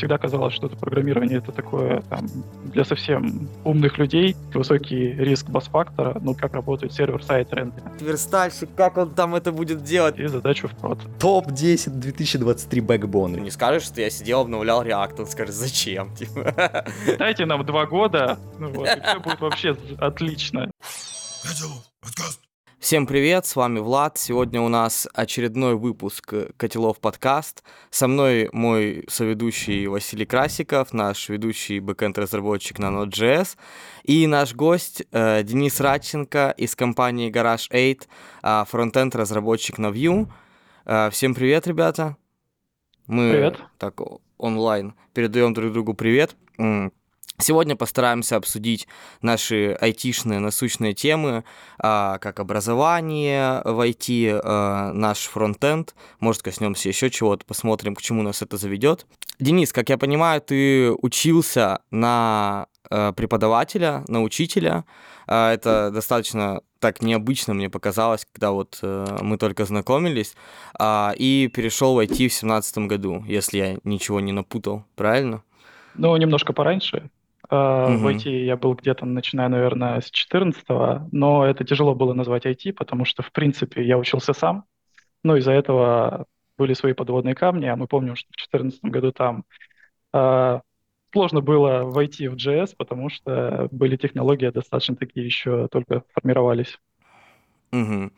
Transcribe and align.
всегда 0.00 0.16
казалось, 0.16 0.54
что 0.54 0.66
это 0.66 0.76
программирование 0.76 1.38
это 1.38 1.52
такое 1.52 2.00
там, 2.08 2.26
для 2.72 2.84
совсем 2.86 3.50
умных 3.64 3.98
людей, 3.98 4.34
высокий 4.54 5.12
риск 5.12 5.50
бас-фактора, 5.50 6.18
ну 6.22 6.34
как 6.34 6.54
работает 6.54 6.94
сервер-сайт 6.94 7.52
рендеринг. 7.52 8.00
Верстальщик, 8.00 8.70
как 8.74 8.96
он 8.96 9.10
там 9.10 9.34
это 9.34 9.52
будет 9.52 9.82
делать? 9.82 10.18
И 10.18 10.26
задачу 10.26 10.68
в 10.68 10.76
прод. 10.76 10.98
Топ-10 11.18 11.90
2023 11.90 12.80
Ты 12.80 12.86
бэкбоны. 12.86 13.40
не 13.40 13.50
скажешь, 13.50 13.82
что 13.82 14.00
я 14.00 14.08
сидел, 14.08 14.40
обновлял 14.40 14.82
React, 14.82 15.20
он 15.20 15.26
скажет, 15.26 15.54
зачем? 15.54 16.14
Типа. 16.16 16.84
Дайте 17.18 17.44
нам 17.44 17.66
два 17.66 17.84
года, 17.84 18.38
ну 18.58 18.72
вот, 18.72 18.88
и 18.88 19.00
все 19.00 19.20
будет 19.20 19.40
вообще 19.40 19.76
отлично. 19.98 20.70
Всем 22.80 23.06
привет, 23.06 23.44
с 23.44 23.56
вами 23.56 23.78
Влад. 23.78 24.16
Сегодня 24.16 24.62
у 24.62 24.68
нас 24.68 25.06
очередной 25.12 25.76
выпуск 25.76 26.32
Котелов 26.56 26.98
подкаст. 26.98 27.62
Со 27.90 28.08
мной 28.08 28.48
мой 28.54 29.04
соведущий 29.06 29.86
Василий 29.86 30.24
Красиков, 30.24 30.94
наш 30.94 31.28
ведущий 31.28 31.78
бэкэнд-разработчик 31.80 32.78
на 32.78 32.86
Node.js, 32.86 33.58
и 34.04 34.26
наш 34.26 34.54
гость 34.54 35.02
э, 35.12 35.42
Денис 35.42 35.78
Радченко 35.78 36.54
из 36.56 36.74
компании 36.74 37.30
Garage 37.30 37.68
8, 37.70 37.98
э, 38.42 38.64
фронтенд-разработчик 38.66 39.76
на 39.76 39.88
Vue. 39.88 40.26
Э, 40.86 41.10
всем 41.10 41.34
привет, 41.34 41.66
ребята. 41.66 42.16
Мы 43.06 43.30
Привет. 43.30 43.58
так 43.76 44.00
онлайн 44.38 44.94
передаем 45.12 45.52
друг 45.52 45.74
другу 45.74 45.92
привет. 45.92 46.34
Сегодня 47.40 47.76
постараемся 47.76 48.36
обсудить 48.36 48.86
наши 49.22 49.76
айтишные 49.80 50.38
насущные 50.38 50.94
темы, 50.94 51.44
а, 51.78 52.18
как 52.18 52.40
образование 52.40 53.62
в 53.64 53.80
IT, 53.80 54.40
а, 54.42 54.92
наш 54.92 55.18
фронтенд. 55.20 55.94
Может, 56.20 56.42
коснемся 56.42 56.88
еще 56.88 57.10
чего-то, 57.10 57.44
посмотрим, 57.44 57.94
к 57.94 58.02
чему 58.02 58.22
нас 58.22 58.42
это 58.42 58.56
заведет. 58.56 59.06
Денис, 59.38 59.72
как 59.72 59.88
я 59.88 59.96
понимаю, 59.96 60.40
ты 60.42 60.92
учился 60.92 61.80
на 61.90 62.66
э, 62.90 63.12
преподавателя, 63.16 64.04
на 64.06 64.22
учителя. 64.22 64.84
А, 65.26 65.52
Это 65.54 65.90
достаточно 65.90 66.60
так 66.78 67.02
необычно 67.02 67.54
мне 67.54 67.70
показалось, 67.70 68.26
когда 68.32 68.50
вот 68.50 68.78
э, 68.82 69.18
мы 69.20 69.36
только 69.38 69.64
знакомились, 69.64 70.34
а, 70.78 71.14
и 71.16 71.48
перешел 71.48 71.94
в 71.94 71.98
IT 71.98 72.12
в 72.12 72.16
2017 72.16 72.78
году, 72.78 73.24
если 73.26 73.58
я 73.58 73.78
ничего 73.84 74.20
не 74.20 74.32
напутал, 74.32 74.84
правильно? 74.96 75.42
Ну, 75.94 76.16
немножко 76.16 76.52
пораньше. 76.52 77.10
А, 77.50 77.88
В. 77.96 78.06
IT 78.06 78.30
я 78.44 78.56
был 78.56 78.74
где-то, 78.74 79.04
начиная, 79.04 79.48
наверное, 79.48 80.00
с 80.00 80.10
14 80.10 80.64
но 81.12 81.44
это 81.44 81.64
тяжело 81.64 81.94
было 81.94 82.14
назвать 82.14 82.46
IT, 82.46 82.72
потому 82.72 83.04
что, 83.04 83.22
в 83.22 83.32
принципе, 83.32 83.84
я 83.84 83.98
учился 83.98 84.32
сам. 84.32 84.64
Ну, 85.24 85.36
из-за 85.36 85.52
этого 85.52 86.26
были 86.56 86.74
свои 86.74 86.92
подводные 86.92 87.34
камни, 87.34 87.66
а 87.66 87.76
мы 87.76 87.86
помним, 87.86 88.14
что 88.14 88.28
в 88.28 88.36
2014 88.36 88.84
году 88.84 89.12
там 89.12 89.44
а, 90.12 90.60
сложно 91.12 91.40
было 91.40 91.82
войти 91.82 92.28
в 92.28 92.34
JS, 92.34 92.74
потому 92.76 93.08
что 93.10 93.68
были 93.72 93.96
технологии 93.96 94.48
достаточно 94.50 94.94
такие 94.94 95.26
еще 95.26 95.68
только 95.68 96.04
формировались. 96.14 96.78
Мгм. 97.72 98.12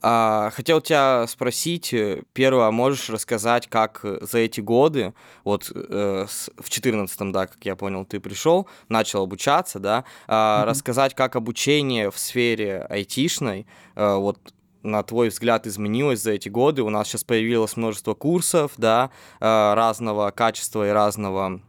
А, 0.00 0.50
хотел 0.54 0.80
тебя 0.80 1.26
спросить, 1.26 1.92
э, 1.92 2.22
первое, 2.32 2.70
можешь 2.70 3.10
рассказать, 3.10 3.66
как 3.66 4.00
э, 4.04 4.18
за 4.20 4.38
эти 4.38 4.60
годы, 4.60 5.12
вот 5.42 5.72
э, 5.74 6.26
с- 6.28 6.50
в 6.56 6.70
14 6.70 7.32
да, 7.32 7.46
как 7.48 7.64
я 7.64 7.74
понял, 7.74 8.04
ты 8.04 8.20
пришел, 8.20 8.68
начал 8.88 9.22
обучаться, 9.24 9.80
да, 9.80 10.04
а, 10.28 10.60
Мгм. 10.60 10.70
рассказать, 10.70 11.14
как 11.16 11.34
обучение 11.34 12.10
в 12.12 12.18
сфере 12.18 12.86
айтишной, 12.88 13.66
э, 13.96 14.14
вот 14.16 14.38
на 14.84 15.02
твой 15.02 15.30
взгляд, 15.30 15.66
изменилось 15.66 16.22
за 16.22 16.30
эти 16.32 16.48
годы? 16.48 16.82
У 16.82 16.90
нас 16.90 17.08
сейчас 17.08 17.24
появилось 17.24 17.76
множество 17.76 18.14
курсов, 18.14 18.72
да, 18.76 19.10
э, 19.40 19.74
разного 19.74 20.30
качества 20.30 20.86
и 20.88 20.92
разного 20.92 21.60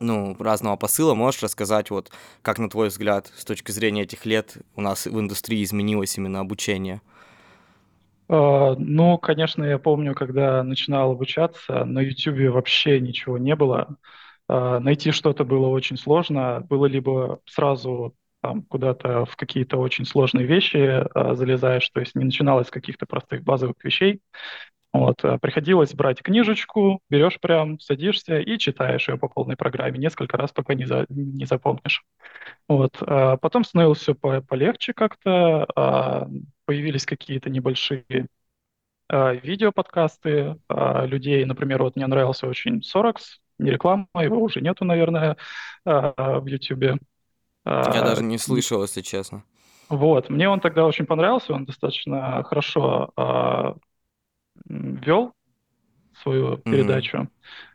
ну, 0.00 0.36
разного 0.38 0.76
посыла. 0.76 1.14
Можешь 1.14 1.42
рассказать, 1.42 1.90
вот, 1.90 2.10
как, 2.42 2.58
на 2.58 2.70
твой 2.70 2.88
взгляд, 2.88 3.32
с 3.36 3.44
точки 3.44 3.70
зрения 3.72 4.02
этих 4.02 4.26
лет 4.26 4.56
у 4.76 4.80
нас 4.80 5.06
в 5.06 5.18
индустрии 5.20 5.62
изменилось 5.64 6.16
именно 6.18 6.40
обучение? 6.40 7.00
А, 8.28 8.74
Ну, 8.78 9.18
конечно, 9.18 9.64
я 9.64 9.78
помню, 9.78 10.14
когда 10.14 10.62
начинал 10.62 11.12
обучаться, 11.12 11.84
на 11.84 12.00
YouTube 12.00 12.52
вообще 12.54 13.00
ничего 13.00 13.38
не 13.38 13.54
было. 13.56 13.96
А, 14.48 14.80
Найти 14.80 15.12
что-то 15.12 15.44
было 15.44 15.68
очень 15.68 15.96
сложно. 15.96 16.60
Было 16.68 16.86
либо 16.86 17.40
сразу 17.46 18.16
там 18.42 18.62
куда-то 18.64 19.24
в 19.26 19.36
какие-то 19.36 19.76
очень 19.78 20.04
сложные 20.04 20.46
вещи 20.46 20.76
а, 21.14 21.34
залезаешь, 21.34 21.88
то 21.90 22.00
есть 22.00 22.14
не 22.14 22.24
начиналось 22.24 22.68
с 22.68 22.70
каких-то 22.70 23.06
простых 23.06 23.42
базовых 23.44 23.76
вещей. 23.84 24.20
Вот, 24.96 25.24
а 25.24 25.38
приходилось 25.38 25.94
брать 25.94 26.22
книжечку, 26.22 27.00
берешь 27.10 27.40
прям, 27.40 27.78
садишься 27.80 28.38
и 28.40 28.58
читаешь 28.58 29.08
ее 29.08 29.18
по 29.18 29.28
полной 29.28 29.56
программе 29.56 29.98
несколько 29.98 30.36
раз, 30.38 30.52
пока 30.52 30.74
не, 30.74 30.86
за- 30.86 31.06
не 31.10 31.44
запомнишь. 31.46 32.04
Вот, 32.68 32.96
а 33.02 33.36
потом 33.38 33.64
становилось 33.64 34.00
все 34.00 34.14
по- 34.14 34.42
полегче 34.42 34.94
как-то, 34.94 35.66
а, 35.76 36.28
появились 36.66 37.06
какие-то 37.06 37.50
небольшие 37.50 38.28
а, 39.08 39.32
видеоподкасты 39.34 40.56
а, 40.68 41.06
людей. 41.06 41.44
Например, 41.44 41.82
вот 41.82 41.96
мне 41.96 42.06
нравился 42.06 42.46
очень 42.46 42.82
Соракс, 42.82 43.40
не 43.58 43.70
реклама, 43.70 44.08
его 44.20 44.40
уже 44.42 44.60
нету, 44.60 44.84
наверное, 44.84 45.36
а, 45.84 46.40
в 46.40 46.46
Ютубе. 46.46 46.98
Я 47.90 48.02
А, 48.02 48.02
даже 48.02 48.22
не 48.22 48.36
слышал, 48.38 48.82
если 48.82 49.00
честно. 49.00 49.42
Вот, 49.88 50.28
мне 50.30 50.48
он 50.48 50.58
тогда 50.60 50.84
очень 50.84 51.06
понравился, 51.06 51.52
он 51.54 51.64
достаточно 51.64 52.42
хорошо 52.44 53.12
а, 53.16 53.76
вел 54.66 55.32
свою 56.22 56.58
передачу 56.58 57.28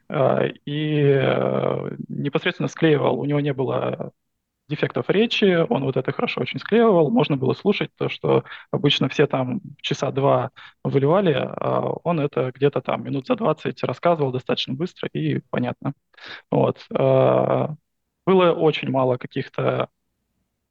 а, 0.10 0.46
и 0.66 1.02
э, 1.04 1.96
непосредственно 2.10 2.68
склеивал. 2.68 3.20
У 3.20 3.26
него 3.26 3.40
не 3.40 3.54
было 3.54 4.12
дефектов 4.70 5.10
речи, 5.10 5.66
он 5.70 5.84
вот 5.84 5.98
это 5.98 6.12
хорошо 6.14 6.42
очень 6.42 6.60
склеивал, 6.60 7.12
можно 7.12 7.38
было 7.38 7.54
слушать 7.54 7.92
то, 7.98 8.10
что 8.10 8.46
обычно 8.72 9.10
все 9.10 9.28
там 9.28 9.62
часа 9.82 10.12
два 10.12 10.52
выливали, 10.84 11.34
а 11.34 11.92
он 12.04 12.20
это 12.22 12.52
где-то 12.56 12.82
там 12.82 13.04
минут 13.04 13.28
за 13.28 13.36
20 13.36 13.84
рассказывал 13.84 14.32
достаточно 14.32 14.74
быстро 14.74 15.10
и 15.14 15.42
понятно. 15.50 15.94
Вот. 16.52 16.86
А, 16.94 17.76
Было 18.26 18.52
очень 18.54 18.90
мало 18.90 19.18
каких-то 19.18 19.90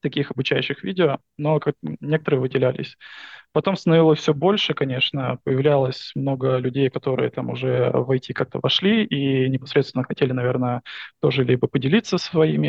таких 0.00 0.30
обучающих 0.30 0.82
видео, 0.84 1.18
но 1.38 1.60
как- 1.60 1.76
некоторые 2.00 2.40
выделялись. 2.40 2.96
Потом 3.52 3.76
становилось 3.76 4.20
все 4.20 4.34
больше, 4.34 4.74
конечно, 4.74 5.38
появлялось 5.44 6.12
много 6.14 6.58
людей, 6.58 6.88
которые 6.90 7.30
там 7.30 7.50
уже 7.50 7.90
в 7.92 8.10
IT 8.10 8.32
как-то 8.32 8.60
вошли 8.62 9.04
и 9.04 9.48
непосредственно 9.48 10.04
хотели, 10.04 10.32
наверное, 10.32 10.82
тоже 11.20 11.44
либо 11.44 11.66
поделиться 11.68 12.18
своими 12.18 12.68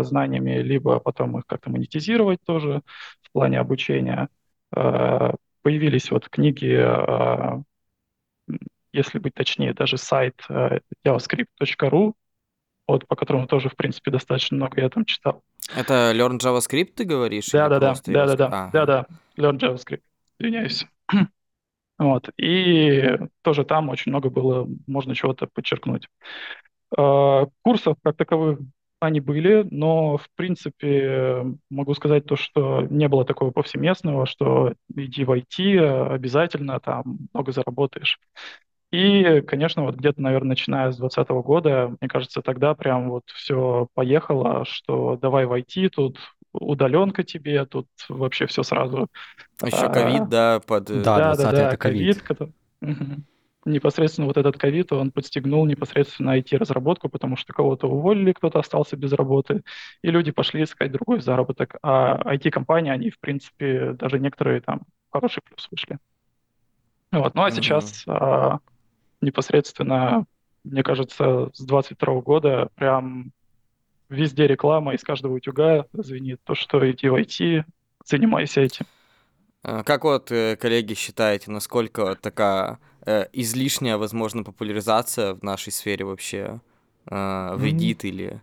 э, 0.00 0.02
знаниями, 0.04 0.58
либо 0.62 1.00
потом 1.00 1.38
их 1.38 1.46
как-то 1.46 1.70
монетизировать 1.70 2.38
тоже 2.46 2.82
в 3.22 3.32
плане 3.32 3.60
обучения. 3.60 4.28
Э, 4.74 5.32
Появились 5.62 6.10
вот 6.10 6.28
книги, 6.28 6.74
э, 6.76 7.62
если 8.92 9.18
быть 9.18 9.34
точнее, 9.34 9.72
даже 9.74 9.96
сайт 9.96 10.42
javascript.ru, 11.04 12.12
вот, 12.92 13.06
по 13.06 13.16
которому 13.16 13.46
тоже, 13.46 13.70
в 13.70 13.76
принципе, 13.76 14.10
достаточно 14.10 14.56
много 14.56 14.80
я 14.80 14.90
там 14.90 15.06
читал. 15.06 15.42
Это 15.74 16.12
Learn 16.14 16.38
JavaScript 16.38 16.92
ты 16.94 17.04
говоришь? 17.04 17.46
Да-да-да, 17.50 17.94
да-да-да, 18.04 18.46
Ага. 18.46 18.70
да-да, 18.72 19.06
Learn 19.38 19.58
JavaScript, 19.58 20.02
извиняюсь. 20.38 20.86
Вот, 21.98 22.30
и 22.36 23.16
тоже 23.42 23.64
там 23.64 23.88
очень 23.88 24.10
много 24.10 24.28
было, 24.28 24.66
можно 24.88 25.14
чего-то 25.14 25.46
подчеркнуть. 25.46 26.08
Э, 26.96 27.46
Курсов 27.62 27.96
как 28.02 28.16
таковых 28.16 28.58
они 28.98 29.20
были, 29.20 29.66
но, 29.70 30.16
в 30.16 30.26
принципе, 30.34 31.44
могу 31.70 31.94
сказать 31.94 32.24
то, 32.24 32.34
что 32.34 32.82
не 32.90 33.08
было 33.08 33.24
такого 33.24 33.50
повсеместного, 33.50 34.26
что 34.26 34.74
иди 34.96 35.24
в 35.24 35.30
IT, 35.30 35.76
э, 35.76 36.14
обязательно 36.14 36.80
там 36.80 37.28
много 37.32 37.52
заработаешь. 37.52 38.18
И, 38.92 39.40
конечно, 39.42 39.84
вот 39.84 39.96
где-то, 39.96 40.20
наверное, 40.20 40.50
начиная 40.50 40.92
с 40.92 40.98
2020 40.98 41.42
года, 41.42 41.96
мне 42.00 42.08
кажется, 42.08 42.42
тогда 42.42 42.74
прям 42.74 43.10
вот 43.10 43.24
все 43.34 43.88
поехало, 43.94 44.64
что 44.66 45.16
давай 45.16 45.46
в 45.46 45.52
IT, 45.52 45.88
тут 45.88 46.18
удаленка 46.52 47.24
тебе, 47.24 47.64
тут 47.64 47.88
вообще 48.10 48.46
все 48.46 48.62
сразу. 48.62 49.08
Еще 49.64 49.88
А, 49.88 49.90
ковид, 49.90 50.28
да, 50.28 50.60
под... 50.60 50.90
э, 50.90 51.04
Да, 51.04 51.34
20 51.36 51.52
это 51.60 51.76
ковид. 51.78 52.18
ковид. 52.18 52.52
Непосредственно 53.64 54.26
вот 54.26 54.36
этот 54.36 54.58
ковид, 54.58 54.92
он 54.92 55.12
подстегнул 55.12 55.64
непосредственно 55.66 56.30
IT-разработку, 56.32 57.08
потому 57.08 57.36
что 57.36 57.52
кого-то 57.52 57.86
уволили, 57.88 58.32
кто-то 58.32 58.58
остался 58.58 58.96
без 58.96 59.12
работы, 59.12 59.62
и 60.02 60.10
люди 60.10 60.32
пошли 60.32 60.64
искать 60.64 60.90
другой 60.90 61.20
заработок. 61.20 61.76
А 61.80 62.20
IT-компании, 62.24 62.90
они, 62.90 63.10
в 63.10 63.20
принципе, 63.20 63.92
даже 63.92 64.18
некоторые 64.18 64.60
там 64.62 64.82
хороший 65.12 65.42
плюс 65.44 65.68
вышли. 65.70 65.98
Вот. 67.12 67.34
Ну 67.34 67.42
а 67.42 67.50
Мгм. 67.50 67.56
сейчас 67.56 68.04
а, 68.08 68.58
непосредственно, 69.22 70.26
мне 70.64 70.82
кажется, 70.82 71.50
с 71.54 71.60
22 71.60 72.20
года 72.20 72.68
прям 72.74 73.32
везде 74.08 74.46
реклама 74.46 74.94
из 74.94 75.02
каждого 75.02 75.34
утюга 75.34 75.86
звенит 75.92 76.40
то, 76.44 76.54
что 76.54 76.90
иди 76.90 77.08
в 77.08 77.14
IT, 77.14 77.64
занимайся 78.04 78.60
этим. 78.60 78.86
А 79.62 79.84
Как 79.84 80.04
вот, 80.04 80.30
э, 80.32 80.56
коллеги, 80.56 80.94
считаете, 80.94 81.50
насколько 81.50 82.16
такая 82.16 82.78
э, 83.06 83.26
излишняя, 83.32 83.96
возможно, 83.96 84.42
популяризация 84.42 85.34
в 85.34 85.42
нашей 85.42 85.72
сфере 85.72 86.04
вообще 86.04 86.60
э, 87.06 87.54
вредит 87.56 88.04
mm-hmm. 88.04 88.08
или 88.08 88.42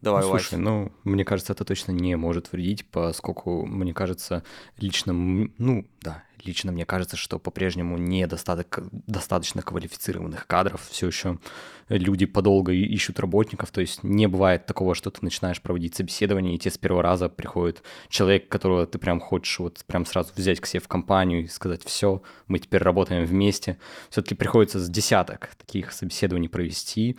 Давай, 0.00 0.22
ну, 0.22 0.30
слушай, 0.30 0.58
ну, 0.58 0.92
мне 1.04 1.26
кажется, 1.26 1.52
это 1.52 1.64
точно 1.64 1.92
не 1.92 2.16
может 2.16 2.52
вредить, 2.52 2.86
поскольку, 2.86 3.66
мне 3.66 3.92
кажется, 3.92 4.42
лично, 4.78 5.12
ну, 5.12 5.86
да, 6.00 6.24
лично 6.46 6.72
мне 6.72 6.84
кажется, 6.84 7.16
что 7.16 7.38
по-прежнему 7.38 7.98
недостаток 7.98 8.80
достаточно 8.92 9.62
квалифицированных 9.62 10.46
кадров, 10.46 10.86
все 10.90 11.08
еще 11.08 11.38
люди 11.88 12.26
подолго 12.26 12.72
ищут 12.72 13.20
работников, 13.20 13.70
то 13.70 13.80
есть 13.80 14.02
не 14.02 14.26
бывает 14.26 14.66
такого, 14.66 14.94
что 14.94 15.10
ты 15.10 15.20
начинаешь 15.22 15.60
проводить 15.60 15.94
собеседование, 15.94 16.54
и 16.54 16.58
тебе 16.58 16.70
с 16.70 16.78
первого 16.78 17.02
раза 17.02 17.28
приходит 17.28 17.82
человек, 18.08 18.48
которого 18.48 18.86
ты 18.86 18.98
прям 18.98 19.20
хочешь 19.20 19.58
вот 19.58 19.84
прям 19.86 20.06
сразу 20.06 20.32
взять 20.36 20.60
к 20.60 20.66
себе 20.66 20.80
в 20.80 20.88
компанию 20.88 21.44
и 21.44 21.48
сказать, 21.48 21.84
все, 21.84 22.22
мы 22.46 22.58
теперь 22.58 22.82
работаем 22.82 23.24
вместе. 23.24 23.78
Все-таки 24.08 24.34
приходится 24.34 24.78
с 24.78 24.88
десяток 24.88 25.50
таких 25.56 25.92
собеседований 25.92 26.48
провести, 26.48 27.18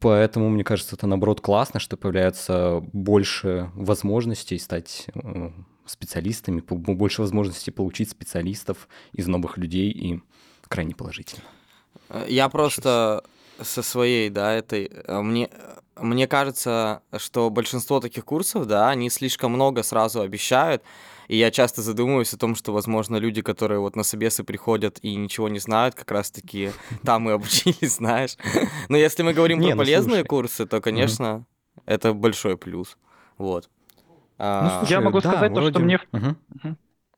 Поэтому, 0.00 0.48
мне 0.48 0.64
кажется, 0.64 0.96
это 0.96 1.06
наоборот 1.06 1.40
классно, 1.40 1.78
что 1.78 1.96
появляется 1.96 2.82
больше 2.92 3.70
возможностей 3.74 4.58
стать 4.58 5.06
э, 5.14 5.50
специалистами, 5.86 6.60
больше 6.60 7.22
возможностей 7.22 7.70
получить 7.70 8.10
специалистов 8.10 8.88
из 9.12 9.26
новых 9.26 9.58
людей 9.58 9.90
и 9.90 10.20
крайне 10.68 10.94
положительно. 10.94 11.44
Я 12.26 12.48
просто 12.48 13.24
со 13.60 13.82
своей, 13.82 14.30
да, 14.30 14.52
этой, 14.52 14.90
э, 14.92 15.20
мне, 15.20 15.48
мне 15.96 16.26
кажется, 16.26 17.02
что 17.16 17.50
большинство 17.50 18.00
таких 18.00 18.24
курсов, 18.24 18.66
да, 18.66 18.90
они 18.90 19.10
слишком 19.10 19.52
много 19.52 19.82
сразу 19.82 20.20
обещают, 20.20 20.82
и 21.28 21.36
я 21.36 21.50
часто 21.50 21.82
задумываюсь 21.82 22.34
о 22.34 22.36
том, 22.36 22.54
что, 22.54 22.72
возможно, 22.72 23.16
люди, 23.16 23.42
которые 23.42 23.80
вот 23.80 23.96
на 23.96 24.02
собесы 24.02 24.44
приходят 24.44 24.98
и 25.02 25.14
ничего 25.14 25.48
не 25.48 25.58
знают, 25.58 25.94
как 25.94 26.10
раз-таки 26.10 26.72
там 27.04 27.28
и 27.28 27.32
обучились, 27.32 27.96
знаешь. 27.96 28.36
Но 28.88 28.96
если 28.96 29.22
мы 29.22 29.32
говорим 29.32 29.58
про 29.60 29.70
ну, 29.70 29.76
полезные 29.76 30.24
курсы, 30.24 30.66
то, 30.66 30.80
конечно, 30.80 31.46
это 31.86 32.12
большой 32.12 32.56
плюс. 32.58 32.96
Вот. 33.38 33.70
Ну, 34.38 34.44
а, 34.44 34.84
я 34.88 35.00
могу 35.00 35.20
сказать 35.20 35.54
то, 35.54 35.62
что 35.62 35.80
мне... 35.80 36.00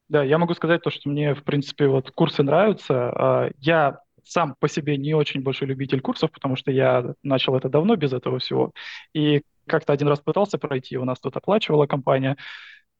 Да, 0.09 0.23
я 0.23 0.39
могу 0.39 0.55
сказать 0.55 0.83
то, 0.83 0.91
что 0.91 1.09
мне, 1.09 1.35
в 1.35 1.43
принципе, 1.43 1.89
вот 1.89 2.11
курсы 2.13 2.43
нравятся. 2.43 3.11
А, 3.11 3.51
я 3.59 4.01
сам 4.25 4.55
по 4.59 4.69
себе 4.69 4.97
не 4.97 5.15
очень 5.15 5.43
большой 5.43 5.69
любитель 5.69 6.01
курсов, 6.01 6.31
потому 6.33 6.57
что 6.57 6.71
я 6.71 7.15
начал 7.23 7.57
это 7.57 7.69
давно 7.69 7.97
без 7.97 8.13
этого 8.13 8.39
всего. 8.39 8.73
И 9.13 9.43
как-то 9.67 9.93
один 9.93 10.09
раз 10.09 10.21
пытался 10.21 10.59
пройти, 10.59 10.97
у 10.97 11.05
нас 11.05 11.19
тут 11.21 11.37
оплачивала 11.37 11.87
компания, 11.87 12.37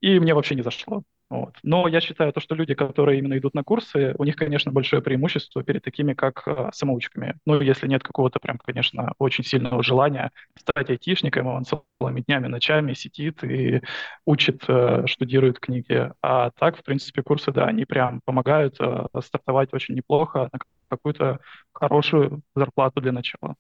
и 0.01 0.19
мне 0.21 0.35
вообще 0.35 0.55
не 0.55 0.63
зашло. 0.63 1.03
Вот. 1.29 1.57
Но 1.65 1.89
я 1.89 2.01
считаю, 2.01 2.33
то, 2.33 2.41
что 2.41 2.55
люди, 2.55 2.75
которые 2.75 3.19
именно 3.19 3.37
идут 3.37 3.55
на 3.55 3.65
курсы, 3.65 4.15
у 4.17 4.25
них, 4.25 4.37
конечно, 4.37 4.71
большое 4.71 5.03
преимущество 5.03 5.65
перед 5.65 5.83
такими, 5.83 6.15
как 6.15 6.47
э, 6.47 6.71
самоучками. 6.73 7.35
Ну, 7.45 7.61
если 7.61 7.89
нет 7.89 8.05
какого-то 8.05 8.39
прям, 8.39 8.59
конечно, 8.59 9.13
очень 9.19 9.43
сильного 9.43 9.83
желания 9.83 10.31
стать 10.57 10.89
айтишником, 10.89 11.49
он 11.49 11.65
целыми 11.65 12.21
днями, 12.21 12.47
ночами 12.47 12.93
сидит 12.93 13.43
и 13.43 13.83
учит, 14.25 14.65
э, 14.69 15.07
штудирует 15.07 15.59
книги. 15.59 16.13
А 16.23 16.51
так, 16.51 16.79
в 16.79 16.85
принципе, 16.85 17.23
курсы, 17.25 17.51
да, 17.51 17.65
они 17.67 17.85
прям 17.87 18.21
помогают 18.25 18.77
э, 18.79 19.07
стартовать 19.21 19.75
очень 19.75 19.97
неплохо 19.97 20.49
на 20.53 20.61
какую-то 20.89 21.41
хорошую 21.73 22.43
зарплату 22.55 23.01
для 23.01 23.11
начала. 23.11 23.57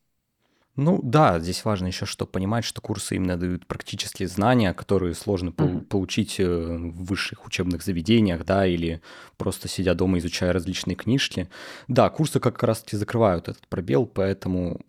Ну 0.76 1.00
да, 1.02 1.40
здесь 1.40 1.64
важно 1.64 1.86
еще 1.86 2.04
что 2.04 2.26
понимать, 2.26 2.64
что 2.64 2.82
курсы 2.82 3.16
именно 3.16 3.38
дают 3.38 3.66
практические 3.66 4.28
знания, 4.28 4.74
которые 4.74 5.14
сложно 5.14 5.48
mm-hmm. 5.48 5.86
получить 5.86 6.38
э, 6.38 6.44
в 6.46 7.04
высших 7.04 7.46
учебных 7.46 7.82
заведениях, 7.82 8.44
да, 8.44 8.66
или 8.66 9.00
просто 9.38 9.68
сидя 9.68 9.94
дома, 9.94 10.18
изучая 10.18 10.52
различные 10.52 10.94
книжки. 10.94 11.48
Да, 11.88 12.10
курсы 12.10 12.40
как 12.40 12.62
раз-таки 12.62 12.98
закрывают 12.98 13.48
этот 13.48 13.66
пробел, 13.68 14.04
поэтому 14.04 14.80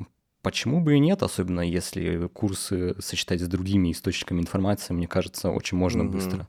почему 0.41 0.81
бы 0.81 0.95
и 0.95 0.99
нет, 0.99 1.23
особенно 1.23 1.61
если 1.61 2.27
курсы 2.27 2.93
сочетать 2.99 3.39
с 3.39 3.47
другими 3.47 3.93
источниками 3.93 4.41
информации, 4.41 4.93
мне 4.93 5.07
кажется, 5.07 5.51
очень 5.51 5.77
можно 5.77 6.01
mm-hmm. 6.01 6.11
быстро 6.11 6.47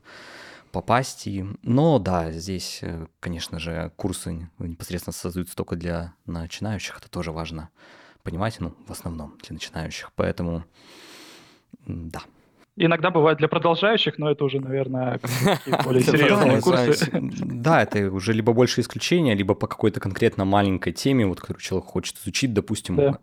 попасть. 0.73 1.27
И... 1.27 1.45
Но 1.63 1.97
да, 1.97 2.33
здесь, 2.33 2.79
э, 2.81 3.07
конечно 3.21 3.57
же, 3.57 3.93
курсы 3.95 4.49
непосредственно 4.57 5.13
создаются 5.13 5.55
только 5.55 5.77
для 5.77 6.13
начинающих, 6.25 6.97
это 6.97 7.09
тоже 7.09 7.31
важно 7.31 7.69
понимаете, 8.23 8.57
ну, 8.61 8.73
в 8.87 8.91
основном 8.91 9.37
для 9.41 9.53
начинающих. 9.53 10.11
Поэтому, 10.15 10.63
да. 11.85 12.21
Иногда 12.81 13.11
бывает 13.11 13.39
для 13.39 13.49
продолжающих, 13.49 14.17
но 14.19 14.31
это 14.31 14.45
уже, 14.45 14.61
наверное, 14.61 15.19
более 15.83 16.01
серьезные 16.01 16.61
курсы. 16.61 17.09
Да, 17.11 17.83
это 17.83 18.09
уже 18.09 18.31
либо 18.31 18.53
больше 18.53 18.79
исключения, 18.79 19.35
либо 19.35 19.53
по 19.53 19.67
какой-то 19.67 19.99
конкретно 19.99 20.45
маленькой 20.45 20.93
теме, 20.93 21.25
вот, 21.25 21.41
которую 21.41 21.61
человек 21.61 21.89
хочет 21.89 22.15
изучить, 22.17 22.53
допустим, 22.53 23.17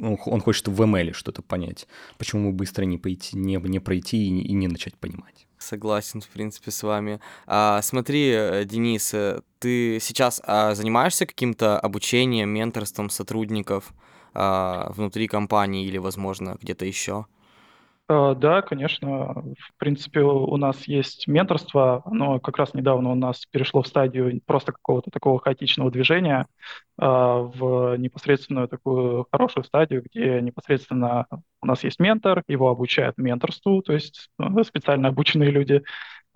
он 0.00 0.40
хочет 0.40 0.68
в 0.68 0.80
ML 0.80 1.12
что-то 1.12 1.42
понять. 1.42 1.86
Почему 2.16 2.50
бы 2.50 2.56
быстро 2.56 2.84
не, 2.84 2.96
пойти, 2.96 3.36
не, 3.36 3.56
не 3.56 3.78
пройти 3.78 4.26
и, 4.26 4.40
и 4.40 4.52
не 4.54 4.68
начать 4.68 4.94
понимать? 4.94 5.46
Согласен, 5.58 6.22
в 6.22 6.28
принципе, 6.28 6.70
с 6.70 6.82
вами. 6.82 7.20
А, 7.46 7.82
смотри, 7.82 8.30
э, 8.30 8.64
Денис, 8.64 9.12
э, 9.12 9.42
ты 9.58 9.98
сейчас 10.00 10.40
а, 10.46 10.74
занимаешься 10.74 11.26
каким-то 11.26 11.78
обучением, 11.78 12.48
менторством 12.50 13.10
сотрудников? 13.10 13.92
А, 14.34 14.90
внутри 14.92 15.26
компании 15.28 15.86
или, 15.86 15.98
возможно, 15.98 16.56
где-то 16.60 16.84
еще? 16.84 17.26
А, 18.10 18.34
да, 18.34 18.62
конечно. 18.62 19.34
В 19.58 19.76
принципе, 19.76 20.20
у 20.20 20.56
нас 20.56 20.88
есть 20.88 21.28
менторство. 21.28 22.02
Оно 22.06 22.40
как 22.40 22.56
раз 22.56 22.72
недавно 22.72 23.10
у 23.12 23.14
нас 23.14 23.44
перешло 23.46 23.82
в 23.82 23.86
стадию 23.86 24.40
просто 24.46 24.72
какого-то 24.72 25.10
такого 25.10 25.38
хаотичного 25.38 25.90
движения 25.90 26.46
а, 26.96 27.40
в 27.40 27.96
непосредственную 27.98 28.66
такую 28.68 29.26
хорошую 29.30 29.64
стадию, 29.64 30.02
где 30.02 30.40
непосредственно 30.40 31.26
у 31.60 31.66
нас 31.66 31.84
есть 31.84 31.98
ментор, 32.00 32.42
его 32.48 32.70
обучают 32.70 33.18
менторству, 33.18 33.82
то 33.82 33.92
есть 33.92 34.30
э, 34.38 34.62
специально 34.64 35.08
обученные 35.08 35.50
люди, 35.50 35.82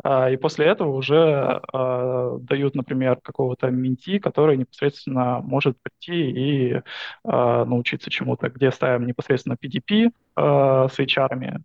и 0.05 0.37
после 0.37 0.67
этого 0.67 0.97
уже 0.97 1.61
а, 1.73 2.39
дают, 2.39 2.75
например, 2.75 3.21
какого-то 3.23 3.71
менти, 3.71 4.19
который 4.19 4.57
непосредственно 4.57 5.41
может 5.41 5.77
прийти 5.81 6.31
и 6.31 6.83
а, 7.25 7.65
научиться 7.65 8.11
чему-то, 8.11 8.49
где 8.51 8.73
ставим 8.73 9.07
непосредственно 9.07 9.57
PDP 9.61 10.11
с 10.35 10.99
HR. 10.99 11.61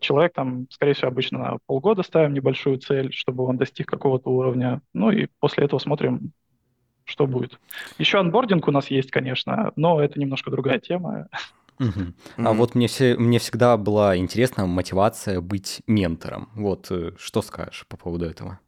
Человек 0.00 0.32
там, 0.32 0.66
скорее 0.70 0.94
всего, 0.94 1.08
обычно 1.08 1.38
на 1.38 1.58
полгода 1.66 2.02
ставим 2.02 2.32
небольшую 2.32 2.78
цель, 2.78 3.12
чтобы 3.12 3.44
он 3.44 3.58
достиг 3.58 3.86
какого-то 3.86 4.30
уровня. 4.30 4.80
Ну 4.94 5.10
и 5.10 5.28
после 5.40 5.66
этого 5.66 5.78
смотрим, 5.78 6.32
что 7.04 7.26
будет. 7.26 7.60
Еще 7.98 8.18
анбординг 8.18 8.66
у 8.66 8.70
нас 8.70 8.90
есть, 8.90 9.10
конечно, 9.10 9.72
но 9.76 10.00
это 10.00 10.18
немножко 10.18 10.50
другая 10.50 10.78
тема. 10.78 11.28
Мгм. 11.78 12.14
А 12.38 12.52
вот 12.52 12.74
мне, 12.74 12.88
все, 12.88 13.16
мне 13.16 13.38
всегда 13.38 13.76
была 13.76 14.16
интересна 14.16 14.66
мотивация 14.66 15.40
быть 15.40 15.82
ментором. 15.86 16.50
Вот 16.54 16.90
э, 16.90 17.12
что 17.18 17.40
скажешь 17.42 17.86
по 17.88 17.96
поводу 17.96 18.26
этого? 18.26 18.58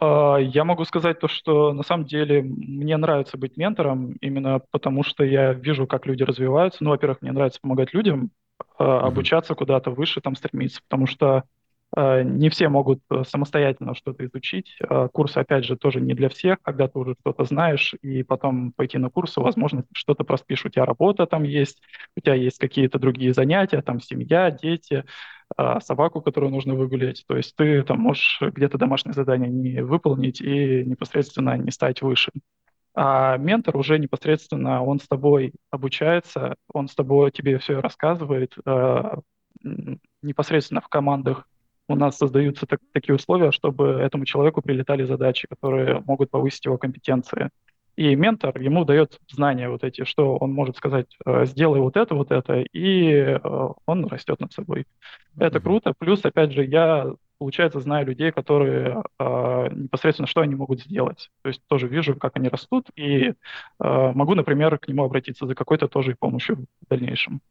А, 0.00 0.36
Я 0.38 0.64
могу 0.64 0.84
сказать 0.84 1.20
то, 1.20 1.28
что 1.28 1.72
на 1.72 1.82
самом 1.82 2.06
деле 2.06 2.42
мне 2.42 2.96
нравится 2.96 3.38
быть 3.38 3.56
ментором, 3.56 4.12
именно 4.20 4.60
потому 4.70 5.02
что 5.04 5.24
я 5.24 5.52
вижу, 5.52 5.86
как 5.86 6.06
люди 6.06 6.22
развиваются. 6.22 6.82
Ну, 6.84 6.90
во-первых, 6.90 7.22
мне 7.22 7.32
нравится 7.32 7.60
помогать 7.60 7.94
людям 7.94 8.30
а, 8.78 9.06
обучаться 9.06 9.54
куда-то 9.54 9.90
выше, 9.90 10.20
там 10.20 10.34
стремиться, 10.36 10.80
потому 10.88 11.06
что 11.06 11.44
не 11.94 12.48
все 12.48 12.68
могут 12.70 13.00
э, 13.10 13.22
самостоятельно 13.26 13.94
что-то 13.94 14.24
изучить. 14.24 14.78
Э, 14.80 15.08
курсы, 15.12 15.38
опять 15.38 15.66
же, 15.66 15.76
тоже 15.76 16.00
не 16.00 16.14
для 16.14 16.30
всех. 16.30 16.58
Когда 16.62 16.88
ты 16.88 16.98
уже 16.98 17.14
что-то 17.20 17.44
знаешь, 17.44 17.94
и 18.00 18.22
потом 18.22 18.72
пойти 18.72 18.96
на 18.96 19.10
курсы, 19.10 19.40
возможно, 19.40 19.84
что-то 19.92 20.24
проспишь. 20.24 20.64
У 20.64 20.70
тебя 20.70 20.86
работа 20.86 21.26
там 21.26 21.42
есть, 21.42 21.82
у 22.16 22.20
тебя 22.20 22.34
есть 22.34 22.58
какие-то 22.58 22.98
другие 22.98 23.34
занятия, 23.34 23.82
там 23.82 24.00
семья, 24.00 24.50
дети, 24.50 25.04
собаку, 25.80 26.22
которую 26.22 26.50
нужно 26.50 26.74
выгулять. 26.74 27.24
То 27.26 27.36
есть 27.36 27.54
ты 27.56 27.82
там 27.82 28.00
можешь 28.00 28.38
где-то 28.40 28.78
домашнее 28.78 29.12
задание 29.12 29.50
не 29.50 29.82
выполнить 29.82 30.40
и 30.40 30.82
непосредственно 30.84 31.58
не 31.58 31.70
стать 31.70 32.00
выше. 32.00 32.32
А 32.94 33.36
ментор 33.36 33.76
уже 33.76 33.98
непосредственно, 33.98 34.82
он 34.82 34.98
с 34.98 35.06
тобой 35.06 35.52
обучается, 35.70 36.56
он 36.72 36.88
с 36.88 36.94
тобой 36.94 37.30
тебе 37.32 37.58
все 37.58 37.80
рассказывает, 37.80 38.56
непосредственно 40.22 40.80
в 40.80 40.88
командах 40.88 41.46
у 41.88 41.96
нас 41.96 42.16
создаются 42.16 42.66
так, 42.66 42.80
такие 42.92 43.14
условия, 43.14 43.52
чтобы 43.52 43.88
этому 43.88 44.24
человеку 44.24 44.62
прилетали 44.62 45.04
задачи, 45.04 45.46
которые 45.48 46.02
могут 46.06 46.30
повысить 46.30 46.64
его 46.64 46.78
компетенции. 46.78 47.50
И 47.94 48.14
ментор 48.14 48.58
ему 48.58 48.84
дает 48.84 49.18
знания 49.30 49.68
вот 49.68 49.84
эти, 49.84 50.04
что 50.04 50.36
он 50.36 50.52
может 50.52 50.76
сказать, 50.76 51.06
«Э, 51.26 51.44
сделай 51.44 51.80
вот 51.80 51.96
это, 51.98 52.14
вот 52.14 52.30
это, 52.30 52.64
и 52.72 53.12
э, 53.12 53.38
он 53.84 54.06
растет 54.06 54.40
над 54.40 54.52
собой. 54.52 54.86
Это 55.38 55.60
круто. 55.60 55.92
Плюс, 55.98 56.24
опять 56.24 56.52
же, 56.52 56.64
я, 56.64 57.12
получается, 57.36 57.80
знаю 57.80 58.06
людей, 58.06 58.32
которые 58.32 59.02
э, 59.18 59.68
непосредственно, 59.72 60.26
что 60.26 60.40
они 60.40 60.54
могут 60.54 60.80
сделать. 60.80 61.28
То 61.42 61.48
есть 61.48 61.60
тоже 61.66 61.86
вижу, 61.86 62.16
как 62.16 62.36
они 62.36 62.48
растут, 62.48 62.88
и 62.96 63.34
могу, 63.78 64.34
например, 64.34 64.78
к 64.78 64.88
нему 64.88 65.04
обратиться 65.04 65.46
за 65.46 65.54
какой-то 65.54 65.88
тоже 65.88 66.16
помощью 66.18 66.56
в 66.56 66.88
дальнейшем. 66.88 67.42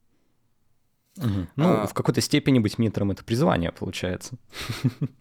Угу. 1.17 1.47
Ну, 1.57 1.67
а, 1.67 1.87
в 1.87 1.93
какой-то 1.93 2.21
степени 2.21 2.59
быть 2.59 2.77
ментором 2.77 3.11
это 3.11 3.23
призвание, 3.23 3.71
получается. 3.71 4.37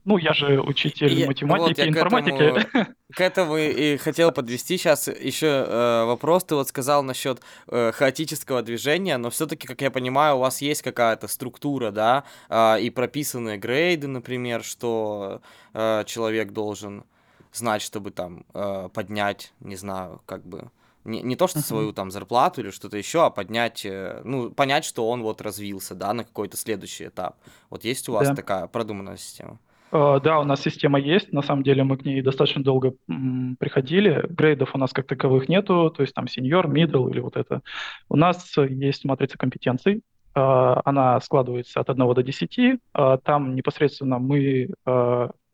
Ну, 0.04 0.18
я 0.18 0.32
же 0.32 0.60
учитель 0.60 1.12
и, 1.12 1.26
математики, 1.26 1.80
вот 1.80 1.88
информатики. 1.88 2.36
К 2.36 2.40
этому, 2.40 2.86
к 3.14 3.20
этому 3.20 3.56
и 3.56 3.96
хотел 3.96 4.32
подвести 4.32 4.76
сейчас 4.76 5.08
еще 5.08 5.46
э, 5.46 6.04
вопрос. 6.04 6.44
Ты 6.44 6.54
вот 6.54 6.68
сказал 6.68 7.02
насчет 7.02 7.40
э, 7.68 7.92
хаотического 7.92 8.62
движения, 8.62 9.16
но 9.18 9.30
все-таки, 9.30 9.66
как 9.68 9.80
я 9.82 9.90
понимаю, 9.90 10.36
у 10.36 10.40
вас 10.40 10.60
есть 10.62 10.82
какая-то 10.82 11.28
структура, 11.28 11.90
да, 11.90 12.24
э, 12.48 12.80
и 12.80 12.90
прописанные 12.90 13.58
грейды, 13.58 14.08
например, 14.08 14.64
что 14.64 15.42
э, 15.74 16.04
человек 16.06 16.52
должен 16.52 17.04
знать, 17.52 17.82
чтобы 17.82 18.10
там 18.10 18.44
э, 18.54 18.88
поднять, 18.92 19.52
не 19.60 19.76
знаю, 19.76 20.20
как 20.26 20.44
бы 20.44 20.70
не, 21.04 21.22
не 21.22 21.36
то, 21.36 21.46
что 21.48 21.60
свою 21.60 21.92
там 21.92 22.10
зарплату 22.10 22.60
или 22.60 22.70
что-то 22.70 22.96
еще, 22.96 23.24
а 23.24 23.30
поднять, 23.30 23.84
э, 23.84 24.20
ну, 24.24 24.50
понять, 24.50 24.84
что 24.84 25.08
он 25.08 25.22
вот 25.22 25.40
развился, 25.40 25.94
да, 25.94 26.12
на 26.12 26.24
какой-то 26.24 26.56
следующий 26.56 27.06
этап. 27.06 27.36
Вот 27.70 27.84
есть 27.84 28.08
у 28.08 28.12
вас 28.12 28.28
да. 28.28 28.34
такая 28.34 28.66
продуманная 28.66 29.16
система? 29.16 29.58
Uh, 29.92 30.20
да, 30.20 30.38
у 30.38 30.44
нас 30.44 30.60
система 30.60 31.00
есть. 31.00 31.32
На 31.32 31.42
самом 31.42 31.64
деле 31.64 31.82
мы 31.82 31.96
к 31.96 32.04
ней 32.04 32.22
достаточно 32.22 32.62
долго 32.62 32.94
м, 33.08 33.56
приходили. 33.58 34.24
Грейдов 34.28 34.74
у 34.74 34.78
нас 34.78 34.92
как 34.92 35.06
таковых 35.06 35.48
нету, 35.48 35.90
то 35.90 36.02
есть 36.02 36.14
там 36.14 36.28
сеньор, 36.28 36.68
middle 36.68 37.10
или 37.10 37.18
вот 37.18 37.36
это. 37.36 37.62
У 38.08 38.16
нас 38.16 38.56
есть 38.56 39.04
матрица 39.04 39.36
компетенций. 39.36 40.02
Uh, 40.32 40.80
она 40.84 41.20
складывается 41.20 41.80
от 41.80 41.90
1 41.90 42.14
до 42.14 42.22
10. 42.22 42.58
Uh, 42.58 43.20
там 43.24 43.56
непосредственно 43.56 44.20
мы 44.20 44.68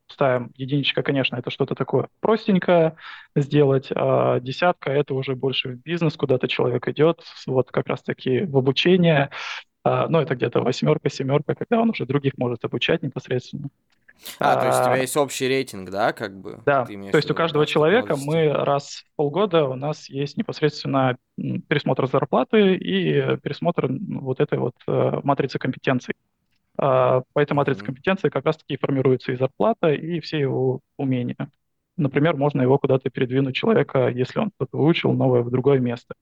ставим 0.08 0.52
единичка, 0.56 1.02
конечно, 1.02 1.36
это 1.36 1.50
что-то 1.50 1.74
такое 1.74 2.08
простенькое 2.20 2.96
сделать, 3.34 3.88
а 3.94 4.40
десятка 4.40 4.90
это 4.90 5.14
уже 5.14 5.34
больше 5.34 5.70
в 5.70 5.82
бизнес, 5.82 6.16
куда-то 6.16 6.48
человек 6.48 6.88
идет, 6.88 7.22
вот 7.46 7.70
как 7.70 7.86
раз-таки 7.86 8.44
в 8.44 8.56
обучение, 8.56 9.30
а, 9.84 10.08
ну, 10.08 10.20
это 10.20 10.34
где-то 10.34 10.60
восьмерка, 10.60 11.10
семерка, 11.10 11.54
когда 11.54 11.80
он 11.80 11.90
уже 11.90 12.06
других 12.06 12.32
может 12.38 12.64
обучать 12.64 13.02
непосредственно. 13.02 13.68
А, 14.38 14.54
а, 14.54 14.60
то 14.60 14.66
есть 14.66 14.80
у 14.80 14.84
тебя 14.84 14.92
а, 14.94 14.98
есть 14.98 15.16
общий 15.16 15.46
рейтинг, 15.46 15.90
да, 15.90 16.12
как 16.12 16.38
бы? 16.38 16.60
Да, 16.64 16.84
то 16.84 17.16
есть 17.16 17.30
у 17.30 17.34
каждого 17.34 17.66
человека 17.66 18.16
мы 18.16 18.52
раз 18.52 19.04
в 19.04 19.16
полгода 19.16 19.64
у 19.64 19.74
нас 19.74 20.08
есть 20.08 20.36
непосредственно 20.36 21.16
пересмотр 21.36 22.06
зарплаты 22.06 22.74
и 22.76 23.36
пересмотр 23.38 23.88
вот 23.90 24.40
этой 24.40 24.58
вот 24.58 24.74
э, 24.88 25.20
матрицы 25.22 25.58
компетенций. 25.58 26.14
А, 26.78 27.22
по 27.32 27.40
этой 27.40 27.54
матрице 27.54 27.84
компетенции 27.84 28.28
как 28.28 28.44
раз-таки 28.44 28.76
формируется 28.76 29.32
и 29.32 29.36
зарплата, 29.36 29.92
и 29.92 30.20
все 30.20 30.38
его 30.38 30.80
умения. 30.96 31.36
Например, 31.96 32.36
можно 32.36 32.60
его 32.62 32.78
куда-то 32.78 33.08
передвинуть 33.10 33.54
человека, 33.54 34.08
если 34.08 34.38
он 34.40 34.50
что-то 34.56 34.76
выучил 34.76 35.12
новое 35.12 35.42
в 35.42 35.50
другое 35.50 35.78
место. 35.78 36.14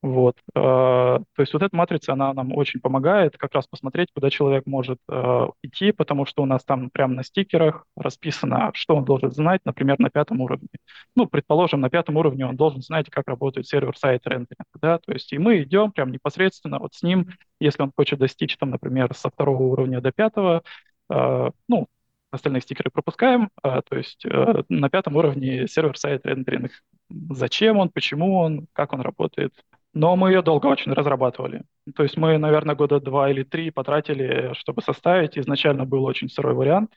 Вот. 0.00 0.36
А, 0.54 1.18
то 1.18 1.42
есть 1.42 1.52
вот 1.52 1.62
эта 1.62 1.74
матрица, 1.74 2.12
она 2.12 2.32
нам 2.32 2.56
очень 2.56 2.80
помогает 2.80 3.36
как 3.36 3.52
раз 3.52 3.66
посмотреть, 3.66 4.10
куда 4.14 4.30
человек 4.30 4.64
может 4.66 5.00
а, 5.08 5.48
идти, 5.62 5.90
потому 5.90 6.24
что 6.24 6.44
у 6.44 6.46
нас 6.46 6.64
там 6.64 6.90
прямо 6.90 7.14
на 7.14 7.24
стикерах 7.24 7.84
расписано, 7.96 8.70
что 8.74 8.94
он 8.94 9.04
должен 9.04 9.32
знать, 9.32 9.60
например, 9.64 9.98
на 9.98 10.08
пятом 10.08 10.40
уровне. 10.40 10.68
Ну, 11.16 11.26
предположим, 11.26 11.80
на 11.80 11.90
пятом 11.90 12.16
уровне 12.16 12.46
он 12.46 12.56
должен 12.56 12.80
знать, 12.80 13.10
как 13.10 13.26
работает 13.26 13.66
сервер-сайт 13.66 14.24
рендеринг, 14.24 14.68
да, 14.80 14.98
то 14.98 15.12
есть 15.12 15.32
и 15.32 15.38
мы 15.38 15.62
идем 15.62 15.90
прям 15.90 16.12
непосредственно 16.12 16.78
вот 16.78 16.94
с 16.94 17.02
ним, 17.02 17.28
если 17.60 17.82
он 17.82 17.92
хочет 17.96 18.20
достичь, 18.20 18.56
там, 18.56 18.70
например, 18.70 19.12
со 19.14 19.30
второго 19.30 19.64
уровня 19.64 20.00
до 20.00 20.12
пятого, 20.12 20.62
а, 21.10 21.50
ну, 21.66 21.88
остальные 22.30 22.60
стикеры 22.60 22.90
пропускаем, 22.90 23.48
то 23.62 23.96
есть 23.96 24.22
на 24.68 24.90
пятом 24.90 25.16
уровне 25.16 25.66
сервер-сайт 25.66 26.26
рендеринг. 26.26 26.72
Зачем 27.30 27.78
он, 27.78 27.88
почему 27.88 28.36
он, 28.38 28.66
как 28.74 28.92
он 28.92 29.00
работает, 29.00 29.54
но 29.94 30.16
мы 30.16 30.30
ее 30.30 30.42
долго 30.42 30.66
очень 30.66 30.92
разрабатывали. 30.92 31.62
То 31.94 32.02
есть 32.02 32.16
мы, 32.16 32.38
наверное, 32.38 32.74
года 32.74 33.00
два 33.00 33.30
или 33.30 33.42
три 33.42 33.70
потратили, 33.70 34.52
чтобы 34.54 34.82
составить. 34.82 35.38
Изначально 35.38 35.84
был 35.86 36.04
очень 36.04 36.28
сырой 36.28 36.54
вариант. 36.54 36.92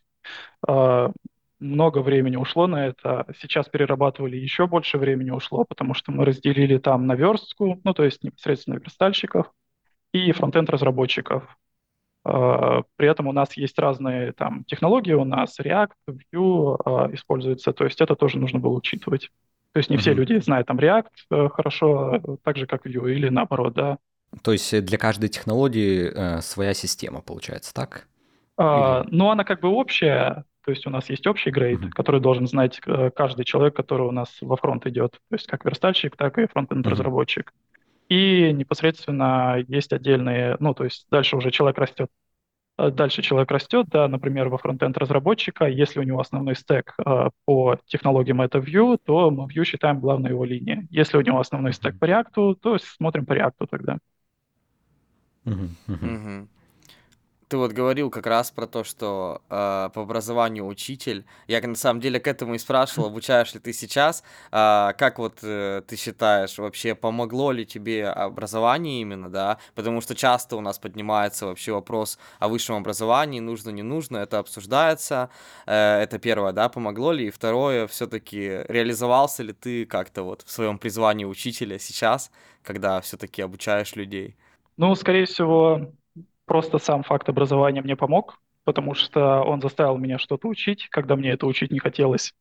А, 0.67 1.11
много 1.59 1.99
времени 1.99 2.35
ушло 2.35 2.67
на 2.67 2.87
это. 2.87 3.25
Сейчас 3.39 3.69
перерабатывали 3.69 4.35
еще 4.35 4.67
больше 4.67 4.97
времени 4.97 5.29
ушло, 5.31 5.63
потому 5.63 5.93
что 5.93 6.11
мы 6.11 6.25
разделили 6.25 6.77
там 6.77 7.07
на 7.07 7.15
верстку, 7.15 7.79
ну 7.83 7.93
то 7.93 8.03
есть 8.03 8.23
непосредственно 8.23 8.75
верстальщиков 8.75 9.51
и 10.13 10.31
фронтенд 10.31 10.69
разработчиков. 10.69 11.57
А, 12.23 12.83
при 12.95 13.09
этом 13.09 13.27
у 13.27 13.31
нас 13.31 13.55
есть 13.57 13.77
разные 13.79 14.33
там 14.33 14.63
технологии, 14.65 15.13
у 15.13 15.25
нас 15.25 15.59
React, 15.59 15.91
Vue 16.33 16.77
а, 16.85 17.13
используется, 17.13 17.73
то 17.73 17.85
есть 17.85 18.01
это 18.01 18.15
тоже 18.15 18.37
нужно 18.39 18.59
было 18.59 18.73
учитывать. 18.73 19.29
То 19.73 19.77
есть 19.77 19.89
не 19.89 19.97
все 19.97 20.13
люди 20.13 20.39
знают 20.39 20.67
там 20.67 20.77
React 20.77 21.05
э, 21.29 21.49
хорошо, 21.49 22.37
так 22.43 22.57
же 22.57 22.67
как 22.67 22.85
Vue, 22.85 23.11
или 23.13 23.29
наоборот, 23.29 23.73
да. 23.73 23.97
То 24.43 24.51
есть 24.51 24.83
для 24.85 24.97
каждой 24.97 25.29
технологии 25.29 26.11
э, 26.13 26.41
своя 26.41 26.73
система, 26.73 27.21
получается, 27.21 27.73
так? 27.73 28.07
А, 28.57 29.05
ну, 29.07 29.29
она 29.29 29.43
как 29.43 29.61
бы 29.61 29.69
общая, 29.69 30.45
то 30.65 30.71
есть 30.71 30.85
у 30.87 30.89
нас 30.89 31.09
есть 31.09 31.25
общий 31.25 31.51
грейд, 31.51 31.79
uh-huh. 31.79 31.89
который 31.91 32.19
должен 32.19 32.47
знать 32.47 32.79
э, 32.85 33.11
каждый 33.15 33.45
человек, 33.45 33.75
который 33.75 34.07
у 34.07 34.11
нас 34.11 34.37
во 34.41 34.57
фронт 34.57 34.85
идет, 34.87 35.13
то 35.13 35.35
есть 35.35 35.47
как 35.47 35.63
верстальщик, 35.65 36.15
так 36.15 36.37
и 36.37 36.47
фронтенд-разработчик. 36.47 37.51
Uh-huh. 37.51 38.15
И 38.15 38.51
непосредственно 38.53 39.63
есть 39.67 39.93
отдельные, 39.93 40.57
ну, 40.59 40.73
то 40.73 40.83
есть 40.83 41.07
дальше 41.09 41.37
уже 41.37 41.49
человек 41.49 41.77
растет 41.77 42.09
Э, 42.09 42.30
дальше 42.89 43.21
человек 43.21 43.51
растет, 43.51 43.87
да, 43.89 44.07
например, 44.07 44.49
во 44.49 44.57
фронтенд 44.57 44.97
разработчика, 44.97 45.65
если 45.65 45.99
у 45.99 46.03
него 46.03 46.19
основной 46.19 46.55
стек 46.55 46.95
э, 47.05 47.29
по 47.45 47.77
технологиям 47.85 48.41
это 48.41 48.57
Vue, 48.57 48.97
то 49.03 49.29
мы 49.29 49.47
Vue 49.47 49.63
считаем 49.63 49.99
главной 49.99 50.31
его 50.31 50.43
линией. 50.45 50.87
Если 50.89 51.17
у 51.17 51.21
него 51.21 51.39
основной 51.39 51.73
стек 51.73 51.99
по 51.99 52.05
React, 52.05 52.55
то 52.61 52.77
смотрим 52.79 53.25
по 53.25 53.33
React 53.33 53.67
тогда. 53.69 53.97
Uh-huh, 55.45 55.69
uh-huh 55.87 56.47
ты 57.51 57.57
вот 57.57 57.73
говорил 57.73 58.09
как 58.09 58.27
раз 58.27 58.49
про 58.49 58.65
то, 58.65 58.85
что 58.85 59.41
э, 59.49 59.89
по 59.93 60.01
образованию 60.03 60.65
учитель. 60.65 61.25
Я 61.47 61.59
на 61.61 61.75
самом 61.75 61.99
деле 61.99 62.17
к 62.21 62.27
этому 62.27 62.55
и 62.55 62.57
спрашивал, 62.57 63.07
обучаешь 63.07 63.53
ли 63.53 63.59
ты 63.59 63.73
сейчас. 63.73 64.23
Э, 64.53 64.93
как 64.97 65.19
вот 65.19 65.39
э, 65.43 65.81
ты 65.85 65.97
считаешь, 65.97 66.57
вообще 66.57 66.95
помогло 66.95 67.51
ли 67.51 67.65
тебе 67.65 68.07
образование 68.07 69.01
именно, 69.01 69.29
да? 69.29 69.57
Потому 69.75 69.99
что 69.99 70.15
часто 70.15 70.55
у 70.55 70.61
нас 70.61 70.79
поднимается 70.79 71.45
вообще 71.45 71.73
вопрос 71.73 72.17
о 72.39 72.47
высшем 72.47 72.77
образовании, 72.77 73.41
нужно, 73.41 73.71
не 73.71 73.83
нужно, 73.83 74.19
это 74.19 74.39
обсуждается. 74.39 75.29
Э, 75.65 75.99
это 76.01 76.19
первое, 76.19 76.53
да, 76.53 76.69
помогло 76.69 77.11
ли? 77.11 77.27
И 77.27 77.31
второе, 77.31 77.85
все-таки 77.87 78.63
реализовался 78.69 79.43
ли 79.43 79.51
ты 79.51 79.85
как-то 79.85 80.23
вот 80.23 80.43
в 80.43 80.49
своем 80.49 80.77
призвании 80.77 81.25
учителя 81.25 81.79
сейчас, 81.79 82.31
когда 82.63 83.01
все-таки 83.01 83.41
обучаешь 83.41 83.97
людей? 83.97 84.37
Ну, 84.77 84.95
скорее 84.95 85.25
всего, 85.25 85.91
просто 86.51 86.79
сам 86.79 87.03
факт 87.03 87.29
образования 87.29 87.81
мне 87.81 87.95
помог, 87.95 88.41
потому 88.65 88.93
что 88.93 89.41
он 89.41 89.61
заставил 89.61 89.97
меня 89.97 90.19
что-то 90.19 90.49
учить, 90.49 90.89
когда 90.89 91.15
мне 91.15 91.29
это 91.29 91.47
учить 91.47 91.71
не 91.71 91.79
хотелось. 91.79 92.33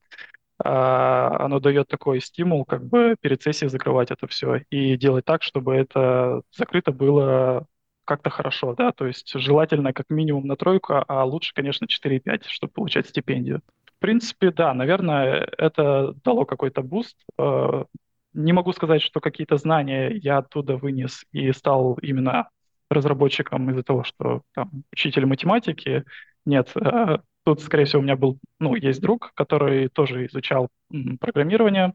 А, 0.59 1.37
оно 1.39 1.61
дает 1.61 1.87
такой 1.87 2.21
стимул, 2.21 2.65
как 2.65 2.85
бы 2.85 3.15
перед 3.21 3.41
сессией 3.41 3.71
закрывать 3.71 4.11
это 4.11 4.27
все 4.27 4.63
и 4.69 4.97
делать 4.97 5.25
так, 5.25 5.45
чтобы 5.45 5.77
это 5.77 6.43
закрыто 6.51 6.91
было 6.91 7.67
как-то 8.05 8.31
хорошо, 8.31 8.75
да, 8.75 8.91
то 8.91 9.07
есть 9.07 9.31
желательно 9.33 9.93
как 9.93 10.07
минимум 10.11 10.49
на 10.49 10.57
тройку, 10.57 11.05
а 11.07 11.25
лучше, 11.25 11.55
конечно, 11.55 11.87
4-5, 11.87 12.47
чтобы 12.47 12.73
получать 12.73 13.07
стипендию. 13.07 13.63
В 13.97 14.01
принципе, 14.01 14.51
да, 14.51 14.75
наверное, 14.75 15.49
это 15.57 16.15
дало 16.25 16.47
какой-то 16.47 16.83
буст. 16.83 17.17
А, 17.39 17.85
не 18.33 18.53
могу 18.53 18.73
сказать, 18.73 19.03
что 19.03 19.21
какие-то 19.21 19.57
знания 19.57 20.11
я 20.11 20.39
оттуда 20.39 20.77
вынес 20.77 21.25
и 21.31 21.53
стал 21.53 21.95
именно 22.03 22.49
разработчиком 22.91 23.71
из-за 23.71 23.83
того, 23.83 24.05
что 24.05 24.43
там 24.55 24.85
учитель 24.93 25.27
математики. 25.27 26.05
Нет, 26.45 26.73
э, 26.77 27.19
тут, 27.45 27.61
скорее 27.61 27.85
всего, 27.85 28.01
у 28.01 28.05
меня 28.05 28.17
был, 28.17 28.39
ну, 28.59 28.75
есть 28.75 29.01
друг, 29.01 29.33
который 29.35 29.89
тоже 29.89 30.27
изучал 30.27 30.69
программирование, 31.21 31.95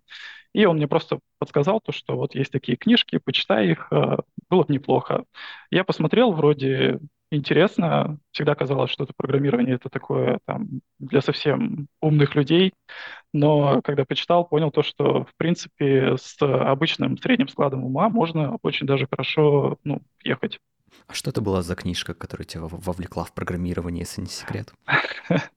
и 0.53 0.65
он 0.65 0.77
мне 0.77 0.87
просто 0.87 1.19
подсказал 1.37 1.81
то, 1.81 1.91
что 1.91 2.15
вот 2.15 2.33
есть 2.33 2.51
такие 2.51 2.77
книжки, 2.77 3.17
почитай 3.17 3.71
их, 3.71 3.87
э, 3.91 4.17
было 4.49 4.63
бы 4.63 4.73
неплохо. 4.73 5.25
Я 5.69 5.83
посмотрел, 5.83 6.31
вроде 6.31 6.99
интересно, 7.31 8.19
всегда 8.31 8.55
казалось, 8.55 8.91
что 8.91 9.03
это 9.03 9.13
программирование 9.15 9.75
это 9.75 9.89
такое 9.89 10.39
там 10.45 10.81
для 10.99 11.21
совсем 11.21 11.87
умных 12.01 12.35
людей, 12.35 12.73
но 13.33 13.81
когда 13.83 14.05
почитал, 14.05 14.45
понял 14.45 14.71
то, 14.71 14.83
что 14.83 15.25
в 15.25 15.35
принципе 15.37 16.15
с 16.17 16.37
обычным 16.41 17.17
средним 17.17 17.47
складом 17.47 17.83
ума 17.83 18.09
можно 18.09 18.57
очень 18.61 18.87
даже 18.87 19.07
хорошо 19.07 19.77
ну, 19.83 20.01
ехать. 20.23 20.59
А 21.07 21.13
что 21.13 21.29
это 21.29 21.41
была 21.41 21.61
за 21.61 21.75
книжка, 21.75 22.13
которая 22.13 22.45
тебя 22.45 22.63
вовлекла 22.63 23.23
в 23.23 23.33
программирование, 23.33 24.01
если 24.01 24.21
не 24.21 24.27
секрет? 24.27 24.73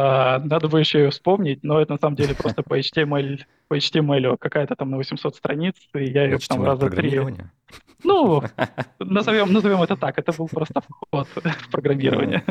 А, 0.00 0.38
надо 0.38 0.68
бы 0.68 0.78
еще 0.78 1.00
ее 1.00 1.10
вспомнить, 1.10 1.64
но 1.64 1.80
это 1.80 1.94
на 1.94 1.98
самом 1.98 2.14
деле 2.14 2.32
просто 2.32 2.62
по 2.62 2.78
HTML, 2.78 3.40
по 3.66 3.76
HTML 3.76 4.36
какая-то 4.38 4.76
там 4.76 4.90
на 4.90 4.96
800 4.96 5.34
страниц, 5.34 5.74
и 5.92 6.04
я 6.04 6.24
ее 6.24 6.38
там 6.38 6.62
раза 6.62 6.88
три... 6.88 7.18
Ну, 8.04 8.42
назовем, 9.00 9.52
назовем 9.52 9.82
это 9.82 9.96
так, 9.96 10.18
это 10.18 10.32
был 10.32 10.48
просто 10.48 10.80
вход 10.80 11.28
в 11.34 11.70
программирование. 11.70 12.44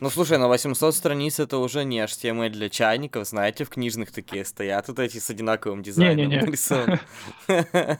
Ну, 0.00 0.10
слушай, 0.10 0.38
на 0.38 0.48
800 0.48 0.94
страниц 0.94 1.40
это 1.40 1.58
уже 1.58 1.84
не 1.84 2.00
HTML 2.00 2.50
для 2.50 2.68
чайников, 2.68 3.26
знаете, 3.26 3.64
в 3.64 3.70
книжных 3.70 4.12
такие 4.12 4.44
стоят, 4.44 4.88
вот 4.88 4.98
эти 4.98 5.18
с 5.18 5.30
одинаковым 5.30 5.82
дизайном 5.82 6.28
нарисованы. 6.28 7.00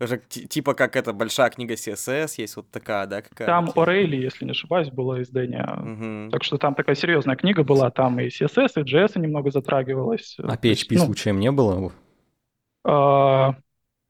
Уже 0.00 0.18
типа 0.28 0.74
как 0.74 0.96
это, 0.96 1.12
большая 1.12 1.50
книга 1.50 1.74
CSS, 1.74 2.34
есть 2.38 2.56
вот 2.56 2.70
такая, 2.70 3.06
да, 3.06 3.22
какая 3.22 3.46
Там 3.46 3.66
O'Reilly, 3.74 4.16
если 4.16 4.44
не 4.44 4.52
ошибаюсь, 4.52 4.90
было 4.90 5.22
издание. 5.22 6.30
Так 6.30 6.44
что 6.44 6.56
там 6.56 6.74
такая 6.74 6.96
серьезная 6.96 7.36
книга 7.36 7.62
была, 7.62 7.90
там 7.90 8.18
и 8.20 8.28
CSS, 8.28 8.72
и 8.76 8.80
JS 8.80 9.18
немного 9.18 9.50
затрагивалось. 9.50 10.36
А 10.42 10.56
PHP 10.56 10.98
ну, 10.98 11.04
случаем 11.06 11.40
не 11.40 11.50
было? 11.50 11.92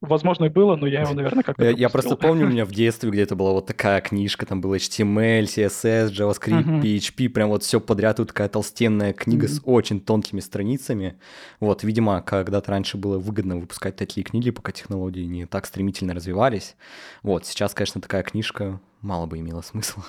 Возможно, 0.03 0.45
и 0.45 0.49
было, 0.49 0.75
но 0.75 0.85
я 0.85 1.01
его, 1.01 1.13
наверное, 1.13 1.43
как-то 1.43 1.63
Я, 1.63 1.69
я 1.71 1.89
просто 1.89 2.17
помню, 2.17 2.45
у 2.45 2.49
меня 2.49 2.65
в 2.65 2.71
детстве 2.71 3.09
где-то 3.09 3.37
была 3.37 3.53
вот 3.53 3.67
такая 3.67 4.01
книжка, 4.01 4.45
там 4.45 4.59
был 4.59 4.75
HTML, 4.75 5.43
CSS, 5.43 6.09
JavaScript. 6.11 6.81
PHP, 6.81 7.29
прям 7.29 7.49
вот 7.49 7.63
все 7.63 7.79
подряд, 7.79 8.17
тут 8.17 8.27
такая 8.27 8.49
толстенная 8.49 9.13
книга 9.13 9.47
с 9.47 9.61
очень 9.63 10.01
тонкими 10.01 10.41
страницами. 10.41 11.15
Вот, 11.61 11.83
видимо, 11.83 12.21
когда-то 12.21 12.69
раньше 12.71 12.97
было 12.97 13.17
выгодно 13.17 13.57
выпускать 13.57 13.95
такие 13.95 14.25
книги, 14.25 14.51
пока 14.51 14.73
технологии 14.73 15.23
не 15.23 15.45
так 15.45 15.65
стремительно 15.65 16.13
развивались. 16.13 16.75
Вот, 17.21 17.45
сейчас, 17.45 17.73
конечно, 17.73 18.01
такая 18.01 18.23
книжка 18.23 18.81
мало 19.01 19.25
бы 19.25 19.39
имела 19.39 19.61
смысла. 19.61 20.03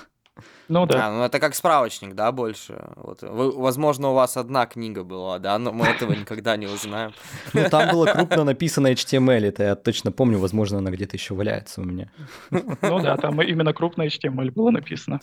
Ну 0.68 0.86
да. 0.86 1.06
А, 1.06 1.10
ну 1.10 1.24
это 1.24 1.38
как 1.38 1.54
справочник, 1.54 2.14
да, 2.14 2.32
больше. 2.32 2.82
Вот. 2.96 3.22
Вы, 3.22 3.52
возможно, 3.52 4.10
у 4.10 4.14
вас 4.14 4.36
одна 4.36 4.66
книга 4.66 5.04
была, 5.04 5.38
да, 5.38 5.58
но 5.58 5.72
мы 5.72 5.86
этого 5.86 6.12
никогда 6.12 6.56
не 6.56 6.66
узнаем. 6.66 7.12
Ну 7.52 7.68
там 7.68 7.90
было 7.90 8.06
крупно 8.06 8.44
написано 8.44 8.92
HTML, 8.92 9.46
это 9.46 9.62
я 9.62 9.74
точно 9.76 10.12
помню, 10.12 10.38
возможно, 10.38 10.78
она 10.78 10.90
где-то 10.90 11.16
еще 11.16 11.34
валяется 11.34 11.80
у 11.80 11.84
меня. 11.84 12.10
Ну 12.50 13.00
да, 13.00 13.16
там 13.16 13.40
именно 13.42 13.72
крупно 13.72 14.02
HTML 14.02 14.50
было 14.52 14.70
написано. 14.70 15.20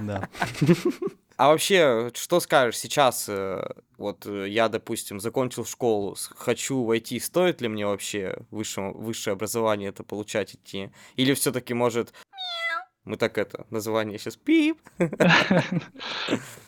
Да. 0.00 0.28
А 1.38 1.50
вообще, 1.50 2.10
что 2.14 2.40
скажешь 2.40 2.78
сейчас? 2.78 3.26
Э, 3.28 3.62
вот 3.96 4.26
э, 4.26 4.48
я, 4.48 4.68
допустим, 4.68 5.20
закончил 5.20 5.64
школу, 5.64 6.16
хочу 6.36 6.82
войти, 6.82 7.20
стоит 7.20 7.60
ли 7.60 7.68
мне 7.68 7.86
вообще 7.86 8.38
высшее, 8.50 8.90
высшее 8.90 9.34
образование 9.34 9.90
это 9.90 10.02
получать 10.02 10.56
идти? 10.56 10.90
Или 11.14 11.34
все-таки 11.34 11.74
может 11.74 12.12
мы 13.08 13.16
так 13.16 13.38
это, 13.38 13.66
название 13.70 14.18
сейчас 14.18 14.36
пип. 14.36 14.78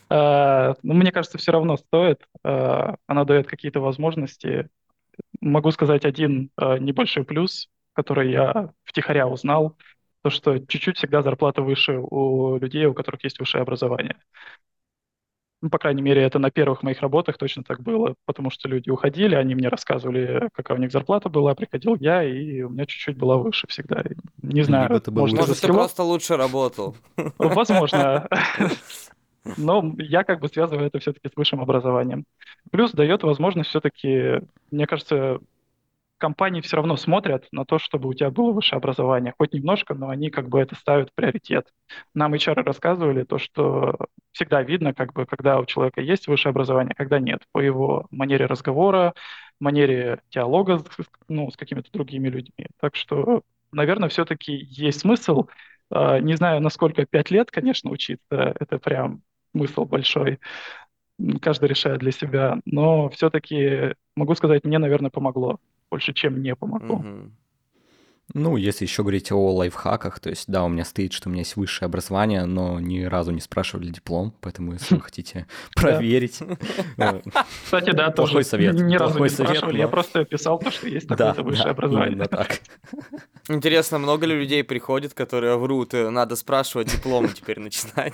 А, 0.09 0.73
ну, 0.83 0.93
мне 0.93 1.11
кажется, 1.11 1.37
все 1.37 1.51
равно 1.51 1.77
стоит. 1.77 2.27
А, 2.43 2.95
она 3.07 3.25
дает 3.25 3.47
какие-то 3.47 3.79
возможности. 3.79 4.69
Могу 5.39 5.71
сказать 5.71 6.03
один 6.03 6.49
а, 6.55 6.79
небольшой 6.79 7.23
плюс, 7.23 7.69
который 7.93 8.31
я 8.31 8.71
втихаря 8.83 9.27
узнал, 9.27 9.77
то, 10.23 10.31
что 10.31 10.57
чуть-чуть 10.59 10.97
всегда 10.97 11.21
зарплата 11.21 11.61
выше 11.61 11.99
у 11.99 12.57
людей, 12.57 12.85
у 12.85 12.93
которых 12.93 13.23
есть 13.23 13.39
высшее 13.39 13.61
образование. 13.61 14.17
Ну, 15.61 15.69
по 15.69 15.77
крайней 15.77 16.01
мере, 16.01 16.23
это 16.23 16.39
на 16.39 16.49
первых 16.49 16.81
моих 16.81 17.01
работах 17.01 17.37
точно 17.37 17.63
так 17.63 17.81
было, 17.81 18.15
потому 18.25 18.49
что 18.49 18.67
люди 18.67 18.89
уходили, 18.89 19.35
они 19.35 19.53
мне 19.53 19.69
рассказывали, 19.69 20.49
какая 20.53 20.77
у 20.77 20.81
них 20.81 20.91
зарплата 20.91 21.29
была, 21.29 21.53
приходил 21.53 21.95
я, 21.99 22.23
и 22.23 22.63
у 22.63 22.69
меня 22.69 22.87
чуть-чуть 22.87 23.15
была 23.15 23.37
выше 23.37 23.67
всегда. 23.67 24.03
Не 24.41 24.63
знаю, 24.63 24.91
это 24.91 25.11
может, 25.11 25.37
может 25.37 25.61
ты 25.61 25.67
просто 25.67 26.03
лучше 26.03 26.35
работал. 26.35 26.95
Возможно. 27.37 28.27
Но 29.57 29.95
я 29.97 30.23
как 30.23 30.39
бы 30.39 30.47
связываю 30.47 30.87
это 30.87 30.99
все-таки 30.99 31.29
с 31.29 31.35
высшим 31.35 31.61
образованием. 31.61 32.25
Плюс 32.71 32.91
дает 32.91 33.23
возможность 33.23 33.69
все-таки, 33.69 34.41
мне 34.69 34.85
кажется, 34.85 35.39
компании 36.21 36.61
все 36.61 36.77
равно 36.77 36.95
смотрят 36.95 37.47
на 37.51 37.65
то, 37.65 37.79
чтобы 37.79 38.07
у 38.07 38.13
тебя 38.13 38.31
было 38.31 38.53
высшее 38.53 38.77
образование. 38.77 39.33
Хоть 39.37 39.53
немножко, 39.53 39.93
но 39.93 40.09
они 40.09 40.29
как 40.29 40.47
бы 40.47 40.59
это 40.61 40.75
ставят 40.75 41.09
в 41.09 41.13
приоритет. 41.15 41.67
Нам 42.13 42.33
HR 42.33 42.63
рассказывали 42.63 43.23
то, 43.23 43.37
что 43.39 43.97
всегда 44.31 44.61
видно, 44.63 44.93
как 44.93 45.13
бы, 45.13 45.25
когда 45.25 45.59
у 45.59 45.65
человека 45.65 45.99
есть 46.01 46.27
высшее 46.27 46.51
образование, 46.51 46.95
когда 46.95 47.19
нет, 47.19 47.41
по 47.51 47.59
его 47.59 48.07
манере 48.11 48.45
разговора, 48.45 49.13
манере 49.59 50.21
диалога 50.31 50.79
с, 50.79 50.85
ну, 51.27 51.51
с 51.51 51.57
какими-то 51.57 51.91
другими 51.91 52.29
людьми. 52.29 52.67
Так 52.79 52.95
что, 52.95 53.41
наверное, 53.71 54.09
все-таки 54.09 54.53
есть 54.53 55.01
смысл. 55.01 55.47
А, 55.89 56.19
не 56.19 56.35
знаю, 56.35 56.61
насколько 56.61 57.05
пять 57.05 57.31
лет, 57.31 57.51
конечно, 57.51 57.91
учиться, 57.91 58.55
это 58.59 58.79
прям 58.79 59.23
смысл 59.53 59.85
большой. 59.85 60.39
Каждый 61.41 61.69
решает 61.69 61.99
для 61.99 62.11
себя. 62.11 62.59
Но 62.65 63.09
все-таки 63.09 63.95
могу 64.15 64.35
сказать, 64.35 64.63
мне, 64.63 64.79
наверное, 64.79 65.11
помогло 65.11 65.59
больше, 65.91 66.13
чем 66.13 66.41
не 66.41 66.55
помогло. 66.55 66.95
Угу. 66.95 67.31
Ну, 68.33 68.55
если 68.55 68.85
еще 68.85 69.03
говорить 69.03 69.31
о 69.31 69.53
лайфхаках, 69.53 70.19
то 70.19 70.29
есть, 70.29 70.45
да, 70.47 70.63
у 70.63 70.69
меня 70.69 70.85
стоит, 70.85 71.11
что 71.11 71.27
у 71.27 71.31
меня 71.31 71.41
есть 71.41 71.55
высшее 71.55 71.87
образование, 71.87 72.45
но 72.45 72.79
ни 72.79 73.01
разу 73.03 73.31
не 73.31 73.41
спрашивали 73.41 73.89
диплом, 73.89 74.33
поэтому 74.39 74.73
если 74.73 74.95
вы 74.95 75.01
хотите 75.11 75.47
проверить... 75.75 76.39
Э, 76.97 77.21
Кстати, 77.65 77.91
да, 77.91 78.11
тоже 78.11 78.43
совет. 78.43 78.75
Ни 78.75 78.95
разу 78.95 79.19
не 79.19 79.29
спрашивали, 79.29 79.79
я 79.79 79.87
просто 79.87 80.23
писал 80.23 80.59
то, 80.59 80.71
что 80.71 80.87
есть 80.87 81.07
такое 81.07 81.33
высшее 81.43 81.71
образование. 81.71 82.25
так. 82.25 82.61
Интересно, 83.49 83.97
много 83.97 84.25
ли 84.25 84.35
людей 84.35 84.63
приходит, 84.63 85.13
которые 85.13 85.57
врут, 85.57 85.93
э, 85.93 86.09
надо 86.09 86.35
спрашивать 86.35 86.91
диплом 86.91 87.29
теперь 87.29 87.59
начинать? 87.59 88.13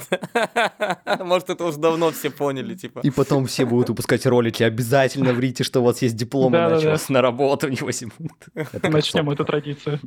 Может, 1.19 1.49
это 1.49 1.65
уже 1.65 1.77
давно 1.77 2.11
все 2.11 2.29
поняли, 2.29 2.75
типа. 2.75 3.01
И 3.03 3.09
потом 3.09 3.45
все 3.45 3.65
будут 3.65 3.89
выпускать 3.89 4.25
ролики, 4.25 4.63
обязательно 4.63 5.33
врите, 5.33 5.63
что 5.63 5.81
у 5.81 5.83
вас 5.83 6.01
есть 6.01 6.15
диплом, 6.15 6.55
иначе 6.55 6.89
вас 6.89 7.09
на 7.09 7.21
работу 7.21 7.67
не 7.69 7.81
возьмут. 7.81 8.13
Начнем 8.83 9.29
эту 9.29 9.45
традицию. 9.45 9.99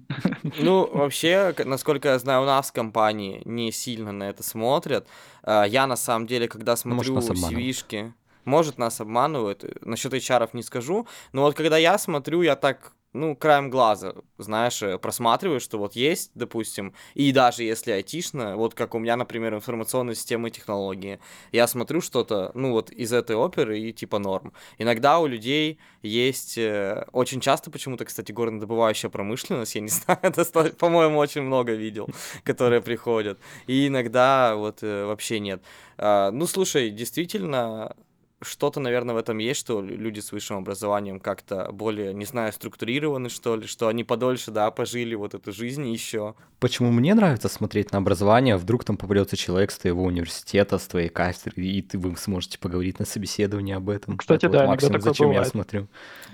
Ну, 0.59 0.89
вообще, 0.93 1.55
насколько 1.65 2.09
я 2.09 2.19
знаю, 2.19 2.43
у 2.43 2.47
нас 2.47 2.71
в 2.71 2.73
компании 2.73 3.43
не 3.45 3.73
сильно 3.73 4.13
на 4.13 4.25
это 4.25 4.43
смотрят. 4.43 5.07
А, 5.43 5.65
я, 5.65 5.87
на 5.87 5.97
самом 5.97 6.27
деле, 6.27 6.49
когда 6.49 6.77
смотрю 6.77 7.19
CV-шки... 7.19 8.13
Может, 8.47 8.79
нас 8.79 9.01
обманывают. 9.01 9.65
Насчет 9.85 10.15
HR 10.15 10.49
не 10.55 10.63
скажу. 10.63 11.07
Но 11.33 11.43
вот 11.43 11.55
когда 11.55 11.77
я 11.77 11.99
смотрю, 11.99 12.43
я 12.43 12.57
так 12.57 12.93
ну, 13.13 13.35
краем 13.35 13.71
глаза, 13.71 14.15
знаешь, 14.39 14.83
э, 14.83 14.99
просматриваешь, 14.99 15.63
что 15.63 15.79
вот 15.79 15.97
есть, 15.97 16.31
допустим, 16.35 16.95
и 17.15 17.33
даже 17.33 17.65
если 17.65 17.91
айтишно, 17.91 18.57
вот 18.57 18.75
как 18.75 18.95
у 18.95 18.99
меня, 18.99 19.17
например, 19.17 19.55
информационные 19.55 20.15
системы 20.15 20.49
и 20.49 20.51
технологии, 20.53 21.19
я 21.51 21.67
смотрю 21.67 22.01
что-то, 22.01 22.53
ну, 22.55 22.71
вот 22.71 22.91
из 22.91 23.13
этой 23.13 23.35
оперы 23.35 23.81
и 23.81 23.93
типа 23.93 24.19
норм. 24.19 24.53
Иногда 24.79 25.19
у 25.19 25.27
людей 25.27 25.79
есть, 26.03 26.57
э, 26.57 27.05
очень 27.13 27.41
часто 27.41 27.71
почему-то, 27.71 28.05
кстати, 28.05 28.31
горнодобывающая 28.31 29.11
промышленность, 29.11 29.75
я 29.75 29.81
не 29.81 29.89
знаю, 29.91 30.21
это, 30.23 30.45
по-моему, 30.79 31.19
очень 31.19 31.43
много 31.43 31.73
видел, 31.73 32.09
которые 32.45 32.81
приходят, 32.81 33.41
и 33.67 33.89
иногда 33.89 34.55
вот 34.55 34.83
э, 34.83 35.05
вообще 35.05 35.41
нет. 35.41 35.63
А, 35.99 36.31
ну, 36.31 36.47
слушай, 36.47 36.91
действительно, 36.91 37.97
что-то, 38.43 38.81
наверное, 38.81 39.15
в 39.15 39.19
этом 39.19 39.39
есть, 39.39 39.61
что 39.61 39.83
люди 39.83 40.21
с 40.21 40.33
высшим 40.33 40.57
образованием 40.57 41.21
как-то 41.21 41.71
более, 41.73 42.15
не 42.15 42.25
знаю, 42.25 42.53
структурированы, 42.53 43.29
что 43.29 43.57
ли, 43.57 43.67
что 43.67 43.89
они 43.89 44.03
подольше, 44.03 44.51
да, 44.51 44.71
пожили 44.71 45.15
вот 45.15 45.35
эту 45.35 45.53
жизнь 45.53 45.87
еще. 45.89 46.35
Почему 46.59 46.91
мне 46.91 47.15
нравится 47.15 47.49
смотреть 47.49 47.93
на 47.93 47.99
образование, 47.99 48.57
вдруг 48.57 48.85
там 48.85 48.97
попадется 48.97 49.37
человек 49.37 49.71
с 49.71 49.79
твоего 49.79 50.05
университета, 50.05 50.79
с 50.79 50.87
твоей 50.87 51.09
кафедры, 51.09 51.63
и 51.63 51.83
ты, 51.83 51.99
вы 51.99 52.17
сможете 52.17 52.59
поговорить 52.59 52.99
на 52.99 53.05
собеседовании 53.05 53.75
об 53.75 53.91
этом. 53.91 54.17
Кстати, 54.17 54.47
Это 54.47 54.53
да, 54.53 54.61
вот 54.61 54.69
максимум, 54.69 55.01
зачем 55.01 55.29
бывает. 55.29 55.47
я 55.47 55.51
смотрю. 55.51 55.89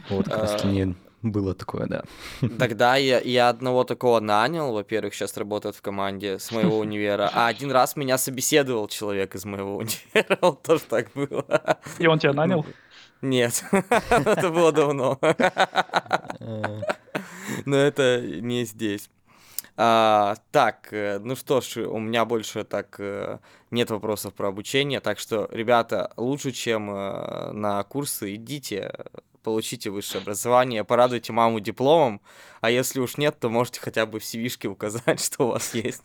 Вот, 0.08 0.26
как 0.26 0.42
раз 0.42 0.64
мне 0.64 0.94
было 1.22 1.54
такое, 1.54 1.86
да. 1.86 2.04
Тогда 2.58 2.96
я, 2.96 3.20
я 3.20 3.48
одного 3.48 3.84
такого 3.84 4.20
нанял, 4.20 4.72
во-первых, 4.72 5.14
сейчас 5.14 5.36
работает 5.36 5.76
в 5.76 5.82
команде 5.82 6.38
с 6.38 6.52
моего 6.52 6.78
универа, 6.78 7.30
а 7.32 7.48
один 7.48 7.70
раз 7.70 7.96
меня 7.96 8.18
собеседовал 8.18 8.88
человек 8.88 9.34
из 9.34 9.44
моего 9.44 9.76
универа, 9.76 10.38
вот 10.40 10.62
тоже 10.62 10.82
так 10.88 11.10
было. 11.14 11.78
И 11.98 12.06
он 12.06 12.18
тебя 12.18 12.32
нанял? 12.32 12.64
Нет, 13.22 13.64
это 14.10 14.50
было 14.50 14.72
давно. 14.72 15.18
Но 17.64 17.76
это 17.76 18.20
не 18.20 18.64
здесь. 18.64 19.08
А, 19.78 20.36
так, 20.52 20.88
э, 20.90 21.18
ну 21.18 21.36
что 21.36 21.60
ж, 21.60 21.86
у 21.86 21.98
меня 21.98 22.24
больше 22.24 22.64
так 22.64 22.96
э, 22.98 23.38
нет 23.70 23.90
вопросов 23.90 24.32
про 24.32 24.48
обучение, 24.48 25.00
так 25.00 25.18
что, 25.18 25.48
ребята, 25.52 26.12
лучше, 26.16 26.52
чем 26.52 26.90
э, 26.90 27.52
на 27.52 27.82
курсы, 27.84 28.36
идите, 28.36 28.90
получите 29.46 29.90
высшее 29.90 30.22
образование, 30.22 30.82
порадуйте 30.82 31.32
маму 31.32 31.60
дипломом, 31.60 32.20
а 32.60 32.68
если 32.68 32.98
уж 32.98 33.16
нет, 33.16 33.38
то 33.38 33.48
можете 33.48 33.78
хотя 33.80 34.04
бы 34.04 34.18
в 34.18 34.24
cv 34.24 34.66
указать, 34.66 35.20
что 35.24 35.44
у 35.44 35.50
вас 35.52 35.72
есть. 35.72 36.02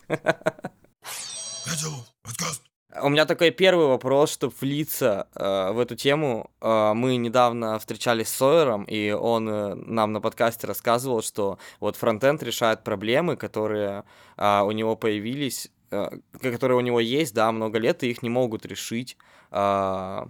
У 3.02 3.08
меня 3.08 3.26
такой 3.26 3.50
первый 3.50 3.86
вопрос, 3.86 4.30
чтобы 4.30 4.54
влиться 4.60 5.26
э, 5.34 5.72
в 5.72 5.80
эту 5.80 5.96
тему. 5.96 6.52
Э, 6.60 6.92
мы 6.94 7.16
недавно 7.16 7.80
встречались 7.80 8.28
с 8.28 8.36
Сойером, 8.36 8.84
и 8.84 9.10
он 9.10 9.48
э, 9.48 9.74
нам 9.74 10.12
на 10.12 10.20
подкасте 10.20 10.68
рассказывал, 10.68 11.20
что 11.20 11.58
вот 11.80 11.96
фронтенд 11.96 12.44
решает 12.44 12.84
проблемы, 12.84 13.36
которые 13.36 14.04
э, 14.36 14.60
у 14.60 14.70
него 14.70 14.94
появились, 14.94 15.68
э, 15.90 16.10
которые 16.40 16.78
у 16.78 16.80
него 16.80 17.00
есть, 17.00 17.34
да, 17.34 17.50
много 17.50 17.80
лет, 17.80 18.04
и 18.04 18.10
их 18.10 18.22
не 18.22 18.30
могут 18.30 18.66
решить. 18.66 19.16
Э, 19.50 20.26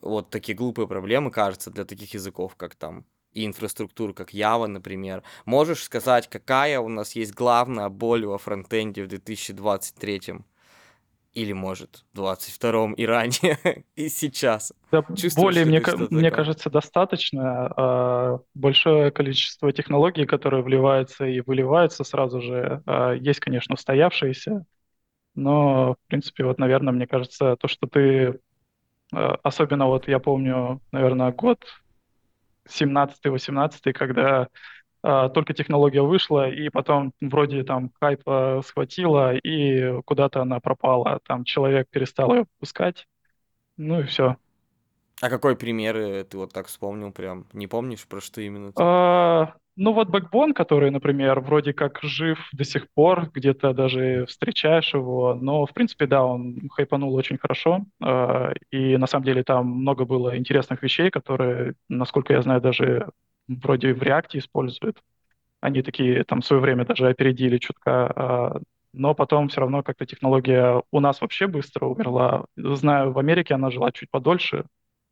вот 0.00 0.30
такие 0.30 0.56
глупые 0.56 0.88
проблемы, 0.88 1.30
кажется, 1.30 1.70
для 1.70 1.84
таких 1.84 2.14
языков, 2.14 2.56
как 2.56 2.74
там 2.74 3.04
и 3.32 3.46
инфраструктур, 3.46 4.12
как 4.12 4.34
Java, 4.34 4.66
например. 4.66 5.22
Можешь 5.44 5.84
сказать, 5.84 6.28
какая 6.28 6.80
у 6.80 6.88
нас 6.88 7.14
есть 7.14 7.34
главная 7.34 7.88
боль 7.88 8.26
во 8.26 8.38
фронтенде 8.38 9.04
в 9.04 9.08
2023? 9.08 10.20
Или, 11.32 11.52
может, 11.52 12.04
в 12.12 12.18
22-м 12.18 12.94
и 12.94 13.06
ранее, 13.06 13.84
и 13.94 14.08
сейчас? 14.08 14.72
Да, 14.90 15.04
более, 15.36 15.64
мне, 15.64 15.80
мне 16.10 16.30
кажется, 16.32 16.70
достаточно. 16.70 17.72
А, 17.76 18.40
большое 18.54 19.12
количество 19.12 19.72
технологий, 19.72 20.26
которые 20.26 20.64
вливаются 20.64 21.26
и 21.26 21.40
выливаются 21.40 22.02
сразу 22.02 22.40
же. 22.40 22.82
А, 22.84 23.12
есть, 23.12 23.38
конечно, 23.38 23.74
устоявшиеся, 23.74 24.66
но, 25.34 25.94
в 25.94 26.08
принципе, 26.08 26.44
вот, 26.44 26.58
наверное, 26.58 26.92
мне 26.92 27.06
кажется, 27.06 27.56
то, 27.56 27.68
что 27.68 27.86
ты... 27.86 28.40
А, 29.12 29.38
особенно 29.42 29.86
вот 29.86 30.08
я 30.08 30.18
помню, 30.18 30.80
наверное, 30.92 31.32
год 31.32 31.64
17-18, 32.68 33.92
когда 33.92 34.48
а, 35.02 35.28
только 35.28 35.54
технология 35.54 36.02
вышла, 36.02 36.48
и 36.50 36.68
потом 36.68 37.12
вроде 37.20 37.64
там 37.64 37.90
хайп 38.00 38.22
схватила, 38.64 39.34
и 39.36 40.00
куда-то 40.02 40.42
она 40.42 40.60
пропала. 40.60 41.20
Там 41.26 41.44
человек 41.44 41.88
перестал 41.90 42.34
ее 42.34 42.46
пускать, 42.58 43.06
ну 43.76 44.00
и 44.00 44.04
все. 44.04 44.36
А 45.20 45.28
какой 45.28 45.56
пример 45.56 45.96
э, 45.96 46.24
ты 46.24 46.38
вот 46.38 46.52
так 46.52 46.66
вспомнил 46.66 47.12
прям? 47.12 47.46
Не 47.52 47.66
помнишь, 47.66 48.06
про 48.06 48.20
что 48.20 48.40
именно? 48.40 48.72
А, 48.78 49.54
ну 49.76 49.92
вот 49.92 50.08
Backbone, 50.08 50.54
который, 50.54 50.90
например, 50.90 51.40
вроде 51.40 51.74
как 51.74 52.00
жив 52.02 52.38
до 52.52 52.64
сих 52.64 52.86
пор, 52.94 53.30
где-то 53.32 53.74
даже 53.74 54.24
встречаешь 54.26 54.94
его, 54.94 55.34
но, 55.34 55.66
в 55.66 55.72
принципе, 55.74 56.06
да, 56.06 56.24
он 56.24 56.68
хайпанул 56.70 57.14
очень 57.14 57.38
хорошо, 57.38 57.84
э, 58.02 58.52
и 58.70 58.96
на 58.96 59.06
самом 59.06 59.24
деле 59.24 59.42
там 59.42 59.66
много 59.66 60.06
было 60.06 60.36
интересных 60.36 60.82
вещей, 60.82 61.10
которые, 61.10 61.74
насколько 61.88 62.32
я 62.32 62.42
знаю, 62.42 62.60
даже 62.62 63.10
вроде 63.46 63.92
в 63.92 64.02
React 64.02 64.38
используют. 64.38 65.02
Они 65.60 65.82
такие 65.82 66.24
там 66.24 66.40
в 66.40 66.46
свое 66.46 66.62
время 66.62 66.86
даже 66.86 67.08
опередили 67.08 67.58
чутка, 67.58 68.12
э, 68.56 68.60
но 68.94 69.14
потом 69.14 69.48
все 69.48 69.60
равно 69.60 69.82
как-то 69.82 70.06
технология 70.06 70.82
у 70.90 71.00
нас 71.00 71.20
вообще 71.20 71.46
быстро 71.46 71.86
умерла. 71.86 72.46
Знаю, 72.56 73.12
в 73.12 73.18
Америке 73.18 73.54
она 73.54 73.70
жила 73.70 73.92
чуть 73.92 74.10
подольше, 74.10 74.64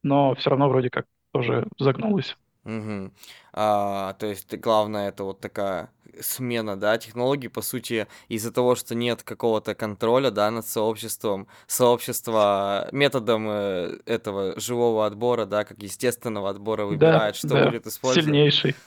но 0.08 0.34
все 0.34 0.50
равно 0.50 0.68
вроде 0.68 0.90
как 0.90 1.06
тоже 1.32 1.66
загнулась. 1.78 2.36
Угу. 2.64 3.12
А, 3.52 4.14
то 4.14 4.26
есть 4.26 4.54
главное 4.58 5.08
это 5.08 5.24
вот 5.24 5.40
такая 5.40 5.90
смена, 6.20 6.78
да, 6.78 6.98
технологий, 6.98 7.48
по 7.48 7.62
сути, 7.62 8.06
из-за 8.28 8.52
того, 8.52 8.74
что 8.74 8.94
нет 8.94 9.22
какого-то 9.22 9.74
контроля, 9.74 10.30
да, 10.30 10.50
над 10.50 10.66
сообществом, 10.66 11.46
сообщество 11.66 12.88
методом 12.92 13.46
э, 13.48 13.98
этого 14.04 14.58
живого 14.58 15.06
отбора, 15.06 15.44
да, 15.44 15.64
как 15.64 15.82
естественного 15.82 16.50
отбора 16.50 16.86
выбирает, 16.86 17.34
да, 17.34 17.38
что 17.38 17.48
да. 17.48 17.66
будет 17.66 17.86
использовать. 17.86 18.24
Сильнейший. 18.24 18.74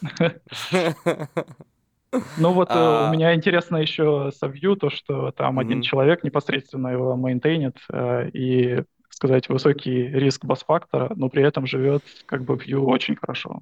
Ну 2.38 2.52
вот 2.52 2.68
а... 2.72 3.08
у 3.10 3.14
меня 3.14 3.34
интересно 3.34 3.78
еще 3.78 4.32
со 4.38 4.48
Vue, 4.48 4.76
то, 4.76 4.90
что 4.90 5.32
там 5.32 5.58
mm-hmm. 5.58 5.62
один 5.62 5.82
человек 5.82 6.26
непосредственно 6.26 6.90
его 6.90 7.16
мейнтейнит, 7.16 7.78
э, 7.90 8.30
и 8.34 8.84
сказать, 9.22 9.50
высокий 9.50 10.08
риск 10.08 10.46
бас-фактора, 10.46 11.14
но 11.16 11.30
при 11.30 11.44
этом 11.44 11.68
живет 11.68 12.04
как 12.26 12.44
бы 12.44 12.56
Vue 12.56 12.80
очень 12.80 13.16
хорошо. 13.16 13.62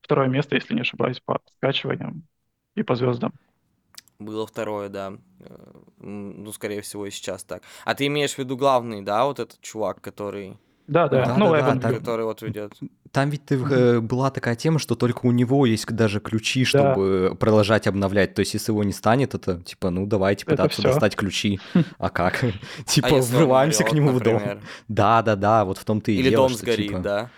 Второе 0.00 0.26
место, 0.26 0.56
если 0.56 0.74
не 0.74 0.80
ошибаюсь, 0.80 1.20
по 1.20 1.38
скачиваниям 1.58 2.24
и 2.74 2.82
по 2.82 2.96
звездам. 2.96 3.32
Было 4.18 4.48
второе, 4.48 4.88
да. 4.88 5.12
Э, 5.40 5.80
ну, 5.98 6.50
скорее 6.50 6.80
всего, 6.80 7.06
и 7.06 7.10
сейчас 7.10 7.44
так. 7.44 7.62
А 7.84 7.94
ты 7.94 8.06
имеешь 8.06 8.34
в 8.34 8.38
виду 8.38 8.56
главный, 8.56 9.02
да, 9.02 9.26
вот 9.26 9.38
этот 9.38 9.60
чувак, 9.60 10.00
который... 10.00 10.56
Да, 10.86 11.08
да, 11.08 11.26
да 11.26 11.36
ну, 11.36 11.50
да, 11.52 11.74
да, 11.74 11.92
который 11.92 12.24
вот 12.24 12.42
ведет. 12.42 12.72
Там 13.10 13.30
ведь 13.30 13.42
э, 13.50 14.00
была 14.00 14.30
такая 14.30 14.54
тема, 14.54 14.78
что 14.78 14.94
только 14.94 15.26
у 15.26 15.32
него 15.32 15.66
есть 15.66 15.86
даже 15.86 16.20
ключи, 16.20 16.64
чтобы 16.64 17.28
да. 17.30 17.34
продолжать 17.34 17.86
обновлять. 17.86 18.34
То 18.34 18.40
есть, 18.40 18.54
если 18.54 18.72
его 18.72 18.84
не 18.84 18.92
станет, 18.92 19.34
это 19.34 19.60
типа, 19.60 19.90
ну 19.90 20.06
давайте 20.06 20.44
пытаться 20.44 20.82
достать 20.82 21.16
ключи. 21.16 21.58
А 21.98 22.10
как? 22.10 22.44
Типа, 22.86 23.08
а 23.10 23.20
врываемся 23.20 23.84
к 23.84 23.92
нему 23.92 24.10
в 24.10 24.20
дом. 24.20 24.42
Да, 24.88 25.22
да, 25.22 25.34
да, 25.34 25.64
вот 25.64 25.78
в 25.78 25.84
том-то 25.84 26.10
и 26.10 26.16
Или 26.16 26.34
дом 26.34 26.52
сгорит, 26.52 26.88
типа 26.88 26.98
да. 26.98 27.30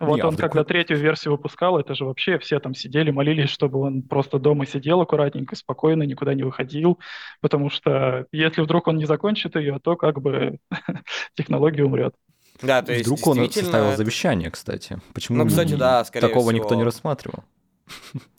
Вот 0.00 0.16
не, 0.16 0.22
он, 0.22 0.34
когда 0.34 0.64
третью 0.64 0.96
версию 0.96 1.32
выпускал, 1.32 1.78
это 1.78 1.94
же 1.94 2.06
вообще 2.06 2.38
все 2.38 2.58
там 2.58 2.74
сидели, 2.74 3.10
молились, 3.10 3.50
чтобы 3.50 3.80
он 3.80 4.02
просто 4.02 4.38
дома 4.38 4.66
сидел 4.66 5.02
аккуратненько, 5.02 5.54
спокойно, 5.56 6.04
никуда 6.04 6.32
не 6.32 6.42
выходил, 6.42 6.98
потому 7.42 7.68
что 7.68 8.26
если 8.32 8.62
вдруг 8.62 8.88
он 8.88 8.96
не 8.96 9.04
закончит 9.04 9.56
ее, 9.56 9.78
то 9.78 9.96
как 9.96 10.22
бы 10.22 10.58
технология 11.34 11.84
умрет. 11.84 12.14
Да, 12.62 12.82
то 12.82 12.92
есть 12.92 13.06
Вдруг 13.06 13.26
он 13.26 13.50
составил 13.50 13.96
завещание, 13.96 14.50
кстати. 14.50 15.00
Почему 15.14 15.38
ну, 15.38 15.46
кстати, 15.46 15.74
да, 15.74 16.04
скорее 16.04 16.28
такого 16.28 16.50
всего. 16.50 16.62
никто 16.62 16.74
не 16.74 16.84
рассматривал? 16.84 17.44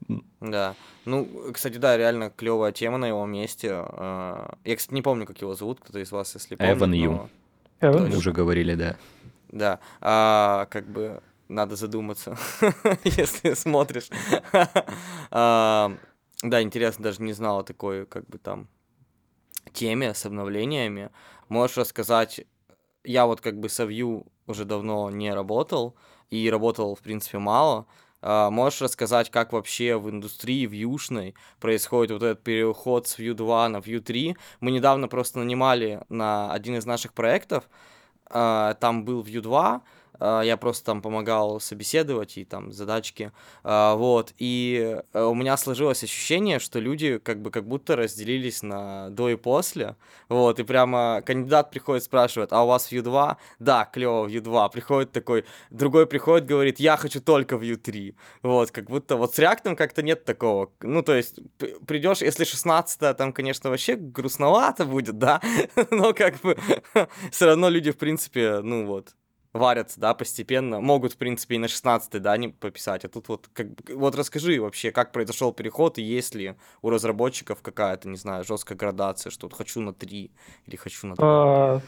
Да. 0.42 0.76
Ну, 1.06 1.52
кстати, 1.54 1.78
да, 1.78 1.96
реально 1.98 2.32
клевая 2.32 2.72
тема 2.72 2.98
на 2.98 3.06
его 3.06 3.26
месте. 3.26 3.70
А, 3.72 4.56
я, 4.66 4.76
кстати, 4.76 4.94
не 4.94 5.02
помню, 5.02 5.26
как 5.26 5.40
его 5.40 5.54
зовут, 5.54 5.80
кто-то 5.80 6.00
из 6.00 6.12
вас, 6.12 6.34
если 6.34 6.56
помнит. 6.56 6.78
Эван 6.78 6.94
Ю. 6.94 7.30
Мы 7.82 8.18
уже 8.18 8.32
говорили, 8.32 8.76
да. 8.76 8.98
Да. 9.50 9.80
А, 10.02 10.66
как 10.70 10.88
бы 10.88 11.22
надо 11.48 11.76
задуматься, 11.76 12.38
если 13.04 13.54
смотришь. 13.54 14.10
а, 15.32 15.92
да, 16.42 16.62
интересно, 16.62 17.04
даже 17.04 17.22
не 17.22 17.34
знал 17.34 17.60
о 17.60 17.64
такой, 17.64 18.06
как 18.06 18.28
бы 18.28 18.38
там, 18.38 18.68
теме 19.74 20.14
с 20.14 20.26
обновлениями. 20.26 21.10
Можешь 21.50 21.78
рассказать, 21.78 22.42
я 23.04 23.26
вот 23.26 23.42
как 23.42 23.60
бы 23.60 23.70
с 23.70 23.80
Vue 23.84 24.26
уже 24.48 24.66
давно 24.66 25.10
не 25.10 25.34
работал, 25.34 25.96
и 26.30 26.50
работал, 26.50 26.96
в 26.96 27.00
принципе, 27.02 27.38
мало. 27.38 27.86
Uh, 28.22 28.52
можешь 28.52 28.82
рассказать, 28.82 29.32
как 29.32 29.52
вообще 29.52 29.98
в 29.98 30.08
индустрии 30.08 30.68
вьюшной 30.68 31.34
происходит 31.60 32.12
вот 32.12 32.22
этот 32.22 32.44
переход 32.44 33.08
с 33.08 33.18
Vue 33.18 33.34
2 33.34 33.70
на 33.70 33.78
Vue 33.78 34.00
3? 34.00 34.38
Мы 34.60 34.70
недавно 34.70 35.08
просто 35.08 35.40
нанимали 35.40 36.02
на 36.08 36.54
один 36.54 36.76
из 36.76 36.86
наших 36.86 37.14
проектов, 37.14 37.68
uh, 38.30 38.76
там 38.76 39.06
был 39.06 39.24
Vue 39.24 39.42
2, 39.42 39.66
а, 39.74 39.82
я 40.20 40.58
просто 40.58 40.86
там 40.86 41.02
помогал 41.02 41.60
собеседовать 41.60 42.38
и 42.38 42.46
там 42.46 42.72
задачки, 42.72 43.32
а, 43.64 43.96
вот, 43.96 44.34
и 44.38 45.02
э, 45.14 45.24
у 45.24 45.34
меня 45.34 45.58
сложилось 45.58 46.04
ощущение, 46.04 46.60
что 46.60 46.80
люди 46.80 47.18
как 47.18 47.42
бы 47.42 47.52
как 47.52 47.68
будто 47.68 47.96
разделились 47.96 48.64
на 48.64 49.10
до 49.10 49.30
и 49.30 49.36
после, 49.36 49.96
вот, 50.30 50.60
и 50.60 50.64
прямо 50.64 51.22
кандидат 51.26 51.72
приходит, 51.72 52.04
спрашивает, 52.04 52.54
а 52.54 52.64
у 52.64 52.68
вас 52.68 52.92
Vue 52.92 53.02
2? 53.02 53.38
Да, 53.60 53.86
клево, 53.86 54.28
Vue 54.28 54.42
2, 54.42 54.70
приходит 54.70 55.12
такой, 55.12 55.46
другой 55.70 56.06
приходит, 56.08 56.48
говорит, 56.48 56.80
я 56.80 56.98
хочу 56.98 57.22
только 57.22 57.56
Vue 57.56 57.78
3, 57.78 58.16
вот, 58.44 58.72
как 58.72 58.86
будто 58.86 59.16
вот 59.16 59.34
с 59.34 59.40
React 59.40 59.76
как-то 59.76 60.02
нет 60.02 60.26
такого, 60.26 60.72
ну, 60.82 61.02
то 61.02 61.16
есть 61.16 61.40
придешь, 61.88 62.22
если 62.22 62.44
16 62.44 63.18
там, 63.18 63.34
конечно, 63.34 63.70
вообще 63.70 63.96
грустновато 63.96 64.86
будет, 64.86 65.18
да, 65.18 65.42
но 65.92 66.14
как 66.14 66.40
бы 66.42 66.58
все 67.32 67.46
равно 67.46 67.70
люди, 67.70 67.92
в 67.92 67.98
принципе, 67.98 68.62
ну 68.62 68.86
вот, 68.86 69.16
варятся, 69.54 70.00
да, 70.00 70.14
постепенно, 70.14 70.80
могут, 70.80 71.14
в 71.14 71.18
принципе, 71.18 71.56
и 71.56 71.60
на 71.60 71.68
16 71.68 72.22
да, 72.22 72.38
не 72.38 72.50
пописать, 72.50 73.06
а 73.06 73.10
тут 73.10 73.28
вот, 73.28 73.50
как, 73.54 73.68
вот 73.90 74.16
расскажи 74.16 74.62
вообще, 74.62 74.92
как 74.92 75.12
произошел 75.12 75.54
переход, 75.54 75.98
и 75.98 76.02
есть 76.02 76.36
ли 76.36 76.56
у 76.82 76.90
разработчиков 76.90 77.62
какая-то, 77.62 78.08
не 78.08 78.18
знаю, 78.18 78.44
жесткая 78.44 78.78
градация, 78.78 79.30
что 79.30 79.48
вот 79.48 79.56
хочу 79.56 79.82
на 79.82 79.94
3 79.94 80.32
или 80.68 80.76
хочу 80.76 81.08
на 81.08 81.16
2? 81.16 81.26
А, 81.28 81.82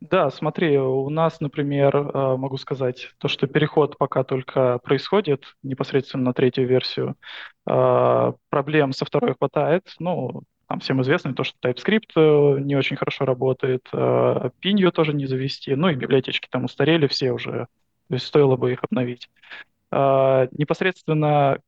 да, 0.00 0.30
смотри, 0.30 0.78
у 0.78 1.08
нас, 1.10 1.40
например, 1.40 1.96
а, 1.96 2.36
могу 2.36 2.56
сказать, 2.56 3.14
то, 3.18 3.28
что 3.28 3.46
переход 3.46 3.98
пока 3.98 4.24
только 4.24 4.78
происходит 4.78 5.44
непосредственно 5.62 6.24
на 6.24 6.32
третью 6.32 6.66
версию, 6.66 7.16
а, 7.66 8.34
проблем 8.48 8.92
со 8.92 9.04
второй 9.04 9.34
хватает, 9.34 9.94
ну, 9.98 10.42
там 10.72 10.80
всем 10.80 11.02
известно 11.02 11.34
то, 11.34 11.44
что 11.44 11.54
TypeScript 11.60 12.12
э, 12.16 12.60
не 12.60 12.76
очень 12.76 12.96
хорошо 12.96 13.26
работает, 13.26 13.86
э, 13.92 14.50
Pinyu 14.64 14.90
тоже 14.90 15.12
не 15.12 15.26
завести, 15.26 15.74
ну 15.74 15.90
и 15.90 15.94
библиотечки 15.94 16.48
там 16.50 16.64
устарели 16.64 17.06
все 17.08 17.32
уже, 17.32 17.66
то 18.08 18.14
есть 18.14 18.24
стоило 18.24 18.56
бы 18.56 18.72
их 18.72 18.82
обновить. 18.82 19.28
Э, 19.90 20.48
непосредственно 20.52 21.58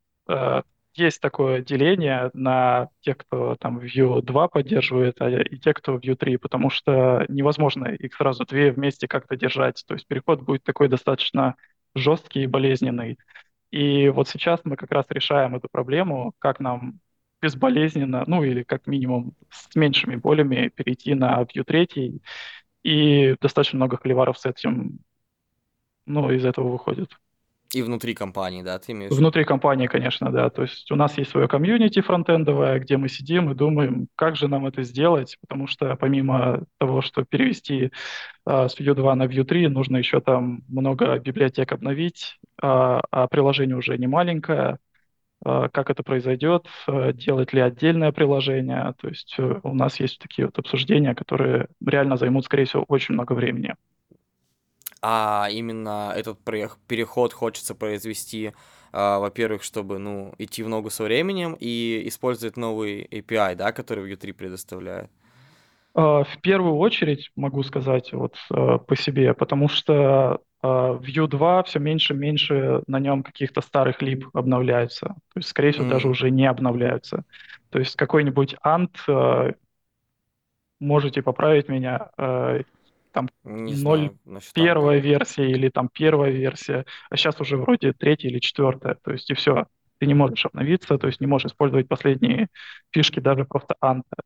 есть 0.95 1.21
такое 1.21 1.61
деление 1.61 2.31
на 2.33 2.89
тех, 3.03 3.19
кто 3.19 3.57
там 3.57 3.79
Vue 3.79 4.23
2 4.23 4.49
поддерживает, 4.49 5.21
а 5.21 5.29
и 5.29 5.59
те, 5.59 5.75
кто 5.75 5.99
Vue 5.99 6.17
3, 6.17 6.39
потому 6.39 6.71
что 6.71 7.27
невозможно 7.29 7.89
их 7.89 8.15
сразу 8.15 8.47
две 8.47 8.73
вместе 8.73 9.07
как-то 9.07 9.37
держать. 9.37 9.85
То 9.87 9.95
есть 9.95 10.07
переход 10.07 10.41
будет 10.41 10.63
такой 10.63 10.89
достаточно 10.89 11.57
жесткий 11.95 12.45
и 12.45 12.47
болезненный. 12.47 13.19
И 13.71 14.09
вот 14.09 14.29
сейчас 14.29 14.61
мы 14.65 14.77
как 14.77 14.93
раз 14.93 15.05
решаем 15.11 15.57
эту 15.57 15.69
проблему, 15.71 16.33
как 16.39 16.59
нам 16.59 17.01
безболезненно, 17.45 18.25
ну 18.27 18.43
или 18.43 18.63
как 18.63 18.87
минимум 18.87 19.35
с 19.51 19.77
меньшими 19.77 20.17
болями 20.17 20.73
перейти 20.75 21.15
на 21.15 21.43
Vue 21.43 21.63
3, 21.63 22.23
и 22.83 23.37
достаточно 23.39 23.77
много 23.77 23.99
холиваров 23.99 24.39
с 24.39 24.47
этим, 24.47 25.01
ну, 26.07 26.31
из 26.31 26.45
этого 26.47 26.69
выходит. 26.69 27.11
И 27.75 27.83
внутри 27.83 28.15
компании, 28.15 28.63
да, 28.63 28.79
ты 28.79 28.93
имеешь? 28.93 29.13
Внутри 29.13 29.45
компании, 29.45 29.89
конечно, 29.89 30.31
да. 30.31 30.49
То 30.49 30.63
есть 30.63 30.91
у 30.91 30.97
нас 30.97 31.19
есть 31.19 31.33
свое 31.33 31.49
комьюнити 31.49 32.01
фронтендовое, 32.01 32.79
где 32.79 32.97
мы 32.97 33.09
сидим 33.09 33.51
и 33.51 33.55
думаем, 33.55 34.09
как 34.17 34.37
же 34.37 34.49
нам 34.49 34.65
это 34.65 34.83
сделать, 34.85 35.37
потому 35.41 35.67
что 35.67 35.97
помимо 35.97 36.65
того, 36.79 37.03
что 37.03 37.25
перевести 37.25 37.91
а, 38.47 38.69
с 38.69 38.79
Vue 38.79 38.95
2 38.95 39.15
на 39.17 39.25
Vue 39.25 39.45
3, 39.45 39.69
нужно 39.69 39.99
еще 39.99 40.21
там 40.21 40.63
много 40.69 41.19
библиотек 41.19 41.73
обновить, 41.73 42.39
а, 42.63 43.03
а 43.11 43.27
приложение 43.27 43.77
уже 43.77 43.99
не 43.99 44.07
маленькое. 44.07 44.79
А, 45.45 45.69
как 45.69 45.91
это 45.91 46.03
произойдет, 46.03 46.67
а, 46.87 47.13
делать 47.13 47.53
ли 47.53 47.61
отдельное 47.61 48.13
приложение. 48.13 48.95
То 49.01 49.09
есть 49.09 49.35
э, 49.39 49.61
у 49.63 49.75
нас 49.75 50.01
есть 50.01 50.19
такие 50.19 50.47
вот 50.47 50.59
обсуждения, 50.59 51.15
которые 51.15 51.69
реально 51.85 52.17
займут, 52.17 52.47
скорее 52.47 52.65
всего, 52.65 52.85
очень 52.89 53.15
много 53.15 53.33
времени 53.33 53.75
а 55.07 55.49
именно 55.51 56.15
этот 56.17 56.39
переход 56.43 57.35
хочется 57.35 57.75
произвести, 57.75 58.53
а, 58.91 59.19
во-первых, 59.19 59.63
чтобы, 59.63 59.99
ну, 59.99 60.33
идти 60.39 60.63
в 60.63 60.69
ногу 60.71 60.89
со 60.89 61.05
временем 61.05 61.59
и 61.61 62.05
использовать 62.07 62.57
новый 62.57 63.07
API, 63.11 63.55
да, 63.55 63.73
который 63.73 64.11
Vue 64.11 64.17
3 64.17 64.33
предоставляет? 64.33 65.11
В 65.93 66.39
первую 66.41 66.77
очередь 66.77 67.31
могу 67.37 67.63
сказать 67.65 68.15
вот 68.15 68.35
по 68.49 68.97
себе, 68.97 69.35
потому 69.35 69.69
что 69.69 70.41
Vue 70.65 71.27
2 71.27 71.63
все 71.65 71.79
меньше 71.79 72.15
и 72.15 72.17
меньше 72.17 72.83
на 72.87 72.99
нем 72.99 73.23
каких-то 73.23 73.61
старых 73.61 74.01
лип 74.01 74.29
обновляются. 74.33 75.09
То 75.09 75.37
есть, 75.37 75.49
скорее 75.51 75.73
всего, 75.73 75.87
mm. 75.87 75.91
даже 75.91 76.09
уже 76.09 76.31
не 76.31 76.47
обновляются. 76.47 77.25
То 77.69 77.79
есть 77.79 77.97
какой-нибудь 77.97 78.57
Ant, 78.65 78.97
а, 79.09 79.53
можете 80.81 81.23
поправить 81.23 81.69
меня, 81.69 82.11
а, 82.17 82.61
там 83.13 83.29
не 83.45 83.75
0 83.75 83.77
знаю, 83.77 84.19
первая 84.55 84.99
версия 85.01 85.51
или 85.51 85.69
там 85.69 85.89
первая 85.93 86.31
версия, 86.31 86.87
а 87.11 87.17
сейчас 87.17 87.41
уже 87.41 87.57
вроде 87.57 87.93
третья 87.93 88.29
или 88.29 88.39
четвертая, 88.39 88.97
то 89.03 89.13
есть 89.13 89.31
и 89.31 89.35
все, 89.35 89.67
ты 89.99 90.07
не 90.07 90.15
можешь 90.15 90.47
обновиться, 90.47 90.99
то 90.99 91.07
есть 91.07 91.21
не 91.21 91.27
можешь 91.27 91.51
использовать 91.51 91.89
последние 91.89 92.49
фишки 92.91 93.21
даже 93.21 93.45
просто 93.45 93.77
анта. 93.81 94.17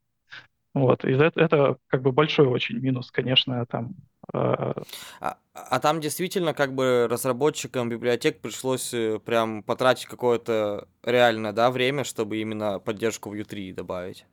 Вот, 0.72 1.04
и 1.04 1.12
это, 1.12 1.40
это 1.40 1.76
как 1.88 2.02
бы 2.02 2.12
большой 2.12 2.46
очень 2.46 2.78
минус, 2.78 3.10
конечно, 3.10 3.66
там. 3.66 3.96
Э... 4.32 4.72
А, 5.20 5.38
а 5.52 5.80
там 5.80 6.00
действительно 6.00 6.54
как 6.54 6.74
бы 6.74 7.08
разработчикам 7.10 7.88
библиотек 7.88 8.40
пришлось 8.40 8.92
э, 8.94 9.18
прям 9.18 9.62
потратить 9.62 10.06
какое-то 10.06 10.86
реальное, 11.02 11.52
да, 11.52 11.70
время, 11.70 12.04
чтобы 12.04 12.38
именно 12.38 12.78
поддержку 12.78 13.34
Vue 13.34 13.44
3 13.44 13.72
добавить? 13.72 14.26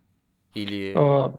Или... 0.53 0.93
Э, 0.95 1.36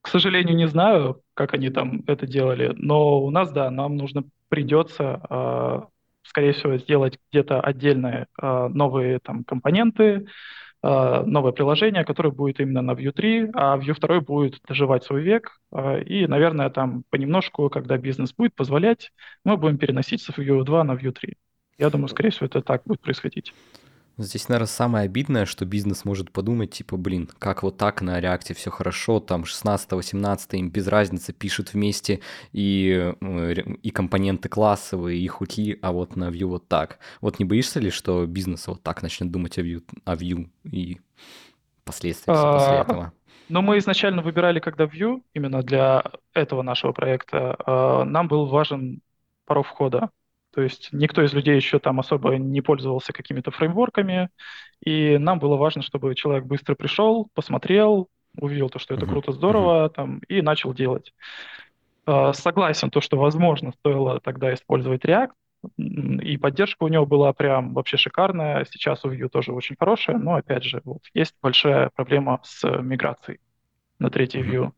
к 0.00 0.08
сожалению, 0.08 0.56
не 0.56 0.68
знаю, 0.68 1.22
как 1.34 1.54
они 1.54 1.70
там 1.70 2.02
это 2.06 2.26
делали, 2.26 2.72
но 2.76 3.22
у 3.22 3.30
нас, 3.30 3.50
да, 3.52 3.70
нам 3.70 3.96
нужно 3.96 4.24
придется, 4.48 5.22
э, 5.30 5.80
скорее 6.24 6.52
всего, 6.52 6.76
сделать 6.76 7.18
где-то 7.30 7.60
отдельные 7.60 8.26
э, 8.40 8.68
новые 8.68 9.18
там 9.20 9.44
компоненты, 9.44 10.26
новое 11.24 11.52
приложение, 11.52 12.04
которое 12.04 12.30
будет 12.30 12.60
именно 12.60 12.82
на 12.82 12.92
Vue 12.92 13.12
3, 13.12 13.50
а 13.54 13.78
Vue 13.78 13.98
2 13.98 14.20
будет 14.20 14.60
доживать 14.68 15.04
свой 15.04 15.22
век, 15.22 15.60
э, 15.72 16.02
и, 16.02 16.26
наверное, 16.26 16.68
там 16.68 17.04
понемножку, 17.10 17.70
когда 17.70 17.96
бизнес 17.96 18.34
будет 18.34 18.54
позволять, 18.54 19.12
мы 19.44 19.56
будем 19.56 19.78
переносить 19.78 20.20
с 20.22 20.28
Vue 20.28 20.62
2 20.62 20.84
на 20.84 20.92
Vue 20.92 21.12
3. 21.12 21.34
Я 21.78 21.90
думаю, 21.90 22.08
скорее 22.08 22.30
всего, 22.30 22.46
это 22.46 22.60
так 22.60 22.82
будет 22.84 23.00
происходить. 23.00 23.54
Здесь, 24.16 24.48
наверное, 24.48 24.68
самое 24.68 25.04
обидное, 25.06 25.44
что 25.44 25.64
бизнес 25.64 26.04
может 26.04 26.30
подумать, 26.30 26.70
типа, 26.70 26.96
блин, 26.96 27.28
как 27.38 27.64
вот 27.64 27.76
так 27.78 28.00
на 28.00 28.20
реакте 28.20 28.54
все 28.54 28.70
хорошо, 28.70 29.18
там 29.18 29.42
16-18 29.42 30.38
им 30.52 30.70
без 30.70 30.86
разницы 30.86 31.32
пишут 31.32 31.74
вместе 31.74 32.20
и, 32.52 33.12
э, 33.20 33.54
и 33.82 33.90
компоненты 33.90 34.48
классовые, 34.48 35.18
и 35.18 35.26
хутли, 35.26 35.78
а 35.82 35.90
вот 35.90 36.14
на 36.14 36.28
Vue 36.28 36.44
вот 36.44 36.68
так. 36.68 37.00
Вот 37.20 37.40
не 37.40 37.44
боишься 37.44 37.80
ли, 37.80 37.90
что 37.90 38.24
бизнес 38.26 38.68
вот 38.68 38.84
так 38.84 39.02
начнет 39.02 39.32
думать 39.32 39.58
о 39.58 39.62
Vue, 39.62 39.82
о 40.04 40.14
Vue 40.14 40.48
и 40.62 41.00
последствия 41.84 42.34
а, 42.34 42.52
после 42.52 42.76
этого? 42.76 43.12
Но 43.48 43.62
мы 43.62 43.78
изначально 43.78 44.22
выбирали, 44.22 44.60
когда 44.60 44.84
Vue, 44.84 45.22
именно 45.34 45.62
для 45.62 46.04
этого 46.32 46.62
нашего 46.62 46.92
проекта, 46.92 47.56
а, 47.66 48.04
нам 48.04 48.28
был 48.28 48.46
важен 48.46 49.00
порог 49.44 49.66
входа. 49.66 50.10
То 50.54 50.62
есть 50.62 50.90
никто 50.92 51.22
из 51.22 51.32
людей 51.32 51.56
еще 51.56 51.78
там 51.78 51.98
особо 51.98 52.36
не 52.36 52.60
пользовался 52.60 53.12
какими-то 53.12 53.50
фреймворками, 53.50 54.28
и 54.84 55.18
нам 55.18 55.38
было 55.38 55.56
важно, 55.56 55.82
чтобы 55.82 56.14
человек 56.14 56.44
быстро 56.44 56.74
пришел, 56.74 57.28
посмотрел, 57.34 58.08
увидел 58.38 58.68
то, 58.68 58.78
что 58.78 58.94
это 58.94 59.06
круто, 59.06 59.32
здорово, 59.32 59.88
там, 59.90 60.20
и 60.28 60.42
начал 60.42 60.72
делать. 60.72 61.12
А, 62.06 62.32
согласен, 62.32 62.90
то, 62.90 63.00
что, 63.00 63.16
возможно, 63.16 63.72
стоило 63.72 64.20
тогда 64.20 64.52
использовать 64.54 65.04
React, 65.04 65.30
и 65.78 66.36
поддержка 66.36 66.84
у 66.84 66.88
него 66.88 67.06
была 67.06 67.32
прям 67.32 67.72
вообще 67.72 67.96
шикарная. 67.96 68.66
Сейчас 68.70 69.04
у 69.04 69.10
Vue 69.10 69.28
тоже 69.28 69.52
очень 69.52 69.76
хорошая, 69.78 70.18
но, 70.18 70.34
опять 70.34 70.62
же, 70.62 70.82
вот, 70.84 71.00
есть 71.14 71.34
большая 71.42 71.90
проблема 71.94 72.40
с 72.44 72.68
миграцией 72.68 73.40
на 73.98 74.10
третий 74.10 74.40
Vue. 74.40 74.72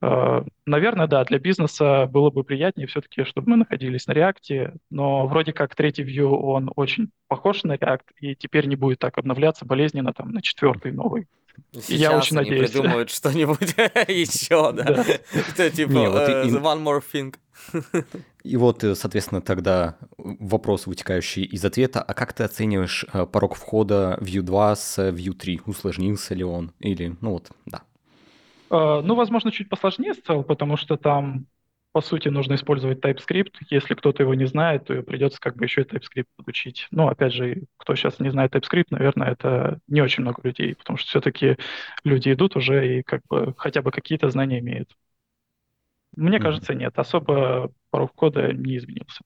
Э, 0.00 0.42
наверное, 0.64 1.06
да, 1.06 1.24
для 1.24 1.38
бизнеса 1.38 2.06
было 2.06 2.30
бы 2.30 2.44
приятнее 2.44 2.86
все-таки, 2.86 3.24
чтобы 3.24 3.50
мы 3.50 3.56
находились 3.56 4.06
на 4.06 4.12
React, 4.12 4.78
но 4.90 5.26
вроде 5.26 5.52
как 5.52 5.74
третий 5.74 6.04
Vue, 6.04 6.28
он 6.28 6.70
очень 6.76 7.10
похож 7.26 7.64
на 7.64 7.74
React, 7.74 8.04
и 8.20 8.36
теперь 8.36 8.66
не 8.66 8.76
будет 8.76 9.00
так 9.00 9.18
обновляться 9.18 9.64
болезненно 9.64 10.12
там 10.12 10.30
на 10.30 10.42
четвертый 10.42 10.92
новый. 10.92 11.26
Сейчас 11.72 11.90
я 11.90 12.16
очень 12.16 12.38
они 12.38 12.50
надеюсь. 12.50 12.70
придумают 12.70 13.10
что-нибудь 13.10 13.74
еще, 14.08 14.72
да. 14.72 15.04
Это 15.34 15.70
типа 15.70 15.90
э, 15.90 16.48
one 16.50 16.82
more 16.84 17.02
thing. 17.02 17.34
И 18.44 18.56
вот, 18.56 18.84
э, 18.84 18.94
соответственно, 18.94 19.42
тогда 19.42 19.98
вопрос, 20.16 20.86
вытекающий 20.86 21.42
из 21.42 21.64
ответа, 21.64 22.00
а 22.00 22.14
как 22.14 22.32
ты 22.32 22.44
оцениваешь 22.44 23.04
порог 23.32 23.56
входа 23.56 24.16
Vue 24.20 24.42
2 24.42 24.76
с 24.76 25.10
Vue 25.10 25.34
3? 25.34 25.62
Усложнился 25.66 26.34
ли 26.34 26.44
он? 26.44 26.72
Или, 26.78 27.16
ну 27.20 27.32
вот, 27.32 27.50
да. 27.66 27.82
А, 28.70 29.02
ну, 29.02 29.14
возможно, 29.14 29.50
чуть 29.50 29.68
посложнее 29.68 30.14
стал, 30.14 30.44
потому 30.44 30.76
что 30.76 30.96
там, 30.96 31.46
по 31.92 32.00
сути, 32.00 32.28
нужно 32.28 32.54
использовать 32.54 33.04
TypeScript. 33.04 33.54
Если 33.70 33.94
кто-то 33.94 34.22
его 34.22 34.34
не 34.34 34.46
знает, 34.46 34.86
то 34.86 35.02
придется 35.02 35.40
как 35.40 35.56
бы 35.56 35.64
еще 35.64 35.82
и 35.82 35.84
TypeScript 35.84 36.26
подучить. 36.36 36.86
Ну, 36.90 37.08
опять 37.08 37.32
же, 37.32 37.64
кто 37.76 37.94
сейчас 37.94 38.20
не 38.20 38.30
знает 38.30 38.54
TypeScript, 38.54 38.86
наверное, 38.90 39.32
это 39.32 39.80
не 39.86 40.00
очень 40.00 40.22
много 40.22 40.40
людей, 40.44 40.74
потому 40.74 40.96
что 40.96 41.08
все-таки 41.08 41.56
люди 42.04 42.32
идут 42.32 42.56
уже 42.56 42.98
и 42.98 43.02
как 43.02 43.22
бы 43.28 43.54
хотя 43.56 43.82
бы 43.82 43.90
какие-то 43.90 44.30
знания 44.30 44.60
имеют. 44.60 44.96
Мне 46.16 46.38
mm-hmm. 46.38 46.42
кажется, 46.42 46.74
нет. 46.74 46.98
Особо 46.98 47.70
порог 47.90 48.12
кода 48.14 48.52
не 48.52 48.76
изменился. 48.76 49.20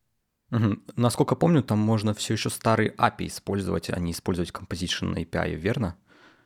Угу. 0.53 0.77
Насколько 0.97 1.35
помню, 1.35 1.63
там 1.63 1.79
можно 1.79 2.13
все 2.13 2.35
еще 2.35 2.51
старый 2.51 2.91
API 2.91 3.29
использовать, 3.29 3.89
а 3.89 3.99
не 3.99 4.13
использовать 4.13 4.51
Composition 4.51 5.15
API, 5.15 5.55
верно? 5.55 5.97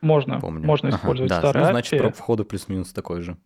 Можно, 0.07 0.40
Помню. 0.40 0.64
можно 0.64 0.88
использовать 0.90 1.33
ага, 1.33 1.42
да, 1.42 1.49
старые 1.49 1.66
ну, 1.66 1.73
значит, 1.73 2.01
проб 2.01 2.14
входа 2.14 2.45
плюс-минус 2.45 2.92
такой 2.92 3.21
же. 3.21 3.37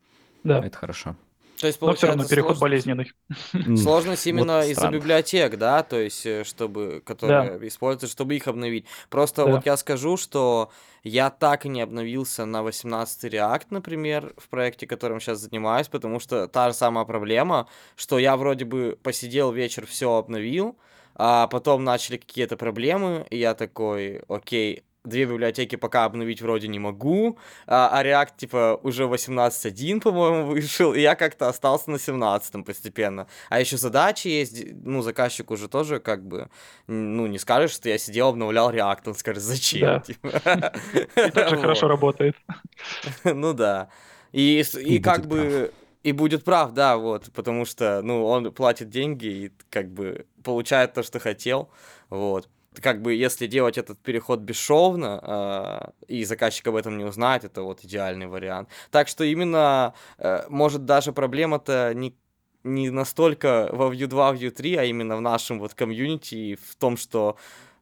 Да. 0.45 0.65
Это 0.65 0.77
хорошо. 0.77 1.17
То 1.61 1.67
есть, 1.67 1.81
Но 1.83 1.93
все 1.93 2.07
равно 2.07 2.25
переход 2.25 2.57
сложность, 2.57 2.87
болезненный. 2.87 3.77
Сложность 3.77 4.27
именно 4.27 4.61
вот 4.61 4.69
из-за 4.69 4.89
библиотек, 4.89 5.59
да, 5.59 5.83
то 5.83 5.99
есть, 5.99 6.25
э, 6.25 6.43
чтобы, 6.45 7.03
которые 7.05 7.59
да. 7.59 7.67
используются, 7.67 8.07
чтобы 8.09 8.35
их 8.35 8.49
обновить. 8.49 8.87
Просто 9.11 9.45
да. 9.45 9.53
вот 9.53 9.67
я 9.67 9.77
скажу, 9.77 10.17
что 10.17 10.71
я 11.03 11.29
так 11.29 11.67
и 11.67 11.69
не 11.69 11.83
обновился 11.83 12.47
на 12.47 12.63
18 12.63 13.25
React, 13.35 13.67
например, 13.71 14.33
в 14.39 14.49
проекте, 14.49 14.87
которым 14.87 15.21
сейчас 15.21 15.41
занимаюсь, 15.41 15.89
потому 15.89 16.19
что 16.19 16.49
та 16.49 16.71
же 16.71 16.75
самая 16.75 17.05
проблема, 17.05 17.69
что 17.95 18.19
я 18.19 18.39
вроде 18.39 18.65
бы 18.65 18.99
посидел 19.03 19.53
вечер, 19.53 19.87
все 19.87 20.15
обновил, 20.17 20.79
а 21.15 21.47
потом 21.47 21.85
начали 21.85 22.17
какие-то 22.17 22.57
проблемы, 22.57 23.27
и 23.29 23.37
я 23.37 23.55
такой, 23.55 24.23
окей, 24.29 24.83
две 25.05 25.25
библиотеки 25.25 25.77
пока 25.77 26.05
обновить 26.05 26.43
вроде 26.43 26.69
не 26.69 26.79
могу, 26.79 27.39
а, 27.67 27.91
а 27.93 28.05
React, 28.05 28.33
типа, 28.37 28.81
уже 28.83 29.05
18.1, 29.05 30.01
по-моему, 30.01 30.47
вышел, 30.51 30.93
и 30.93 31.01
я 31.01 31.15
как-то 31.15 31.49
остался 31.49 31.91
на 31.91 31.99
17 31.99 32.65
постепенно. 32.65 33.27
А 33.49 33.61
еще 33.61 33.77
задачи 33.77 34.29
есть, 34.29 34.65
ну, 34.85 35.03
заказчик 35.03 35.51
уже 35.51 35.69
тоже, 35.69 36.01
как 36.01 36.27
бы, 36.27 36.49
ну, 36.87 37.27
не 37.27 37.39
скажешь, 37.39 37.73
что 37.73 37.89
я 37.89 37.99
сидел, 37.99 38.29
обновлял 38.29 38.73
React, 38.73 39.03
он 39.07 39.15
скажет, 39.15 39.43
зачем? 39.43 39.81
Да. 39.81 40.01
Типа. 40.01 40.29
И 41.17 41.31
также 41.31 41.57
хорошо 41.57 41.89
работает. 41.89 42.37
Ну 43.25 43.53
да. 43.53 43.89
И, 44.33 44.63
и 44.79 44.99
как 44.99 45.27
бы... 45.27 45.73
И 46.03 46.13
будет 46.13 46.45
прав, 46.45 46.73
да, 46.73 46.97
вот, 46.97 47.31
потому 47.35 47.67
что, 47.67 48.01
ну, 48.03 48.25
он 48.25 48.53
платит 48.53 48.89
деньги 48.89 49.27
и 49.27 49.53
как 49.69 49.91
бы 49.91 50.27
получает 50.43 50.95
то, 50.95 51.03
что 51.03 51.19
хотел, 51.19 51.69
вот 52.09 52.49
как 52.81 53.03
бы, 53.03 53.15
если 53.15 53.47
делать 53.47 53.79
этот 53.79 53.99
переход 53.99 54.41
бесшовно, 54.41 55.93
э, 56.09 56.15
и 56.15 56.25
заказчик 56.25 56.69
об 56.69 56.77
этом 56.77 56.99
не 56.99 57.05
узнает, 57.05 57.45
это 57.45 57.63
вот 57.63 57.85
идеальный 57.85 58.27
вариант. 58.27 58.69
Так 58.91 59.09
что 59.09 59.25
именно, 59.25 59.95
э, 60.19 60.45
может, 60.49 60.85
даже 60.85 61.13
проблема-то 61.13 61.93
не 61.95 62.15
не 62.63 62.91
настолько 62.91 63.71
во 63.73 63.91
Vue 63.91 64.07
2, 64.07 64.35
Vue 64.35 64.51
3, 64.51 64.77
а 64.77 64.85
именно 64.85 65.17
в 65.17 65.23
нашем 65.23 65.59
вот 65.61 65.73
комьюнити, 65.73 66.57
в 66.57 66.77
том, 66.77 66.99
что 66.99 67.37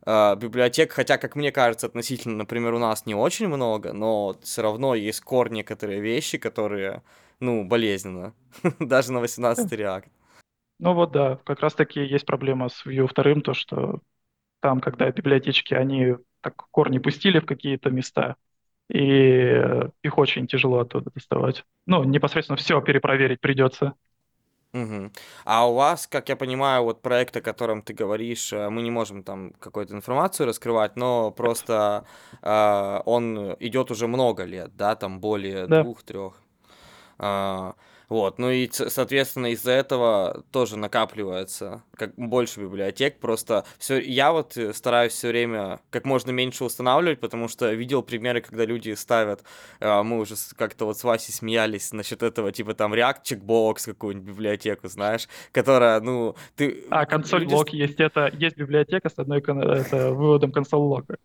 э, 0.07 0.37
библиотек, 0.37 0.92
хотя, 0.92 1.18
как 1.18 1.35
мне 1.37 1.51
кажется, 1.51 1.87
относительно, 1.87 2.37
например, 2.37 2.74
у 2.74 2.79
нас 2.79 3.05
не 3.05 3.14
очень 3.14 3.48
много, 3.48 3.92
но 3.92 4.37
все 4.42 4.62
равно 4.62 4.94
есть 4.94 5.20
кор 5.22 5.51
некоторые 5.51 6.01
вещи, 6.01 6.38
которые, 6.38 7.03
ну, 7.40 7.64
болезненно, 7.64 8.35
даже 8.79 9.12
на 9.12 9.18
18 9.20 9.72
React. 9.72 10.07
Ну 10.81 10.94
вот 10.94 11.11
да, 11.11 11.40
как 11.44 11.59
раз 11.61 11.74
таки 11.74 12.01
есть 12.01 12.24
проблема 12.24 12.68
с 12.68 12.87
Vue 12.87 13.12
2, 13.12 13.42
то, 13.42 13.55
что 13.55 14.01
там, 14.61 14.81
когда 14.81 15.11
библиотечки, 15.11 15.75
они 15.75 16.16
так 16.40 16.57
корни 16.71 16.99
пустили 16.99 17.40
в 17.40 17.47
какие-то 17.47 17.90
места, 17.90 18.37
и 18.90 19.62
их 20.03 20.18
очень 20.18 20.47
тяжело 20.47 20.81
оттуда 20.81 21.11
доставать. 21.14 21.64
Ну, 21.87 22.05
непосредственно 22.05 22.57
все 22.57 22.81
перепроверить 22.81 23.40
придется. 23.40 23.94
Мгм. 24.73 25.12
А 25.47 25.66
у 25.68 25.75
вас, 25.75 26.07
как 26.07 26.29
я 26.29 26.37
понимаю, 26.37 26.85
вот 26.85 27.01
проект, 27.01 27.37
о 27.37 27.40
котором 27.40 27.81
ты 27.81 27.94
говоришь, 27.94 28.53
э, 28.53 28.68
мы 28.68 28.83
не 28.83 28.90
можем 28.90 29.23
там 29.23 29.53
какую-то 29.59 29.94
информацию 29.94 30.47
раскрывать, 30.47 30.94
но 30.97 31.31
просто 31.31 32.05
э, 32.42 33.01
он 33.07 33.57
идет 33.61 33.90
уже 33.90 34.07
много 34.07 34.44
лет, 34.44 34.77
да, 34.77 34.94
там 34.94 35.21
более 35.21 35.66
Да. 35.66 35.83
двух-трех. 35.83 36.35
А, 37.18 37.75
вот, 38.09 38.38
ну 38.38 38.51
и, 38.51 38.68
соответственно, 38.71 39.53
из-за 39.53 39.73
этого 39.73 40.44
тоже 40.51 40.79
накапливается 40.79 41.83
как 41.94 42.14
больше 42.16 42.61
библиотек. 42.61 43.18
Просто 43.18 43.64
все, 43.79 44.01
я 44.01 44.33
вот 44.33 44.57
э, 44.57 44.73
стараюсь 44.73 45.12
все 45.12 45.29
время 45.29 45.81
как 45.90 46.05
можно 46.05 46.31
меньше 46.31 46.64
устанавливать, 46.64 47.21
потому 47.21 47.49
что 47.49 47.71
видел 47.73 48.03
примеры, 48.03 48.40
когда 48.40 48.64
люди 48.64 48.92
ставят, 48.94 49.44
а, 49.81 50.03
мы 50.03 50.21
уже 50.21 50.35
как-то 50.57 50.87
вот 50.87 50.97
с 50.97 51.05
Васей 51.05 51.35
смеялись 51.35 51.92
насчет 51.92 52.23
этого, 52.23 52.51
типа 52.51 52.75
там 52.75 52.94
React 52.94 53.23
Checkbox 53.25 53.85
какую-нибудь 53.85 54.29
библиотеку, 54.29 54.88
знаешь, 54.88 55.29
которая, 55.53 56.01
ну, 56.01 56.35
ты... 56.57 56.85
А, 56.90 57.05
консоль 57.05 57.42
люди... 57.42 57.55
лог 57.55 57.68
есть, 57.71 58.01
это, 58.01 58.31
есть 58.33 58.57
библиотека 58.57 59.11
с 59.11 59.18
одной 59.18 59.40
это, 59.40 60.12
выводом 60.12 60.53
консоль 60.53 60.81
лога. 60.81 61.18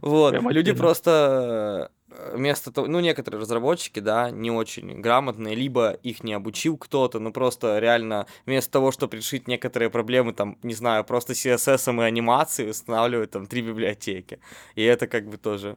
Вот, 0.00 0.40
люди 0.52 0.72
просто 0.72 1.90
Э, 1.94 2.03
вместо 2.32 2.72
того, 2.72 2.86
ну, 2.86 3.00
некоторые 3.00 3.40
разработчики, 3.40 4.00
да, 4.00 4.30
не 4.30 4.50
очень 4.50 5.00
грамотные, 5.00 5.54
либо 5.54 5.90
их 5.90 6.24
не 6.24 6.32
обучил 6.34 6.76
кто-то, 6.76 7.18
ну, 7.20 7.32
просто 7.32 7.78
реально 7.78 8.26
вместо 8.46 8.72
того, 8.72 8.92
чтобы 8.92 9.16
решить 9.16 9.48
некоторые 9.48 9.90
проблемы, 9.90 10.32
там, 10.32 10.58
не 10.62 10.74
знаю, 10.74 11.04
просто 11.04 11.32
CSS 11.32 12.00
и 12.00 12.04
анимации 12.04 12.68
устанавливают 12.68 13.30
там 13.30 13.46
три 13.46 13.62
библиотеки. 13.62 14.38
И 14.74 14.82
это 14.82 15.06
как 15.06 15.28
бы 15.28 15.36
тоже 15.36 15.76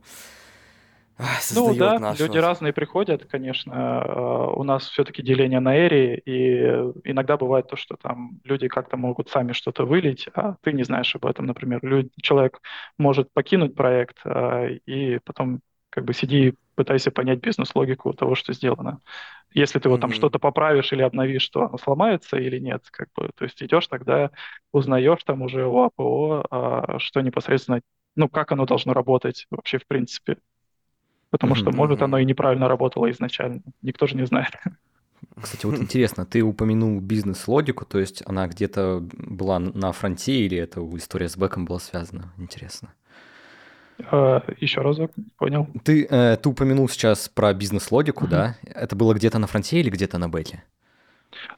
ну 1.55 1.73
да, 1.73 1.97
нашу... 1.97 2.25
люди 2.25 2.37
разные 2.37 2.73
приходят, 2.73 3.25
конечно. 3.25 3.73
А, 3.75 4.51
у 4.51 4.63
нас 4.63 4.87
все-таки 4.87 5.23
деление 5.23 5.59
на 5.59 5.75
эри, 5.75 6.21
и 6.25 6.59
иногда 7.09 7.37
бывает 7.37 7.67
то, 7.67 7.75
что 7.75 7.95
там 7.95 8.39
люди 8.43 8.67
как-то 8.67 8.97
могут 8.97 9.29
сами 9.29 9.53
что-то 9.53 9.85
вылить, 9.85 10.29
а 10.35 10.57
ты 10.61 10.73
не 10.73 10.83
знаешь 10.83 11.15
об 11.15 11.25
этом, 11.25 11.47
например. 11.47 11.81
Человек 12.21 12.61
может 12.99 13.31
покинуть 13.33 13.73
проект, 13.73 14.17
а, 14.25 14.67
и 14.67 15.17
потом 15.19 15.61
как 15.97 16.05
бы 16.05 16.13
сиди 16.13 16.53
пытайся 16.75 17.09
понять 17.09 17.39
бизнес-логику 17.39 18.13
того, 18.13 18.35
что 18.35 18.53
сделано. 18.53 18.99
Если 19.51 19.79
ты 19.79 19.89
вот 19.89 19.97
mm-hmm. 19.97 20.01
там 20.01 20.11
что-то 20.11 20.37
поправишь 20.37 20.93
или 20.93 21.01
обновишь, 21.01 21.49
то 21.49 21.63
оно 21.63 21.79
сломается 21.79 22.37
или 22.37 22.59
нет, 22.59 22.83
как 22.91 23.07
бы, 23.15 23.31
то 23.35 23.45
есть 23.45 23.63
идешь 23.63 23.87
тогда, 23.87 24.29
узнаешь 24.71 25.23
там 25.23 25.41
уже 25.41 25.65
у 25.65 25.79
АПО, 25.79 26.45
а, 26.51 26.99
что 26.99 27.21
непосредственно, 27.21 27.81
ну, 28.15 28.29
как 28.29 28.51
оно 28.51 28.67
должно 28.67 28.93
работать 28.93 29.47
вообще 29.49 29.79
в 29.79 29.87
принципе. 29.87 30.37
Потому 31.31 31.55
mm-hmm. 31.55 31.57
что, 31.57 31.71
может, 31.71 32.03
оно 32.03 32.19
и 32.19 32.25
неправильно 32.25 32.67
работало 32.67 33.09
изначально. 33.09 33.61
Никто 33.81 34.05
же 34.05 34.15
не 34.15 34.27
знает. 34.27 34.53
Кстати, 35.41 35.65
вот 35.65 35.79
интересно, 35.79 36.27
ты 36.27 36.43
упомянул 36.43 36.99
бизнес-логику, 37.01 37.85
то 37.85 37.97
есть 37.97 38.21
она 38.27 38.45
где-то 38.45 39.03
была 39.13 39.57
на 39.57 39.91
фронте 39.93 40.45
или 40.45 40.59
эта 40.59 40.79
история 40.95 41.27
с 41.27 41.37
бэком 41.37 41.65
была 41.65 41.79
связана? 41.79 42.31
Интересно. 42.37 42.93
Э, 43.99 44.41
еще 44.59 44.81
разок, 44.81 45.11
понял. 45.37 45.67
Ты, 45.83 46.05
э, 46.09 46.37
ты 46.37 46.49
упомянул 46.49 46.87
сейчас 46.87 47.29
про 47.29 47.53
бизнес-логику, 47.53 48.25
uh-huh. 48.25 48.29
да? 48.29 48.55
Это 48.63 48.95
было 48.95 49.13
где-то 49.13 49.39
на 49.39 49.47
фронте 49.47 49.79
или 49.79 49.89
где-то 49.89 50.17
на 50.17 50.29
бете? 50.29 50.63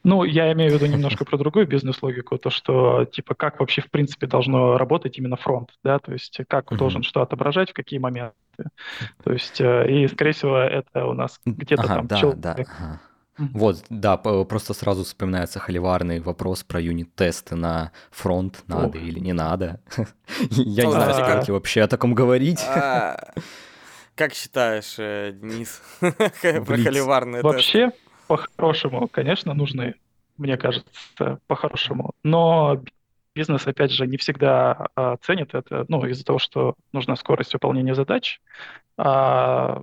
Ну, 0.04 0.24
я 0.24 0.52
имею 0.54 0.72
в 0.72 0.74
виду 0.74 0.86
немножко 0.86 1.26
про 1.26 1.38
другую 1.38 1.68
бизнес-логику, 1.68 2.38
то, 2.38 2.50
что, 2.50 3.06
типа, 3.06 3.36
как 3.36 3.60
вообще, 3.60 3.82
в 3.82 3.90
принципе, 3.92 4.28
должно 4.28 4.78
работать 4.78 5.18
именно 5.18 5.36
фронт, 5.36 5.70
да, 5.84 6.00
то 6.00 6.14
есть 6.14 6.40
как 6.48 6.72
uh-huh. 6.72 6.78
должен 6.78 7.04
что 7.04 7.22
отображать, 7.22 7.72
в 7.72 7.74
какие 7.74 8.00
моменты. 8.00 8.34
То 9.24 9.34
есть, 9.34 9.60
э, 9.62 9.90
и, 9.90 10.08
скорее 10.08 10.32
всего, 10.32 10.58
это 10.58 11.06
у 11.06 11.14
нас 11.14 11.40
где-то 11.46 11.84
ага, 11.84 11.96
там 11.96 12.08
да, 12.08 12.18
человек... 12.18 12.40
Да, 12.40 12.52
ага. 12.54 13.02
Вот, 13.54 13.84
да, 13.90 14.18
просто 14.18 14.74
сразу 14.74 15.04
вспоминается 15.04 15.60
холиварный 15.60 16.20
вопрос 16.20 16.64
про 16.64 16.82
юнит-тесты 16.82 17.56
на 17.56 17.92
фронт, 18.12 18.64
надо 18.68 18.98
О. 18.98 19.02
или 19.02 19.20
не 19.20 19.34
надо. 19.34 19.82
Я 20.50 20.86
не 20.86 20.92
знаю, 20.92 21.16
как 21.16 21.48
вообще 21.48 21.82
о 21.84 21.88
таком 21.88 22.14
говорить. 22.14 22.62
А, 22.68 23.34
как 24.16 24.34
считаешь, 24.34 24.96
э, 24.98 25.32
Денис, 25.34 25.82
про 26.00 26.78
холиварные 26.78 27.42
тесты? 27.42 27.48
Вообще, 27.48 27.92
по-хорошему, 28.28 29.08
конечно, 29.08 29.54
нужны, 29.54 29.96
мне 30.38 30.58
кажется, 30.58 31.40
по-хорошему. 31.48 32.12
Но 32.24 32.84
бизнес, 33.34 33.66
опять 33.68 33.92
же, 33.92 34.06
не 34.06 34.18
всегда 34.18 34.88
а, 34.96 35.18
ценит 35.22 35.54
это, 35.54 35.86
ну, 35.88 36.06
из-за 36.06 36.26
того, 36.26 36.40
что 36.40 36.76
нужна 36.92 37.16
скорость 37.16 37.54
выполнения 37.54 37.96
задач. 37.96 38.42
А 38.98 39.82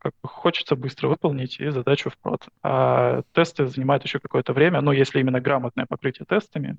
как 0.00 0.14
хочется 0.22 0.76
быстро 0.76 1.08
выполнить 1.08 1.60
и 1.60 1.68
задачу 1.70 2.10
в 2.10 2.18
прод. 2.18 2.48
А 2.62 3.22
тесты 3.32 3.66
занимают 3.66 4.04
еще 4.04 4.18
какое-то 4.18 4.52
время, 4.52 4.80
но 4.80 4.92
если 4.92 5.20
именно 5.20 5.40
грамотное 5.40 5.86
покрытие 5.86 6.26
тестами, 6.26 6.78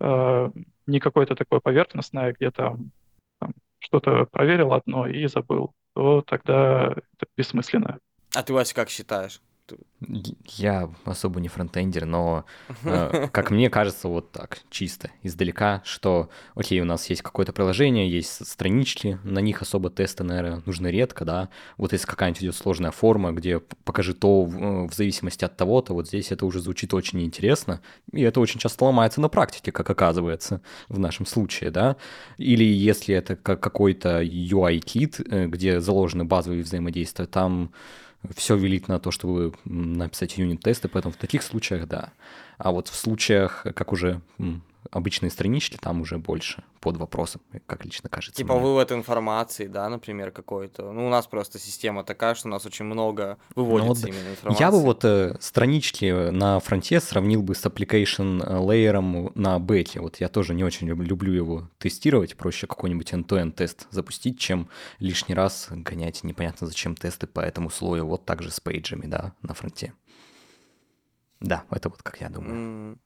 э, 0.00 0.50
не 0.86 1.00
какое-то 1.00 1.34
такое 1.34 1.60
поверхностное, 1.60 2.32
где 2.32 2.50
там, 2.50 2.90
там 3.40 3.54
что-то 3.80 4.26
проверил 4.26 4.72
одно 4.72 5.06
и 5.06 5.26
забыл, 5.26 5.72
то 5.94 6.22
тогда 6.22 6.92
это 6.92 7.26
бессмысленно. 7.36 7.98
А 8.34 8.42
ты, 8.42 8.52
Вася, 8.52 8.74
как 8.74 8.88
считаешь? 8.88 9.40
Я 10.46 10.90
особо 11.06 11.40
не 11.40 11.48
фронтендер, 11.48 12.04
но, 12.04 12.44
э, 12.82 13.28
как 13.32 13.50
мне 13.50 13.70
кажется, 13.70 14.08
вот 14.08 14.32
так, 14.32 14.58
чисто, 14.68 15.10
издалека, 15.22 15.80
что, 15.84 16.28
окей, 16.54 16.80
у 16.80 16.84
нас 16.84 17.08
есть 17.08 17.22
какое-то 17.22 17.54
приложение, 17.54 18.10
есть 18.10 18.46
странички, 18.46 19.18
на 19.24 19.38
них 19.38 19.62
особо 19.62 19.88
тесты, 19.88 20.22
наверное, 20.22 20.62
нужны 20.66 20.88
редко, 20.88 21.24
да. 21.24 21.48
Вот 21.78 21.92
если 21.92 22.06
какая-нибудь 22.06 22.42
идет 22.42 22.56
сложная 22.56 22.90
форма, 22.90 23.32
где 23.32 23.60
покажи 23.60 24.12
то 24.12 24.44
в, 24.44 24.56
э, 24.56 24.88
в 24.88 24.92
зависимости 24.92 25.44
от 25.44 25.56
того-то, 25.56 25.94
вот 25.94 26.08
здесь 26.08 26.30
это 26.30 26.44
уже 26.44 26.60
звучит 26.60 26.92
очень 26.92 27.22
интересно, 27.22 27.80
и 28.12 28.20
это 28.20 28.40
очень 28.40 28.60
часто 28.60 28.84
ломается 28.84 29.22
на 29.22 29.30
практике, 29.30 29.72
как 29.72 29.88
оказывается 29.88 30.60
в 30.88 30.98
нашем 30.98 31.24
случае, 31.24 31.70
да. 31.70 31.96
Или 32.36 32.64
если 32.64 33.14
это 33.14 33.36
какой-то 33.36 34.20
UI-кит, 34.22 35.20
э, 35.20 35.46
где 35.46 35.80
заложены 35.80 36.26
базовые 36.26 36.62
взаимодействия, 36.62 37.26
там 37.26 37.72
все 38.34 38.56
велит 38.56 38.88
на 38.88 38.98
то, 38.98 39.10
чтобы 39.10 39.52
написать 39.64 40.38
юнит-тесты, 40.38 40.88
поэтому 40.88 41.12
в 41.12 41.16
таких 41.16 41.42
случаях 41.42 41.86
да. 41.86 42.12
А 42.58 42.70
вот 42.70 42.88
в 42.88 42.94
случаях, 42.94 43.66
как 43.74 43.92
уже 43.92 44.20
обычные 44.90 45.30
странички, 45.30 45.78
там 45.80 46.00
уже 46.00 46.18
больше 46.18 46.62
под 46.80 46.96
вопросом, 46.96 47.40
как 47.66 47.84
лично 47.84 48.08
кажется. 48.08 48.36
Типа 48.36 48.54
мне. 48.54 48.62
вывод 48.62 48.92
информации, 48.92 49.66
да, 49.66 49.88
например, 49.88 50.30
какой-то. 50.30 50.92
Ну, 50.92 51.06
у 51.06 51.08
нас 51.08 51.26
просто 51.26 51.58
система 51.58 52.04
такая, 52.04 52.34
что 52.34 52.48
у 52.48 52.50
нас 52.50 52.66
очень 52.66 52.84
много 52.84 53.38
выводится 53.54 54.06
ну, 54.06 54.12
вот 54.12 54.18
именно 54.20 54.30
информации. 54.30 54.62
Я 54.62 54.70
бы 54.70 54.80
вот 54.80 55.04
э, 55.04 55.36
странички 55.40 56.30
на 56.30 56.60
фронте 56.60 57.00
сравнил 57.00 57.42
бы 57.42 57.54
с 57.54 57.64
application 57.64 58.40
layer 58.40 59.32
на 59.34 59.58
бете. 59.58 60.00
Вот 60.00 60.20
я 60.20 60.28
тоже 60.28 60.54
не 60.54 60.64
очень 60.64 60.88
люблю 60.88 61.32
его 61.32 61.70
тестировать. 61.78 62.36
Проще 62.36 62.66
какой-нибудь 62.66 63.12
end-to-end 63.12 63.52
тест 63.52 63.86
запустить, 63.90 64.38
чем 64.38 64.68
лишний 64.98 65.34
раз 65.34 65.68
гонять 65.70 66.22
непонятно 66.22 66.66
зачем 66.66 66.96
тесты 66.96 67.26
по 67.26 67.40
этому 67.40 67.70
слою. 67.70 68.06
Вот 68.06 68.24
так 68.24 68.42
же 68.42 68.50
с 68.50 68.60
пейджами, 68.60 69.06
да, 69.06 69.32
на 69.42 69.54
фронте. 69.54 69.94
Да, 71.40 71.64
это 71.70 71.88
вот 71.88 72.02
как 72.02 72.20
я 72.20 72.28
думаю. 72.28 72.54
Mm. 72.54 72.98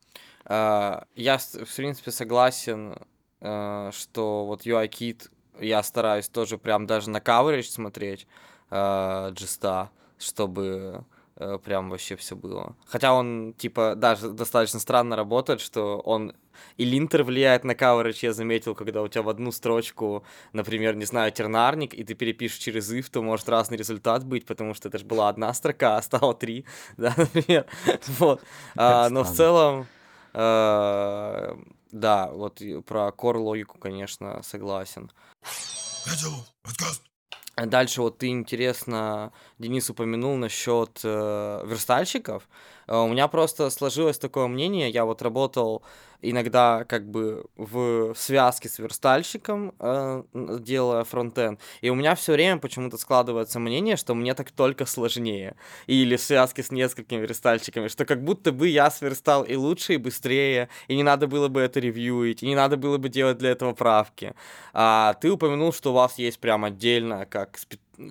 Uh, 0.49 1.05
я, 1.15 1.37
в 1.37 1.77
принципе, 1.77 2.11
согласен 2.11 2.97
Э, 3.41 3.91
что 3.93 4.45
вот 4.47 4.63
UI-кит 4.63 5.31
я 5.61 5.83
стараюсь 5.83 6.29
тоже 6.29 6.59
прям 6.59 6.87
даже 6.87 7.11
на 7.11 7.19
coverage 7.19 7.71
смотреть 7.71 8.27
э, 8.71 9.31
джиста, 9.33 9.91
чтобы 10.19 11.05
э, 11.37 11.59
прям 11.65 11.91
вообще 11.91 12.17
все 12.17 12.35
было. 12.35 12.75
Хотя 12.87 13.13
он, 13.13 13.55
типа, 13.57 13.95
даже 13.97 14.31
достаточно 14.31 14.81
странно 14.81 15.15
работает, 15.15 15.61
что 15.61 16.01
он 16.01 16.35
и 16.77 16.85
линтер 16.85 17.23
влияет 17.23 17.63
на 17.63 17.73
coverage, 17.73 18.19
я 18.23 18.33
заметил, 18.33 18.75
когда 18.75 19.03
у 19.03 19.09
тебя 19.09 19.23
в 19.23 19.29
одну 19.29 19.53
строчку, 19.53 20.25
например, 20.53 20.97
не 20.97 21.05
знаю, 21.05 21.31
тернарник, 21.31 21.95
и 21.95 22.03
ты 22.03 22.15
перепишешь 22.15 22.59
через 22.59 22.93
if, 22.93 23.07
то 23.11 23.23
может 23.23 23.49
разный 23.49 23.77
результат 23.77 24.25
быть, 24.25 24.47
потому 24.47 24.75
что 24.75 24.89
это 24.89 24.99
же 24.99 25.05
была 25.05 25.29
одна 25.29 25.55
строка, 25.55 25.97
а 25.97 26.03
стало 26.03 26.35
три, 26.35 26.65
да, 26.97 27.15
например. 27.17 27.67
Вот. 28.19 28.43
А, 28.77 29.09
но 29.11 29.23
в 29.23 29.31
целом 29.31 29.83
э, 29.83 29.98
да, 30.33 32.31
вот 32.33 32.63
про 32.87 33.09
core 33.09 33.39
логику, 33.39 33.79
конечно, 33.79 34.43
согласен. 34.43 35.11
Дальше 37.57 38.03
вот 38.03 38.19
ты 38.19 38.29
интересно, 38.29 39.33
Денис 39.59 39.91
упомянул 39.91 40.37
насчет 40.37 41.01
э, 41.03 41.63
верстальщиков. 41.67 42.49
Э, 42.89 42.97
у 42.99 43.09
меня 43.09 43.29
просто 43.29 43.71
сложилось 43.71 44.19
такое 44.19 44.47
мнение, 44.49 44.91
я 44.91 45.05
вот 45.05 45.23
работал 45.23 45.83
иногда 46.21 46.85
как 46.85 47.09
бы 47.09 47.45
в 47.57 48.13
связке 48.17 48.69
с 48.69 48.81
верстальщиком, 48.81 49.73
э, 49.79 50.25
делая 50.35 51.05
фронтенд, 51.05 51.61
и 51.81 51.91
у 51.91 51.95
меня 51.95 52.17
все 52.17 52.33
время 52.33 52.59
почему-то 52.59 52.97
складывается 52.99 53.61
мнение, 53.61 53.97
что 53.97 54.15
мне 54.15 54.35
так 54.35 54.51
только 54.51 54.85
сложнее, 54.87 55.55
или 55.87 56.17
в 56.17 56.21
связке 56.21 56.63
с 56.65 56.73
несколькими 56.73 57.21
верстальщиками, 57.21 57.87
что 57.89 58.05
как 58.05 58.25
будто 58.25 58.51
бы 58.51 58.67
я 58.69 58.91
сверстал 58.91 59.45
и 59.45 59.55
лучше, 59.55 59.95
и 59.95 59.97
быстрее, 59.97 60.69
и 60.89 60.97
не 60.97 61.05
надо 61.05 61.29
было 61.29 61.49
бы 61.49 61.61
это 61.61 61.79
ревьюить, 61.79 62.43
и 62.43 62.47
не 62.47 62.57
надо 62.57 62.77
было 62.77 62.99
бы 62.99 63.09
делать 63.09 63.39
для 63.39 63.51
этого 63.51 63.73
правки. 63.73 64.35
А 64.73 65.15
ты 65.21 65.31
упомянул, 65.31 65.73
что 65.73 65.91
у 65.91 65.95
вас 65.95 66.19
есть 66.19 66.41
прям 66.41 66.65
отдельно 66.65 67.27
как 67.27 67.59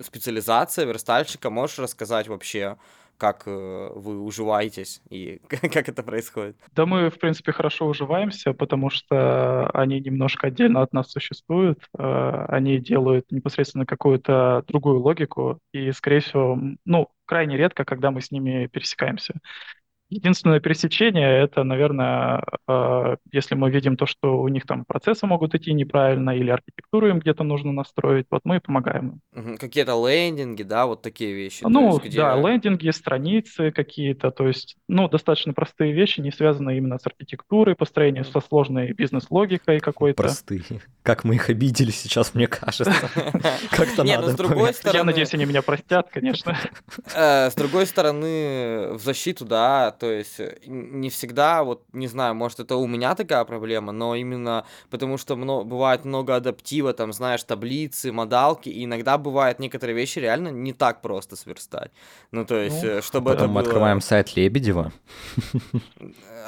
специализация 0.02 0.84
верстальщика. 0.84 1.50
Можешь 1.50 1.78
рассказать 1.78 2.28
вообще, 2.28 2.76
как 3.18 3.42
э, 3.46 3.90
вы 3.94 4.20
уживаетесь 4.22 5.02
и 5.10 5.40
как 5.48 5.88
это 5.88 6.02
происходит? 6.02 6.56
Да 6.74 6.86
мы, 6.86 7.10
в 7.10 7.18
принципе, 7.18 7.52
хорошо 7.52 7.86
уживаемся, 7.86 8.52
потому 8.54 8.88
что 8.90 9.68
они 9.74 10.00
немножко 10.00 10.46
отдельно 10.46 10.82
от 10.82 10.92
нас 10.92 11.10
существуют. 11.10 11.80
Э, 11.98 12.46
они 12.48 12.78
делают 12.78 13.30
непосредственно 13.30 13.84
какую-то 13.84 14.64
другую 14.68 15.00
логику, 15.00 15.58
и, 15.72 15.90
скорее 15.92 16.20
всего, 16.20 16.58
ну, 16.84 17.08
крайне 17.26 17.56
редко, 17.56 17.84
когда 17.84 18.10
мы 18.10 18.22
с 18.22 18.30
ними 18.30 18.66
пересекаемся. 18.68 19.34
Единственное 20.10 20.60
пересечение— 20.60 21.42
это, 21.42 21.64
наверное, 21.64 22.42
э, 22.66 23.16
если 23.30 23.54
мы 23.54 23.70
видим 23.70 23.96
то, 23.96 24.06
что 24.06 24.40
у 24.40 24.48
них 24.48 24.64
там 24.66 24.84
процессы 24.86 25.26
могут 25.26 25.54
идти 25.54 25.72
неправильно 25.72 26.30
или 26.30 26.50
архитектуру 26.50 27.08
им 27.08 27.18
где-то 27.18 27.44
нужно 27.44 27.72
настроить, 27.72 28.26
вот 28.30 28.40
мы 28.44 28.56
и 28.56 28.60
помогаем 28.60 29.20
им. 29.34 29.58
Какие-то 29.58 29.92
лендинги, 30.08 30.62
да, 30.62 30.86
вот 30.86 31.02
такие 31.02 31.34
вещи. 31.34 31.64
Ну, 31.68 31.88
есть, 31.88 32.04
где... 32.04 32.18
да, 32.18 32.36
лендинги, 32.36 32.90
страницы 32.90 33.70
какие-то, 33.70 34.30
то 34.30 34.46
есть, 34.46 34.76
ну, 34.88 35.08
достаточно 35.08 35.52
простые 35.52 35.92
вещи, 35.92 36.20
не 36.20 36.30
связанные 36.30 36.78
именно 36.78 36.98
с 36.98 37.06
архитектурой, 37.06 37.76
построением 37.76 38.24
со 38.24 38.40
сложной 38.40 38.92
бизнес-логикой 38.92 39.80
какой-то. 39.80 40.22
Простые. 40.22 40.62
Как 41.02 41.24
мы 41.24 41.34
их 41.34 41.50
обидели 41.50 41.90
сейчас, 41.90 42.34
мне 42.34 42.46
кажется. 42.46 42.92
Как-то 43.70 44.04
надо. 44.04 44.36
другой 44.36 44.72
стороны... 44.72 44.96
Я 44.96 45.04
надеюсь, 45.04 45.34
они 45.34 45.44
меня 45.44 45.62
простят, 45.62 46.08
конечно. 46.10 46.56
Э, 47.14 47.50
с 47.50 47.54
другой 47.54 47.86
стороны, 47.86 48.94
в 48.94 49.00
защиту, 49.00 49.44
да, 49.44 49.90
то 49.98 50.10
есть 50.10 50.40
э, 50.40 50.58
не 50.66 51.10
всегда, 51.10 51.64
вот 51.64 51.82
не 51.92 52.06
знаю, 52.06 52.34
может 52.34 52.60
это 52.60 52.76
у 52.76 52.86
меня 52.86 53.14
такая 53.14 53.44
проблема, 53.44 53.92
но 53.92 54.14
именно 54.14 54.64
потому 54.90 55.18
что 55.18 55.36
много, 55.36 55.64
бывает 55.64 56.04
много 56.04 56.36
адаптива, 56.36 56.92
там, 56.92 57.12
знаешь, 57.12 57.42
таблицы, 57.42 58.12
модалки, 58.12 58.68
и 58.68 58.84
иногда 58.84 59.18
бывает 59.18 59.58
некоторые 59.58 59.96
вещи 59.96 60.18
реально 60.18 60.48
не 60.48 60.72
так 60.72 61.02
просто 61.02 61.36
сверстать. 61.36 61.90
Ну, 62.30 62.44
то 62.44 62.56
есть, 62.56 62.82
ну, 62.82 62.88
э, 62.88 63.02
чтобы 63.02 63.32
это 63.32 63.46
мы 63.46 63.54
было... 63.54 63.60
открываем 63.62 64.00
сайт 64.00 64.36
Лебедева. 64.36 64.92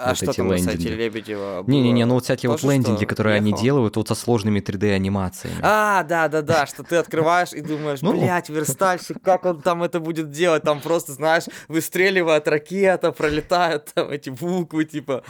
А 0.03 0.09
вот 0.09 0.17
что 0.17 0.33
там 0.33 0.51
лендинги. 0.51 0.67
на 0.67 0.73
сайте 0.73 0.89
Лебедева 0.95 1.65
Не-не-не, 1.67 2.07
ну 2.07 2.15
вот 2.15 2.25
всякие 2.25 2.51
вот 2.51 2.63
лендинги, 2.63 3.05
которые 3.05 3.37
они 3.37 3.53
делают 3.53 3.97
вот 3.97 4.09
со 4.09 4.15
сложными 4.15 4.61
3D-анимациями. 4.61 5.57
А, 5.63 6.03
да-да-да, 6.05 6.67
что 6.67 6.83
ты 6.83 6.97
открываешь 6.97 7.53
и 7.53 7.61
думаешь, 7.61 8.01
ну. 8.01 8.13
блядь, 8.13 8.49
верстальщик, 8.49 9.19
как 9.23 9.45
он 9.45 9.61
там 9.61 9.83
это 9.83 10.01
будет 10.01 10.31
делать? 10.31 10.63
Там 10.63 10.81
просто, 10.81 11.13
знаешь, 11.13 11.45
выстреливает 11.69 12.49
ракета, 12.49 13.13
пролетают 13.41 13.93
там 13.95 14.11
эти 14.11 14.31
буквы, 14.31 14.85
типа... 14.85 15.23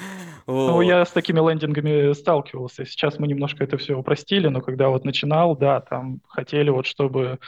Ну, 0.47 0.81
я 0.83 1.05
с 1.05 1.11
такими 1.11 1.39
лендингами 1.39 2.13
сталкивался. 2.13 2.85
Сейчас 2.85 3.19
мы 3.19 3.27
немножко 3.27 3.65
это 3.65 3.77
все 3.77 3.95
упростили, 3.95 4.49
но 4.49 4.61
когда 4.61 4.89
вот 4.89 5.05
начинал, 5.05 5.57
да, 5.57 5.81
там 5.81 6.21
хотели 6.29 6.71
вот, 6.71 6.87
чтобы 6.87 7.39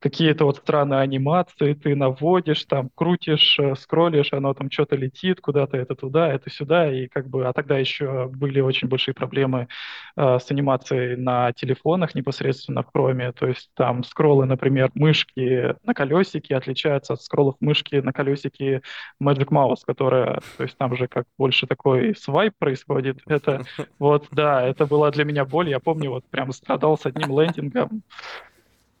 какие-то 0.00 0.46
вот 0.46 0.56
странные 0.56 1.00
анимации, 1.00 1.74
ты 1.74 1.94
наводишь, 1.94 2.64
там, 2.64 2.90
крутишь, 2.94 3.58
э, 3.58 3.74
скроллишь, 3.76 4.32
оно 4.32 4.54
там 4.54 4.70
что-то 4.70 4.96
летит 4.96 5.40
куда-то, 5.40 5.76
это 5.76 5.94
туда, 5.94 6.32
это 6.32 6.48
сюда, 6.50 6.90
и 6.90 7.06
как 7.06 7.28
бы, 7.28 7.46
а 7.46 7.52
тогда 7.52 7.78
еще 7.78 8.28
были 8.28 8.60
очень 8.60 8.88
большие 8.88 9.14
проблемы 9.14 9.68
э, 10.16 10.38
с 10.38 10.50
анимацией 10.50 11.16
на 11.16 11.52
телефонах 11.52 12.14
непосредственно 12.14 12.82
в 12.82 12.88
Chrome, 12.94 13.32
то 13.32 13.46
есть 13.46 13.70
там 13.74 14.02
скроллы, 14.02 14.46
например, 14.46 14.90
мышки 14.94 15.76
на 15.84 15.92
колесике 15.92 16.56
отличаются 16.56 17.12
от 17.12 17.22
скроллов 17.22 17.56
мышки 17.60 17.96
на 17.96 18.12
колесике 18.12 18.80
Magic 19.22 19.48
Mouse, 19.48 19.80
которая, 19.86 20.40
то 20.56 20.62
есть 20.62 20.78
там 20.78 20.96
же 20.96 21.08
как 21.08 21.26
больше 21.36 21.66
такой 21.66 22.16
свайп 22.16 22.54
происходит, 22.58 23.18
это 23.26 23.64
вот, 23.98 24.28
да, 24.32 24.66
это 24.66 24.86
была 24.86 25.10
для 25.10 25.24
меня 25.24 25.44
боль, 25.44 25.68
я 25.68 25.78
помню, 25.78 26.10
вот 26.10 26.24
прям 26.30 26.52
страдал 26.52 26.96
с 26.96 27.04
одним 27.04 27.38
лендингом, 27.38 28.02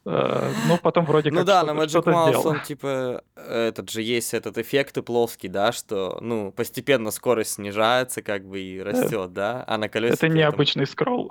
ну, 0.04 0.78
потом 0.82 1.04
вроде 1.04 1.30
ну 1.30 1.38
как 1.38 1.46
Ну 1.46 1.52
да, 1.52 1.62
на 1.62 1.70
Magic 1.72 2.04
Mouse 2.04 2.46
он, 2.46 2.60
типа, 2.60 3.22
этот 3.36 3.90
же 3.90 4.02
есть 4.02 4.32
этот 4.32 4.56
эффект 4.56 4.96
и 4.96 5.02
плоский, 5.02 5.48
да, 5.48 5.72
что, 5.72 6.18
ну, 6.20 6.52
постепенно 6.52 7.10
скорость 7.10 7.54
снижается, 7.54 8.22
как 8.22 8.46
бы, 8.46 8.60
и 8.60 8.80
растет, 8.80 9.32
да, 9.32 9.64
а 9.66 9.76
на 9.78 9.88
колесе... 9.88 10.14
Это 10.14 10.28
необычный 10.28 10.86
скролл. 10.86 11.30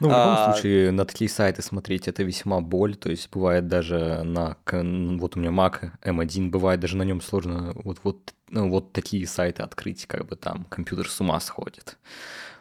Ну, 0.00 0.08
в 0.08 0.10
любом 0.10 0.28
а... 0.38 0.52
случае, 0.52 0.90
на 0.92 1.04
такие 1.04 1.28
сайты 1.28 1.62
смотреть 1.62 2.08
это 2.08 2.22
весьма 2.22 2.60
боль. 2.60 2.96
То 2.96 3.10
есть 3.10 3.30
бывает 3.30 3.66
даже 3.66 4.22
на... 4.24 4.56
Вот 4.70 5.36
у 5.36 5.40
меня 5.40 5.50
Mac 5.50 5.90
M1, 6.02 6.50
бывает 6.50 6.80
даже 6.80 6.96
на 6.96 7.02
нем 7.02 7.20
сложно 7.20 7.72
вот, 7.74 7.98
вот, 8.04 8.34
ну, 8.48 8.70
вот 8.70 8.92
такие 8.92 9.26
сайты 9.26 9.62
открыть, 9.62 10.06
как 10.06 10.26
бы 10.26 10.36
там 10.36 10.64
компьютер 10.64 11.08
с 11.08 11.20
ума 11.20 11.40
сходит. 11.40 11.98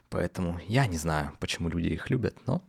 Поэтому 0.09 0.59
я 0.67 0.87
не 0.87 0.97
знаю, 0.97 1.31
почему 1.39 1.69
люди 1.69 1.87
их 1.87 2.09
любят, 2.09 2.35
но 2.45 2.61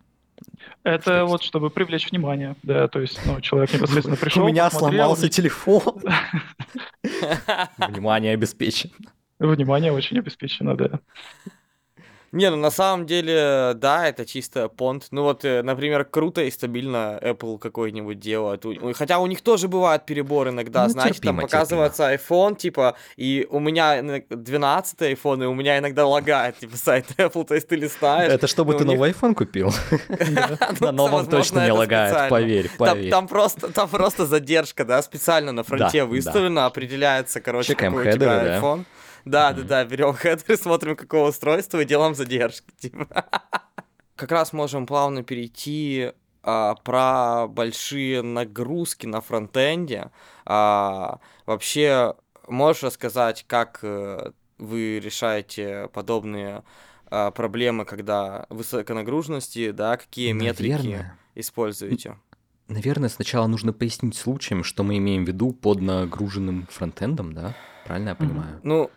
это 0.83 1.25
вот 1.25 1.43
чтобы 1.43 1.71
привлечь 1.71 2.11
внимание, 2.11 2.55
да, 2.63 2.89
то 2.89 3.01
есть, 3.01 3.21
ну, 3.27 3.41
человек 3.41 3.73
непосредственно 3.75 4.17
пришел. 4.17 4.43
У 4.45 4.49
меня 4.49 4.71
сломался 4.71 5.29
телефон. 5.29 6.03
Внимание 7.79 8.35
обеспечено. 8.35 8.93
Внимание 9.39 9.93
очень 9.93 10.19
обеспечено, 10.19 10.77
да. 10.77 11.01
Не, 12.33 12.51
ну 12.51 12.57
на 12.57 12.71
самом 12.71 13.07
деле, 13.07 13.73
да, 13.75 14.07
это 14.07 14.27
чисто 14.27 14.69
понт. 14.69 15.07
Ну 15.11 15.23
вот, 15.23 15.45
э, 15.45 15.63
например, 15.63 16.05
круто 16.05 16.43
и 16.43 16.51
стабильно 16.51 17.19
Apple 17.23 17.59
какой-нибудь 17.59 18.21
делает. 18.21 18.65
Хотя 18.95 19.19
у 19.19 19.27
них 19.27 19.41
тоже 19.41 19.69
бывают 19.69 20.05
переборы 20.05 20.51
иногда, 20.51 20.85
ну, 20.85 20.91
знаете, 20.91 21.15
терпимо, 21.15 21.41
там 21.41 21.49
показывается 21.49 22.11
терпимо. 22.11 22.51
iPhone, 22.51 22.57
типа, 22.57 22.97
и 23.17 23.47
у 23.51 23.61
меня 23.61 24.03
12 24.29 25.01
iPhone, 25.01 25.45
и 25.45 25.47
у 25.47 25.55
меня 25.55 25.79
иногда 25.79 26.07
лагает, 26.07 26.59
типа, 26.59 26.77
сайт 26.77 27.07
Apple, 27.17 27.45
то 27.45 27.55
есть 27.55 27.69
ты 27.69 27.77
листаешь. 27.77 28.33
Это 28.33 28.47
чтобы 28.47 28.75
ты 28.75 28.85
новый 28.85 29.11
iPhone 29.13 29.35
купил? 29.35 29.73
На 30.81 30.93
новом 30.93 31.27
точно 31.27 31.65
не 31.65 31.73
лагает, 31.73 32.29
поверь, 32.29 32.71
поверь. 32.77 33.11
Там 33.11 33.27
просто 33.27 34.27
задержка, 34.27 34.85
да, 34.85 35.03
специально 35.03 35.53
на 35.53 35.63
фронте 35.63 36.05
выставлена, 36.05 36.67
определяется, 36.67 37.41
короче, 37.41 37.75
какой 37.75 38.09
у 38.09 38.13
тебя 38.13 38.59
iPhone. 38.61 38.85
Да, 39.29 39.53
да, 39.53 39.63
да, 39.63 39.85
берем 39.85 40.15
хедер, 40.15 40.57
смотрим, 40.57 40.97
какого 40.97 41.29
устройства 41.29 41.81
и 41.81 41.85
делаем 41.85 42.15
задержки. 42.15 42.71
Типа. 42.79 43.27
Как 44.17 44.33
раз 44.33 44.53
можем 44.53 44.87
плавно 44.87 45.23
перейти 45.23 46.13
а, 46.43 46.75
про 46.77 47.47
большие 47.47 48.23
нагрузки 48.23 49.07
на 49.07 49.21
фронтенде. 49.21 50.11
А, 50.45 51.21
вообще, 51.47 52.15
можешь 52.49 52.83
рассказать, 52.83 53.45
как 53.47 53.81
э, 53.83 54.33
вы 54.57 54.99
решаете 54.99 55.89
подобные 55.93 56.65
а, 57.07 57.31
проблемы, 57.31 57.85
когда 57.85 58.47
высоконагруженности, 58.49 59.71
да, 59.73 59.97
какие 59.99 60.33
Наверное. 60.33 60.73
метрики 60.73 61.13
используете? 61.35 62.17
Наверное, 62.69 63.09
сначала 63.09 63.47
нужно 63.47 63.73
пояснить 63.73 64.17
случаем, 64.17 64.65
что 64.65 64.83
мы 64.83 64.99
имеем 64.99 65.25
в 65.25 65.29
виду 65.29 65.53
под 65.53 65.81
нагруженным 65.81 66.67
фронтендом, 66.71 67.33
да? 67.33 67.55
Правильно 67.87 68.11
я 68.11 68.15
понимаю? 68.15 68.61
Ну, 68.63 68.91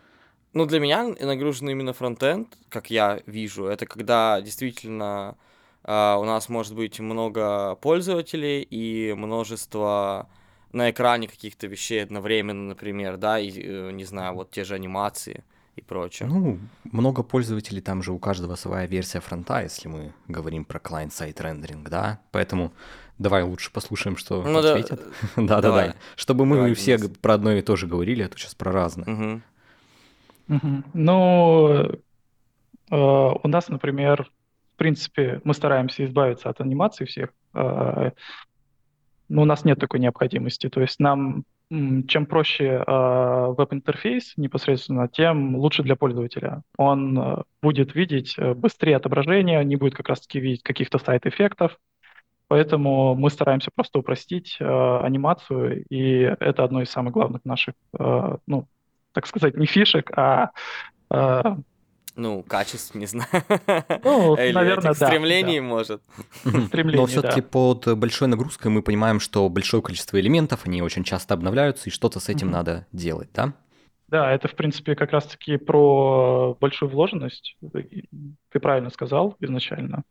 ну, 0.53 0.65
для 0.65 0.79
меня 0.79 1.07
нагружен 1.07 1.69
именно 1.69 1.93
фронтенд, 1.93 2.47
как 2.69 2.91
я 2.91 3.21
вижу, 3.25 3.65
это 3.65 3.85
когда 3.85 4.41
действительно 4.41 5.37
э, 5.83 6.15
у 6.15 6.23
нас 6.25 6.49
может 6.49 6.75
быть 6.75 6.99
много 6.99 7.75
пользователей 7.75 8.61
и 8.61 9.13
множество 9.13 10.27
на 10.73 10.91
экране 10.91 11.27
каких-то 11.27 11.67
вещей 11.67 12.03
одновременно, 12.03 12.69
например, 12.69 13.17
да, 13.17 13.39
и, 13.39 13.51
э, 13.51 13.91
не 13.91 14.05
знаю, 14.05 14.35
вот 14.35 14.51
те 14.51 14.63
же 14.63 14.75
анимации 14.75 15.43
и 15.75 15.81
прочее. 15.81 16.27
Ну, 16.27 16.59
много 16.91 17.23
пользователей, 17.23 17.81
там 17.81 18.03
же 18.03 18.11
у 18.11 18.19
каждого 18.19 18.55
своя 18.55 18.85
версия 18.87 19.21
фронта, 19.21 19.61
если 19.61 19.87
мы 19.87 20.13
говорим 20.27 20.65
про 20.65 20.79
клиент-сайт 20.79 21.39
рендеринг, 21.39 21.89
да, 21.89 22.19
поэтому 22.31 22.73
давай 23.19 23.43
лучше 23.43 23.71
послушаем, 23.71 24.17
что 24.17 24.43
ну, 24.43 24.59
ответят. 24.59 25.01
Да-да-да, 25.37 25.95
чтобы 26.15 26.45
мы 26.45 26.57
давай, 26.57 26.73
все 26.73 26.97
про 26.97 27.35
одно 27.35 27.53
и 27.53 27.61
то 27.61 27.75
же 27.75 27.87
говорили, 27.87 28.23
а 28.23 28.29
то 28.29 28.37
сейчас 28.37 28.55
про 28.55 28.71
разное. 28.71 29.05
Угу. 29.05 29.41
Ну, 30.93 32.01
у 32.89 33.47
нас, 33.47 33.69
например, 33.69 34.29
в 34.73 34.77
принципе, 34.77 35.41
мы 35.43 35.53
стараемся 35.53 36.05
избавиться 36.05 36.49
от 36.49 36.59
анимаций 36.59 37.05
всех. 37.05 37.29
Э, 37.53 38.11
ну, 39.29 39.43
у 39.43 39.45
нас 39.45 39.63
нет 39.63 39.79
такой 39.79 39.99
необходимости. 39.99 40.69
То 40.69 40.81
есть 40.81 40.99
нам 40.99 41.43
чем 41.69 42.25
проще 42.25 42.83
э, 42.85 43.53
веб-интерфейс 43.57 44.33
непосредственно, 44.35 45.07
тем 45.07 45.55
лучше 45.55 45.83
для 45.83 45.95
пользователя. 45.95 46.63
Он 46.77 47.17
э, 47.17 47.43
будет 47.61 47.95
видеть 47.95 48.35
быстрее 48.37 48.97
отображение, 48.97 49.63
не 49.63 49.77
будет 49.77 49.95
как 49.95 50.09
раз-таки 50.09 50.41
видеть 50.41 50.63
каких-то 50.63 50.97
сайт-эффектов. 50.97 51.77
Поэтому 52.49 53.15
мы 53.15 53.29
стараемся 53.29 53.71
просто 53.73 53.99
упростить 53.99 54.57
анимацию, 54.59 55.85
и 55.89 56.35
это 56.41 56.65
одно 56.65 56.81
из 56.81 56.89
самых 56.89 57.13
главных 57.13 57.45
наших, 57.45 57.75
ну, 57.97 58.67
так 59.13 59.27
сказать, 59.27 59.55
не 59.55 59.65
фишек, 59.65 60.11
а 60.17 60.51
э, 61.09 61.43
ну, 62.15 62.43
качеств, 62.43 62.93
не 62.95 63.05
знаю. 63.05 63.29
Ну, 64.03 64.35
Или 64.35 64.51
наверное, 64.51 64.93
да. 64.93 65.07
Стремлений, 65.07 65.59
да. 65.59 65.65
может. 65.65 66.01
Стремлений, 66.67 66.97
Но 66.97 67.05
все-таки 67.05 67.41
да. 67.41 67.47
под 67.47 67.97
большой 67.97 68.27
нагрузкой 68.27 68.69
мы 68.69 68.81
понимаем, 68.81 69.19
что 69.19 69.47
большое 69.49 69.81
количество 69.81 70.19
элементов, 70.19 70.65
они 70.65 70.81
очень 70.81 71.03
часто 71.03 71.33
обновляются, 71.33 71.89
и 71.89 71.91
что-то 71.91 72.19
с 72.19 72.29
этим 72.29 72.49
mm-hmm. 72.49 72.51
надо 72.51 72.87
делать, 72.91 73.29
да? 73.33 73.53
Да, 74.09 74.29
это, 74.29 74.49
в 74.49 74.55
принципе, 74.55 74.95
как 74.95 75.11
раз-таки 75.11 75.55
про 75.55 76.57
большую 76.59 76.89
вложенность. 76.89 77.55
Ты 77.71 78.59
правильно 78.59 78.89
сказал 78.89 79.37
изначально. 79.39 80.03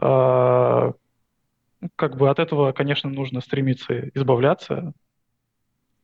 А, 0.00 0.92
как 1.96 2.16
бы 2.16 2.30
от 2.30 2.38
этого, 2.38 2.70
конечно, 2.70 3.10
нужно 3.10 3.40
стремиться 3.40 4.08
избавляться, 4.14 4.92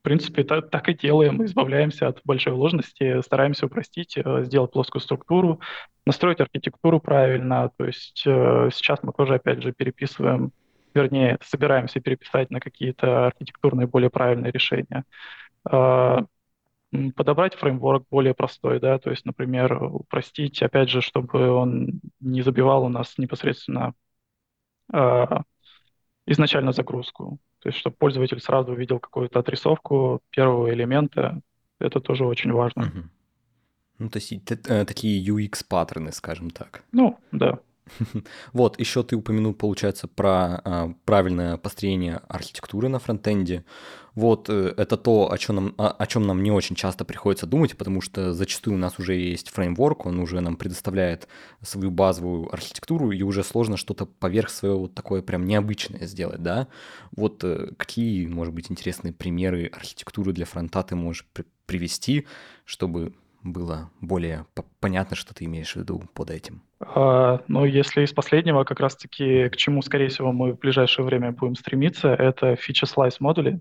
в 0.01 0.03
принципе, 0.03 0.45
так, 0.45 0.71
так 0.71 0.89
и 0.89 0.95
делаем, 0.95 1.45
избавляемся 1.45 2.09
от 2.09 2.21
большой 2.25 2.55
вложенности, 2.55 3.21
стараемся 3.21 3.67
упростить, 3.67 4.17
э, 4.17 4.45
сделать 4.45 4.73
плоскую 4.73 5.03
структуру, 5.03 5.61
настроить 6.07 6.41
архитектуру 6.41 7.01
правильно. 7.01 7.71
То 7.77 7.85
есть 7.85 8.23
э, 8.27 8.71
сейчас 8.73 9.03
мы 9.03 9.13
тоже, 9.13 9.35
опять 9.35 9.63
же, 9.63 9.73
переписываем, 9.73 10.53
вернее, 10.95 11.39
собираемся 11.43 12.01
переписать 12.01 12.51
на 12.51 12.61
какие-то 12.61 13.27
архитектурные 13.27 13.87
более 13.87 14.09
правильные 14.09 14.53
решения. 14.53 15.05
Э, 15.71 16.21
подобрать 17.15 17.55
фреймворк 17.55 18.07
более 18.11 18.33
простой, 18.33 18.81
да, 18.81 18.99
то 18.99 19.11
есть, 19.11 19.27
например, 19.27 19.83
упростить, 19.83 20.63
опять 20.63 20.89
же, 20.89 21.03
чтобы 21.03 21.51
он 21.51 22.01
не 22.21 22.41
забивал 22.41 22.85
у 22.85 22.89
нас 22.89 23.19
непосредственно 23.19 23.95
изначально 26.31 26.72
загрузку. 26.72 27.39
То 27.61 27.68
есть, 27.68 27.78
чтобы 27.78 27.97
пользователь 27.97 28.41
сразу 28.41 28.72
увидел 28.72 28.99
какую-то 28.99 29.41
отрисовку 29.41 30.20
первого 30.31 30.72
элемента, 30.72 31.41
это 31.78 32.01
тоже 32.01 32.24
очень 32.24 32.53
важно. 32.53 32.83
Угу. 32.83 33.03
Ну, 33.99 34.09
то 34.09 34.18
есть 34.18 34.33
э, 34.33 34.85
такие 34.85 35.22
UX-паттерны, 35.31 36.12
скажем 36.12 36.51
так. 36.51 36.83
Ну, 36.93 37.18
да. 37.33 37.59
Вот, 38.53 38.78
еще 38.80 39.03
ты 39.03 39.16
упомянул, 39.16 39.55
получается, 39.55 40.09
про 40.09 40.61
а, 40.64 40.95
правильное 41.05 41.57
построение 41.57 42.20
архитектуры 42.28 42.88
на 42.88 42.99
фронтенде. 42.99 43.64
Вот 44.14 44.49
э, 44.49 44.74
это 44.76 44.97
то, 44.97 45.30
о 45.30 45.38
чем, 45.38 45.57
нам, 45.57 45.74
о, 45.78 45.91
о 45.91 46.07
чем 46.07 46.26
нам 46.26 46.43
не 46.43 46.51
очень 46.51 46.74
часто 46.74 47.05
приходится 47.05 47.47
думать, 47.47 47.76
потому 47.76 48.01
что 48.01 48.32
зачастую 48.32 48.74
у 48.74 48.78
нас 48.78 48.99
уже 48.99 49.14
есть 49.14 49.51
фреймворк, 49.51 50.07
он 50.07 50.18
уже 50.18 50.41
нам 50.41 50.57
предоставляет 50.57 51.28
свою 51.62 51.91
базовую 51.91 52.53
архитектуру, 52.53 53.12
и 53.12 53.22
уже 53.22 53.45
сложно 53.45 53.76
что-то 53.76 54.07
поверх 54.07 54.51
своего 54.51 54.80
вот 54.80 54.95
такое 54.95 55.22
прям 55.22 55.45
необычное 55.45 56.07
сделать, 56.07 56.43
да? 56.43 56.66
Вот 57.12 57.45
э, 57.45 57.72
какие, 57.76 58.26
может 58.26 58.53
быть, 58.53 58.70
интересные 58.70 59.12
примеры 59.12 59.66
архитектуры 59.66 60.32
для 60.32 60.45
фронта 60.45 60.82
ты 60.82 60.97
можешь 60.97 61.26
при- 61.32 61.47
привести, 61.66 62.26
чтобы 62.64 63.14
было 63.43 63.91
более 64.01 64.47
понятно, 64.80 65.16
что 65.16 65.34
ты 65.34 65.45
имеешь 65.45 65.72
в 65.72 65.76
виду 65.76 66.03
под 66.14 66.30
этим? 66.30 66.62
А, 66.80 67.41
ну, 67.49 67.64
если 67.64 68.03
из 68.03 68.12
последнего, 68.12 68.64
как 68.64 68.80
раз-таки 68.80 69.49
к 69.49 69.57
чему, 69.57 69.82
скорее 69.82 70.09
всего, 70.09 70.32
мы 70.32 70.53
в 70.53 70.59
ближайшее 70.59 71.05
время 71.05 71.32
будем 71.32 71.55
стремиться, 71.55 72.09
это 72.09 72.55
slice 72.55 73.16
модули. 73.20 73.61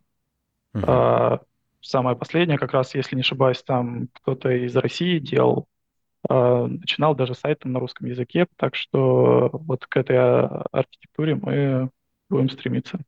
А, 0.74 1.40
самое 1.82 2.16
последнее, 2.16 2.58
как 2.58 2.74
раз, 2.74 2.96
если 2.96 3.16
не 3.16 3.22
ошибаюсь, 3.22 3.64
там 3.64 4.08
кто-то 4.14 4.50
из 4.50 4.76
России 4.76 5.20
делал, 5.20 5.68
а, 6.28 6.68
начинал 6.68 7.16
даже 7.16 7.34
сайт 7.34 7.66
на 7.66 7.80
русском 7.80 8.08
языке, 8.08 8.48
так 8.56 8.76
что 8.76 9.50
вот 9.54 9.86
к 9.86 9.98
этой 9.98 10.18
а, 10.18 10.66
архитектуре 10.72 11.36
мы 11.36 11.90
будем 12.30 12.50
стремиться. 12.50 13.00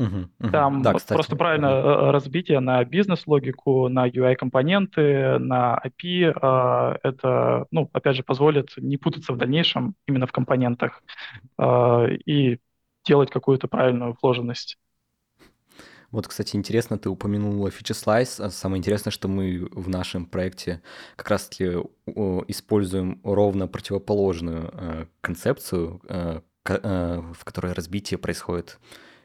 Угу, 0.00 0.16
угу. 0.40 0.50
Там 0.50 0.82
да, 0.82 0.94
кстати, 0.94 1.14
просто 1.14 1.36
правильно 1.36 1.78
угу. 1.78 2.10
разбитие 2.12 2.60
на 2.60 2.82
бизнес-логику, 2.84 3.88
на 3.88 4.08
UI-компоненты, 4.08 5.38
на 5.38 5.78
API. 5.84 6.32
А, 6.40 6.96
это, 7.02 7.66
ну, 7.70 7.90
опять 7.92 8.16
же, 8.16 8.22
позволит 8.22 8.70
не 8.78 8.96
путаться 8.96 9.34
в 9.34 9.36
дальнейшем 9.36 9.94
именно 10.06 10.26
в 10.26 10.32
компонентах 10.32 11.02
а, 11.58 12.06
и 12.06 12.58
делать 13.04 13.30
какую-то 13.30 13.68
правильную 13.68 14.16
вложенность. 14.22 14.78
Вот, 16.10 16.26
кстати, 16.26 16.56
интересно, 16.56 16.98
ты 16.98 17.10
упомянул 17.10 17.68
Feature 17.68 17.94
Slice. 17.94 18.50
Самое 18.50 18.78
интересное, 18.78 19.10
что 19.10 19.28
мы 19.28 19.68
в 19.70 19.88
нашем 19.90 20.24
проекте 20.24 20.82
как 21.16 21.28
раз-таки 21.28 21.76
используем 22.48 23.20
ровно 23.22 23.68
противоположную 23.68 24.70
э, 24.72 25.06
концепцию, 25.20 26.00
э, 26.08 26.40
э, 26.64 27.22
в 27.34 27.44
которой 27.44 27.74
разбитие 27.74 28.18
происходит 28.18 28.80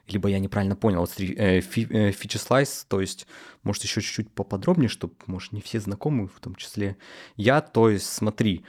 либо 0.08 0.28
я 0.28 0.38
неправильно 0.38 0.76
понял, 0.76 1.00
вот 1.00 1.12
э, 1.18 1.60
фи, 1.60 1.86
э, 1.90 2.10
feature 2.10 2.40
slice, 2.48 2.84
то 2.88 3.00
есть, 3.00 3.26
может, 3.62 3.82
еще 3.82 4.00
чуть-чуть 4.00 4.30
поподробнее, 4.30 4.88
чтобы, 4.88 5.14
может, 5.26 5.52
не 5.52 5.60
все 5.60 5.80
знакомы, 5.80 6.28
в 6.28 6.40
том 6.40 6.54
числе 6.54 6.96
я, 7.36 7.60
то 7.60 7.88
есть, 7.88 8.06
смотри, 8.06 8.64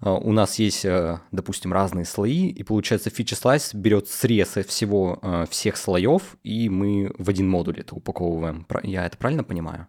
э, 0.00 0.08
у 0.10 0.32
нас 0.32 0.58
есть, 0.58 0.84
э, 0.84 1.20
допустим, 1.32 1.72
разные 1.72 2.04
слои, 2.04 2.48
и 2.48 2.62
получается 2.62 3.10
feature 3.10 3.40
slice 3.40 3.76
берет 3.76 4.08
срез 4.08 4.56
всего, 4.66 5.46
всех 5.50 5.76
слоев, 5.76 6.36
и 6.42 6.68
мы 6.68 7.12
в 7.18 7.28
один 7.28 7.48
модуль 7.48 7.80
это 7.80 7.94
упаковываем. 7.94 8.66
Я 8.82 9.06
это 9.06 9.16
правильно 9.16 9.44
понимаю? 9.44 9.88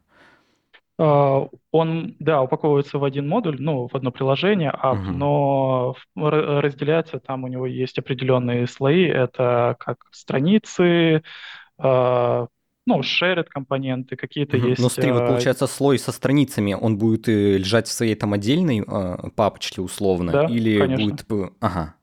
А, 1.00 1.48
он, 1.72 2.16
да, 2.20 2.42
упаковывается 2.42 2.98
в 2.98 3.04
один 3.04 3.28
модуль, 3.28 3.58
ну, 3.60 3.88
в 3.88 3.96
одно 3.96 4.12
приложение, 4.12 4.72
а, 4.72 4.94
угу. 4.94 5.02
но 5.12 5.96
разделяется, 6.16 7.20
там 7.20 7.44
у 7.44 7.48
него 7.48 7.68
есть 7.68 8.00
определенные 8.00 8.68
слои, 8.68 9.06
это 9.06 9.76
как 9.80 9.98
страницы, 10.12 11.22
э, 11.80 12.48
ну, 12.88 13.00
shared 13.02 13.46
компоненты, 13.48 14.16
какие-то 14.16 14.58
угу. 14.58 14.68
есть. 14.70 14.82
Но 14.82 14.90
смотри, 14.90 15.12
вот 15.12 15.22
а, 15.24 15.28
получается 15.28 15.68
слой 15.68 16.00
со 16.00 16.12
страницами, 16.12 16.74
он 16.74 16.98
будет 16.98 17.30
э, 17.30 17.58
лежать 17.58 17.88
в 17.88 17.92
своей 17.92 18.16
там 18.16 18.34
отдельной 18.34 18.84
папочке 19.36 19.82
условно? 19.82 20.32
Да, 20.32 20.46
или 20.46 20.80
конечно. 20.80 21.26
будет... 21.28 21.54
Ага. 21.60 21.94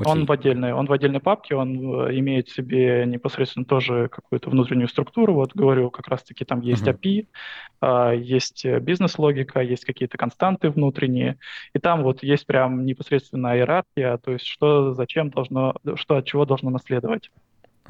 Окей. 0.00 0.12
Он 0.12 0.24
в 0.24 0.32
отдельной, 0.32 0.72
он 0.72 0.86
в 0.86 0.92
отдельной 0.92 1.20
папке, 1.20 1.54
он 1.54 2.06
э, 2.06 2.18
имеет 2.18 2.48
в 2.48 2.54
себе 2.54 3.04
непосредственно 3.06 3.64
тоже 3.64 4.08
какую-то 4.08 4.48
внутреннюю 4.48 4.88
структуру. 4.88 5.34
Вот 5.34 5.54
говорю, 5.54 5.90
как 5.90 6.08
раз-таки 6.08 6.44
там 6.44 6.60
есть 6.60 6.84
uh-huh. 6.84 6.98
API, 6.98 7.26
а, 7.26 7.69
есть 7.82 8.64
э, 8.64 8.78
бизнес-логика, 8.80 9.60
есть 9.60 9.84
какие-то 9.84 10.18
константы 10.18 10.70
внутренние, 10.70 11.38
и 11.74 11.78
там 11.78 12.02
вот 12.02 12.22
есть 12.22 12.46
прям 12.46 12.84
непосредственно 12.84 13.56
иерархия, 13.56 14.18
то 14.18 14.32
есть 14.32 14.46
что 14.46 14.92
зачем 14.92 15.30
должно, 15.30 15.74
что 15.94 16.16
от 16.16 16.26
чего 16.26 16.44
должно 16.44 16.70
наследовать. 16.70 17.30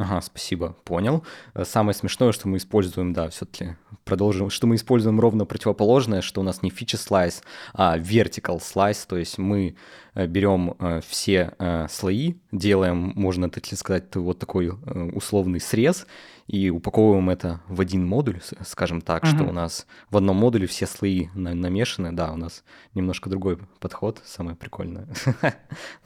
Ага, 0.01 0.23
спасибо, 0.23 0.75
понял. 0.85 1.25
Э, 1.53 1.65
самое 1.67 1.95
смешное, 1.95 2.33
что 2.33 2.49
мы 2.49 2.57
используем, 2.57 3.13
да, 3.13 3.29
все-таки 3.29 3.77
продолжим, 4.05 4.49
что 4.49 4.67
мы 4.67 4.77
используем 4.77 5.21
ровно 5.21 5.45
противоположное, 5.45 6.23
что 6.23 6.41
у 6.41 6.45
нас 6.45 6.63
не 6.63 6.71
feature 6.71 6.99
slice, 6.99 7.43
а 7.75 7.99
vertical 7.99 8.61
slice, 8.61 9.05
то 9.07 9.19
есть 9.19 9.37
мы 9.37 9.77
э, 10.15 10.27
берем 10.27 10.75
э, 10.79 11.03
все 11.07 11.53
слои, 11.91 12.37
делаем, 12.51 13.13
можно 13.15 13.51
так 13.51 13.67
сказать, 13.67 14.17
вот 14.17 14.39
такой 14.39 14.71
условный 15.13 15.61
срез 15.61 16.07
и 16.47 16.71
упаковываем 16.71 17.29
это 17.29 17.61
в 17.69 17.83
один 17.83 18.07
модуль, 18.07 18.41
скажем 18.65 19.03
так, 19.03 19.25
uh-huh. 19.25 19.35
что 19.35 19.45
у 19.45 19.53
нас 19.53 19.87
в 20.09 20.17
одном 20.17 20.37
модуле 20.37 20.67
все 20.67 20.87
слои 20.87 21.29
намешаны, 21.35 22.13
да, 22.13 22.33
у 22.33 22.37
нас 22.37 22.65
немножко 22.95 23.29
другой 23.29 23.59
подход, 23.81 24.23
самое 24.25 24.57
прикольное. 24.57 25.07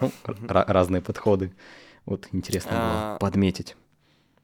Ну, 0.01 0.11
разные 0.49 1.01
подходы. 1.01 1.53
Вот 2.07 2.29
интересно 2.33 2.71
было 2.71 2.81
а, 2.81 3.19
подметить. 3.19 3.77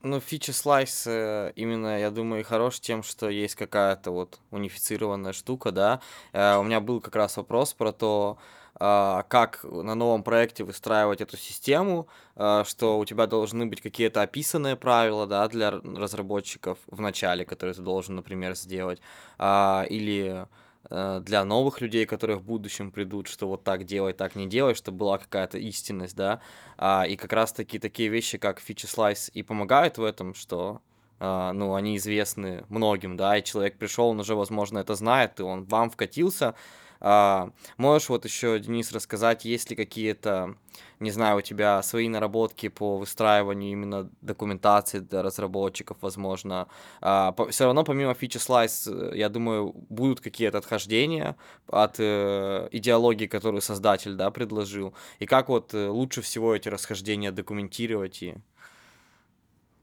Ну, 0.02 0.18
фичи 0.18 0.50
слайс 0.52 1.06
именно, 1.06 2.00
я 2.00 2.10
думаю, 2.10 2.42
хорош 2.44 2.80
тем, 2.80 3.02
что 3.02 3.28
есть 3.28 3.54
какая-то 3.54 4.10
вот 4.12 4.40
унифицированная 4.50 5.34
штука, 5.34 5.72
да. 5.72 6.00
Э, 6.32 6.56
у 6.56 6.62
меня 6.62 6.80
был 6.80 7.00
как 7.02 7.16
раз 7.16 7.36
вопрос 7.36 7.74
про 7.74 7.92
то, 7.92 8.38
а, 8.82 9.24
как 9.28 9.62
на 9.64 9.94
новом 9.94 10.22
проекте 10.22 10.64
выстраивать 10.64 11.20
эту 11.20 11.36
систему, 11.36 12.08
а, 12.34 12.64
что 12.64 12.98
у 12.98 13.04
тебя 13.04 13.26
должны 13.26 13.66
быть 13.66 13.82
какие-то 13.82 14.22
описанные 14.22 14.74
правила, 14.76 15.26
да, 15.26 15.46
для 15.48 15.70
разработчиков 15.70 16.78
в 16.86 17.00
начале, 17.02 17.44
которые 17.44 17.74
ты 17.74 17.82
должен, 17.82 18.14
например, 18.16 18.54
сделать, 18.54 19.00
или 19.38 20.46
Э, 20.46 20.46
для 20.88 21.44
новых 21.44 21.80
людей, 21.80 22.06
которые 22.06 22.38
в 22.38 22.42
будущем 22.42 22.90
придут, 22.90 23.28
что 23.28 23.46
вот 23.46 23.64
так 23.64 23.84
делай, 23.84 24.12
так 24.12 24.34
не 24.34 24.46
делай, 24.46 24.74
чтобы 24.74 24.98
была 24.98 25.18
какая-то 25.18 25.58
истинность, 25.58 26.16
да, 26.16 26.40
а, 26.78 27.04
и 27.06 27.16
как 27.16 27.32
раз-таки 27.32 27.78
такие 27.78 28.08
вещи, 28.08 28.38
как 28.38 28.60
Feature 28.60 28.88
Slice 29.12 29.30
и 29.32 29.42
помогают 29.42 29.98
в 29.98 30.04
этом, 30.04 30.34
что 30.34 30.80
Uh, 31.22 31.52
ну, 31.52 31.74
они 31.74 31.98
известны 31.98 32.64
многим, 32.70 33.18
да, 33.18 33.36
и 33.36 33.44
человек 33.44 33.76
пришел, 33.76 34.08
он 34.08 34.20
уже, 34.20 34.34
возможно, 34.34 34.78
это 34.78 34.94
знает, 34.94 35.38
и 35.38 35.42
он 35.42 35.64
вам 35.64 35.90
вкатился, 35.90 36.54
А, 37.00 37.50
можешь 37.76 38.08
вот 38.08 38.24
еще, 38.24 38.58
Денис, 38.58 38.92
рассказать, 38.92 39.44
есть 39.44 39.70
ли 39.70 39.76
какие-то, 39.76 40.54
не 40.98 41.10
знаю, 41.10 41.38
у 41.38 41.40
тебя 41.40 41.82
свои 41.82 42.08
наработки 42.08 42.68
по 42.68 42.98
выстраиванию 42.98 43.72
именно 43.72 44.10
документации 44.20 44.98
для 44.98 45.22
разработчиков, 45.22 45.96
возможно. 46.00 46.68
А, 47.00 47.32
по, 47.32 47.48
все 47.48 47.64
равно 47.64 47.84
помимо 47.84 48.14
фичи 48.14 48.36
слайс, 48.38 48.88
я 49.14 49.28
думаю, 49.28 49.72
будут 49.88 50.20
какие-то 50.20 50.58
отхождения 50.58 51.36
от 51.68 51.96
э, 51.98 52.68
идеологии, 52.72 53.26
которую 53.26 53.62
создатель, 53.62 54.14
да, 54.14 54.30
предложил. 54.30 54.94
И 55.18 55.26
как 55.26 55.48
вот 55.48 55.72
э, 55.74 55.88
лучше 55.88 56.20
всего 56.20 56.54
эти 56.54 56.68
расхождения 56.68 57.32
документировать 57.32 58.22
и 58.22 58.34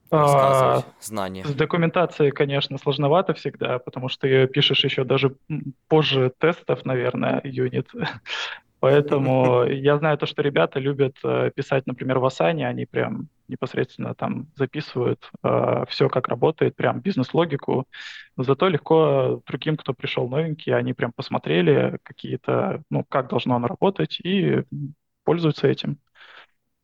рассказывать 0.09 0.85
а, 0.85 1.01
знания. 1.01 1.43
С 1.45 1.53
документацией, 1.53 2.31
конечно, 2.31 2.77
сложновато 2.77 3.33
всегда, 3.33 3.79
потому 3.79 4.09
что 4.09 4.27
ты 4.27 4.47
пишешь 4.47 4.83
еще 4.83 5.03
даже 5.03 5.35
позже 5.87 6.31
тестов, 6.39 6.85
наверное, 6.85 7.41
юнит. 7.43 7.89
Поэтому 8.79 9.63
я 9.69 9.97
знаю 9.97 10.17
то, 10.17 10.25
что 10.25 10.41
ребята 10.41 10.79
любят 10.79 11.15
э, 11.23 11.51
писать, 11.55 11.87
например, 11.87 12.19
в 12.19 12.25
Asana, 12.25 12.65
они 12.65 12.85
прям 12.85 13.27
непосредственно 13.47 14.13
там 14.13 14.47
записывают 14.55 15.29
э, 15.43 15.85
все, 15.89 16.09
как 16.09 16.27
работает, 16.27 16.75
прям 16.75 16.99
бизнес-логику. 16.99 17.87
Зато 18.37 18.67
легко 18.67 19.41
другим, 19.47 19.77
кто 19.77 19.93
пришел 19.93 20.27
новенький, 20.27 20.75
они 20.75 20.93
прям 20.93 21.11
посмотрели 21.11 21.97
какие-то, 22.03 22.83
ну, 22.89 23.03
как 23.07 23.29
должно 23.29 23.55
оно 23.55 23.67
работать 23.67 24.19
и 24.23 24.63
пользуются 25.23 25.67
этим. 25.67 25.97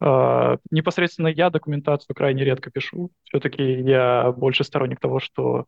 Uh, 0.01 0.59
непосредственно 0.71 1.27
я 1.27 1.49
документацию 1.49 2.15
крайне 2.15 2.43
редко 2.43 2.69
пишу. 2.71 3.11
Все-таки 3.23 3.63
я 3.63 4.31
больше 4.31 4.63
сторонник 4.63 4.99
того, 4.99 5.19
что 5.19 5.65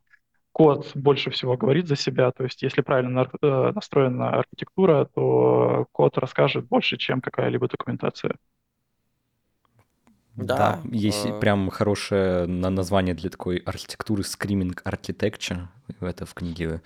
код 0.51 0.91
больше 0.95 1.29
всего 1.29 1.57
говорит 1.57 1.87
за 1.87 1.95
себя. 1.95 2.31
То 2.31 2.43
есть 2.43 2.61
если 2.61 2.81
правильно 2.81 3.29
uh, 3.41 3.71
настроена 3.73 4.29
архитектура, 4.29 5.05
то 5.13 5.85
код 5.91 6.17
расскажет 6.17 6.67
больше, 6.67 6.97
чем 6.97 7.21
какая-либо 7.21 7.67
документация. 7.67 8.35
Да, 10.35 10.81
да 10.83 10.89
есть 10.91 11.25
э... 11.25 11.39
прям 11.39 11.69
хорошее 11.69 12.45
название 12.45 13.15
для 13.15 13.29
такой 13.29 13.57
архитектуры 13.57 14.23
Screaming 14.23 14.77
Architecture. 14.83 15.67
Это 16.01 16.25
в 16.25 16.33
книге 16.33 16.81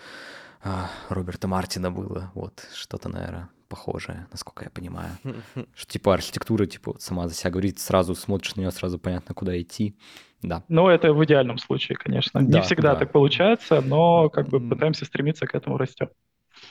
а, 0.64 0.90
Роберта 1.10 1.48
Мартина 1.48 1.92
было. 1.92 2.32
Вот 2.34 2.68
что-то, 2.74 3.10
наверное, 3.10 3.50
похожее, 3.70 4.28
насколько 4.32 4.66
я 4.66 4.70
понимаю. 4.70 5.12
Что 5.76 5.92
типа 5.94 6.14
архитектура, 6.14 6.66
типа 6.66 6.96
сама 7.00 7.28
за 7.28 7.36
себя 7.36 7.52
говорит, 7.52 7.80
сразу 7.80 8.16
смотришь 8.16 8.56
на 8.56 8.62
нее, 8.62 8.72
сразу 8.72 9.00
понятно, 9.00 9.34
куда 9.34 9.60
идти. 9.60 9.96
Да. 10.42 10.64
Ну, 10.70 10.88
это 10.88 11.14
в 11.14 11.24
идеальном 11.26 11.58
случае, 11.58 11.98
конечно. 11.98 12.42
Да, 12.42 12.60
Не 12.60 12.64
всегда 12.64 12.94
да. 12.94 13.00
так 13.00 13.12
получается, 13.12 13.82
но 13.82 14.30
как 14.30 14.48
бы 14.50 14.60
пытаемся 14.60 15.06
стремиться 15.06 15.46
к 15.46 15.56
этому 15.56 15.78
растем. 15.78 16.10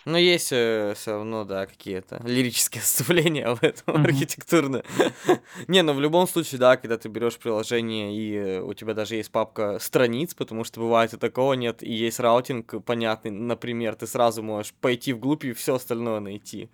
Ну, 0.04 0.16
есть 0.16 0.50
э, 0.52 0.94
все 0.96 1.12
равно, 1.12 1.44
да, 1.44 1.66
какие-то 1.66 2.20
лирические 2.24 2.80
отступления 2.82 3.54
в 3.54 3.62
этом 3.62 3.96
mm-hmm. 3.96 4.04
архитектурные. 4.04 4.84
Не, 5.68 5.82
ну 5.82 5.92
в 5.92 6.00
любом 6.00 6.26
случае, 6.26 6.58
да, 6.58 6.76
когда 6.76 6.96
ты 6.98 7.08
берешь 7.08 7.38
приложение, 7.38 8.14
и 8.14 8.34
э, 8.34 8.60
у 8.60 8.74
тебя 8.74 8.94
даже 8.94 9.16
есть 9.16 9.30
папка 9.30 9.78
страниц, 9.80 10.34
потому 10.34 10.64
что 10.64 10.80
бывает 10.80 11.12
и 11.14 11.16
такого 11.16 11.54
нет, 11.54 11.82
и 11.82 11.92
есть 11.92 12.20
routing 12.20 12.84
понятный, 12.84 13.30
например, 13.30 13.94
ты 13.94 14.06
сразу 14.06 14.42
можешь 14.42 14.72
пойти 14.74 15.12
вглубь 15.12 15.44
и 15.44 15.52
все 15.52 15.74
остальное 15.74 16.20
найти. 16.20 16.70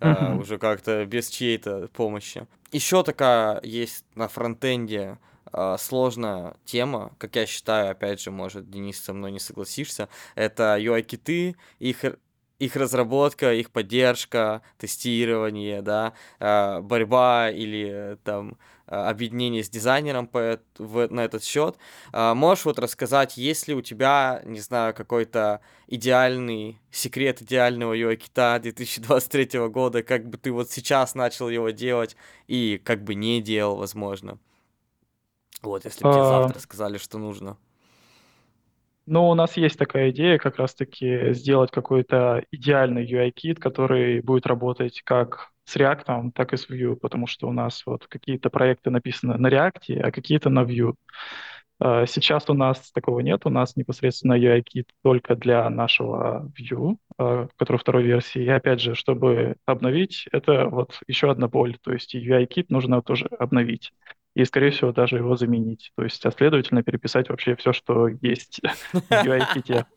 А, 0.00 0.36
уже 0.36 0.58
как-то 0.58 1.04
без 1.06 1.28
чьей-то 1.28 1.88
помощи. 1.88 2.46
Еще 2.70 3.02
такая 3.02 3.60
есть 3.64 4.04
на 4.14 4.28
фронтенде 4.28 5.18
а, 5.52 5.76
сложная 5.78 6.54
тема, 6.64 7.12
как 7.18 7.36
я 7.36 7.46
считаю, 7.46 7.90
опять 7.90 8.20
же, 8.20 8.30
может, 8.30 8.70
Денис 8.70 9.00
со 9.00 9.12
мной 9.12 9.32
не 9.32 9.40
согласишься, 9.40 10.08
это 10.34 10.76
UI-kit 10.78 11.36
ы, 11.36 11.56
их 11.78 12.04
их 12.58 12.76
разработка, 12.76 13.54
их 13.54 13.70
поддержка, 13.70 14.62
тестирование, 14.78 15.82
да, 15.82 16.12
а, 16.40 16.80
борьба 16.80 17.50
или 17.50 18.18
там 18.24 18.58
а, 18.86 19.10
объединение 19.10 19.62
с 19.62 19.68
дизайнером 19.68 20.26
по, 20.26 20.60
в, 20.78 21.08
на 21.08 21.24
этот 21.24 21.44
счет. 21.44 21.76
А, 22.12 22.34
можешь 22.34 22.64
вот 22.64 22.78
рассказать, 22.78 23.36
есть 23.36 23.68
ли 23.68 23.74
у 23.74 23.82
тебя, 23.82 24.42
не 24.44 24.60
знаю, 24.60 24.94
какой-то 24.94 25.60
идеальный 25.86 26.80
секрет 26.90 27.42
идеального 27.42 27.94
UI-кита 27.94 28.58
2023 28.60 29.68
года, 29.68 30.02
как 30.02 30.28
бы 30.28 30.36
ты 30.36 30.50
вот 30.50 30.70
сейчас 30.70 31.14
начал 31.14 31.48
его 31.48 31.70
делать 31.70 32.16
и 32.48 32.80
как 32.82 33.04
бы 33.04 33.14
не 33.14 33.40
делал, 33.40 33.76
возможно? 33.76 34.38
Вот, 35.62 35.84
если 35.84 36.04
бы 36.04 36.12
тебе 36.12 36.24
завтра 36.24 36.58
сказали, 36.60 36.98
что 36.98 37.18
нужно. 37.18 37.56
Ну, 39.10 39.30
у 39.30 39.34
нас 39.34 39.56
есть 39.56 39.78
такая 39.78 40.10
идея 40.10 40.36
как 40.36 40.56
раз-таки 40.56 41.32
сделать 41.32 41.70
какой-то 41.70 42.44
идеальный 42.50 43.06
UI-кит, 43.10 43.58
который 43.58 44.20
будет 44.20 44.46
работать 44.46 45.00
как 45.02 45.48
с 45.64 45.76
React, 45.76 46.32
так 46.34 46.52
и 46.52 46.58
с 46.58 46.68
Vue, 46.68 46.94
потому 46.94 47.26
что 47.26 47.48
у 47.48 47.52
нас 47.52 47.84
вот 47.86 48.06
какие-то 48.06 48.50
проекты 48.50 48.90
написаны 48.90 49.38
на 49.38 49.48
React, 49.48 50.00
а 50.00 50.10
какие-то 50.12 50.50
на 50.50 50.62
Vue. 50.62 50.94
А, 51.80 52.04
сейчас 52.04 52.50
у 52.50 52.54
нас 52.54 52.90
такого 52.92 53.20
нет, 53.20 53.46
у 53.46 53.50
нас 53.50 53.76
непосредственно 53.76 54.34
UI-кит 54.34 54.90
только 55.02 55.36
для 55.36 55.70
нашего 55.70 56.52
Vue, 56.58 56.96
а, 57.16 57.48
который 57.56 57.78
второй 57.78 58.02
версии. 58.02 58.42
И 58.42 58.48
опять 58.48 58.82
же, 58.82 58.94
чтобы 58.94 59.56
обновить, 59.64 60.26
это 60.32 60.66
вот 60.68 61.00
еще 61.06 61.30
одна 61.30 61.48
боль, 61.48 61.78
то 61.82 61.94
есть 61.94 62.14
UI-кит 62.14 62.68
нужно 62.68 63.00
тоже 63.00 63.24
обновить 63.38 63.92
и, 64.38 64.44
скорее 64.44 64.70
всего, 64.70 64.92
даже 64.92 65.16
его 65.16 65.36
заменить. 65.36 65.90
То 65.96 66.04
есть, 66.04 66.24
а 66.24 66.30
следовательно, 66.30 66.84
переписать 66.84 67.28
вообще 67.28 67.56
все, 67.56 67.72
что 67.72 68.06
есть 68.06 68.60
в 68.92 69.10
UI-ките. 69.10 69.84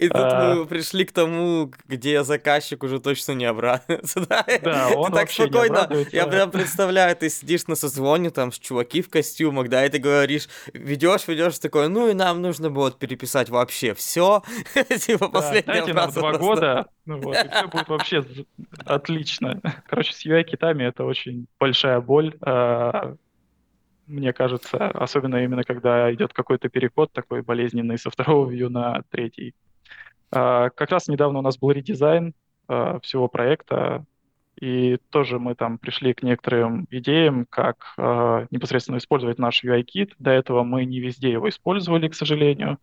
И 0.00 0.08
тут 0.08 0.16
а... 0.16 0.54
мы 0.56 0.66
пришли 0.66 1.04
к 1.04 1.12
тому, 1.12 1.70
где 1.86 2.24
заказчик 2.24 2.82
уже 2.82 2.98
точно 3.00 3.32
не 3.32 3.44
обрадуется. 3.44 4.26
Да, 4.34 4.44
да 4.62 4.88
он 4.96 5.12
ты 5.12 5.18
так 5.18 5.30
спокойно. 5.30 5.88
Я 6.10 6.26
прям 6.26 6.50
представляю, 6.50 7.14
ты 7.14 7.28
сидишь 7.30 7.68
на 7.68 7.76
созвоне 7.76 8.30
там 8.30 8.50
с 8.50 8.58
чуваки 8.58 9.02
в 9.02 9.08
костюмах, 9.08 9.68
да, 9.68 9.86
и 9.86 9.88
ты 9.88 9.98
говоришь, 9.98 10.48
ведешь, 10.72 11.28
ведешь 11.28 11.58
такой, 11.58 11.88
ну 11.88 12.08
и 12.08 12.14
нам 12.14 12.42
нужно 12.42 12.70
будет 12.70 12.98
переписать 12.98 13.50
вообще 13.50 13.94
все. 13.94 14.42
типа 15.00 15.28
последняя 15.28 15.92
нам 15.92 16.10
два 16.10 16.32
года, 16.32 16.86
ну 17.06 17.20
вот, 17.20 17.36
и 17.36 17.48
все 17.48 17.68
будет 17.68 17.88
вообще 17.88 18.24
отлично. 18.84 19.60
Короче, 19.88 20.12
с 20.12 20.26
UI-китами 20.26 20.84
это 20.84 21.04
очень 21.04 21.46
большая 21.60 22.00
боль 22.00 22.34
а, 22.40 23.14
мне 24.06 24.32
кажется, 24.32 24.88
особенно 24.88 25.42
именно 25.44 25.64
когда 25.64 26.12
идет 26.12 26.32
какой-то 26.32 26.68
переход 26.68 27.12
такой 27.12 27.42
болезненный 27.42 27.98
со 27.98 28.10
второго 28.10 28.50
view 28.50 28.68
на 28.68 29.02
третий. 29.10 29.54
А, 30.30 30.70
как 30.70 30.90
раз 30.90 31.08
недавно 31.08 31.38
у 31.38 31.42
нас 31.42 31.58
был 31.58 31.70
редизайн 31.70 32.34
а, 32.66 32.98
всего 33.00 33.28
проекта, 33.28 34.04
и 34.60 34.98
тоже 35.10 35.38
мы 35.38 35.54
там 35.54 35.78
пришли 35.78 36.14
к 36.14 36.22
некоторым 36.22 36.86
идеям, 36.90 37.46
как 37.48 37.94
а, 37.96 38.46
непосредственно 38.50 38.98
использовать 38.98 39.38
наш 39.38 39.64
UI-кит. 39.64 40.14
До 40.18 40.30
этого 40.30 40.64
мы 40.64 40.84
не 40.84 41.00
везде 41.00 41.30
его 41.30 41.48
использовали, 41.48 42.08
к 42.08 42.14
сожалению. 42.14 42.78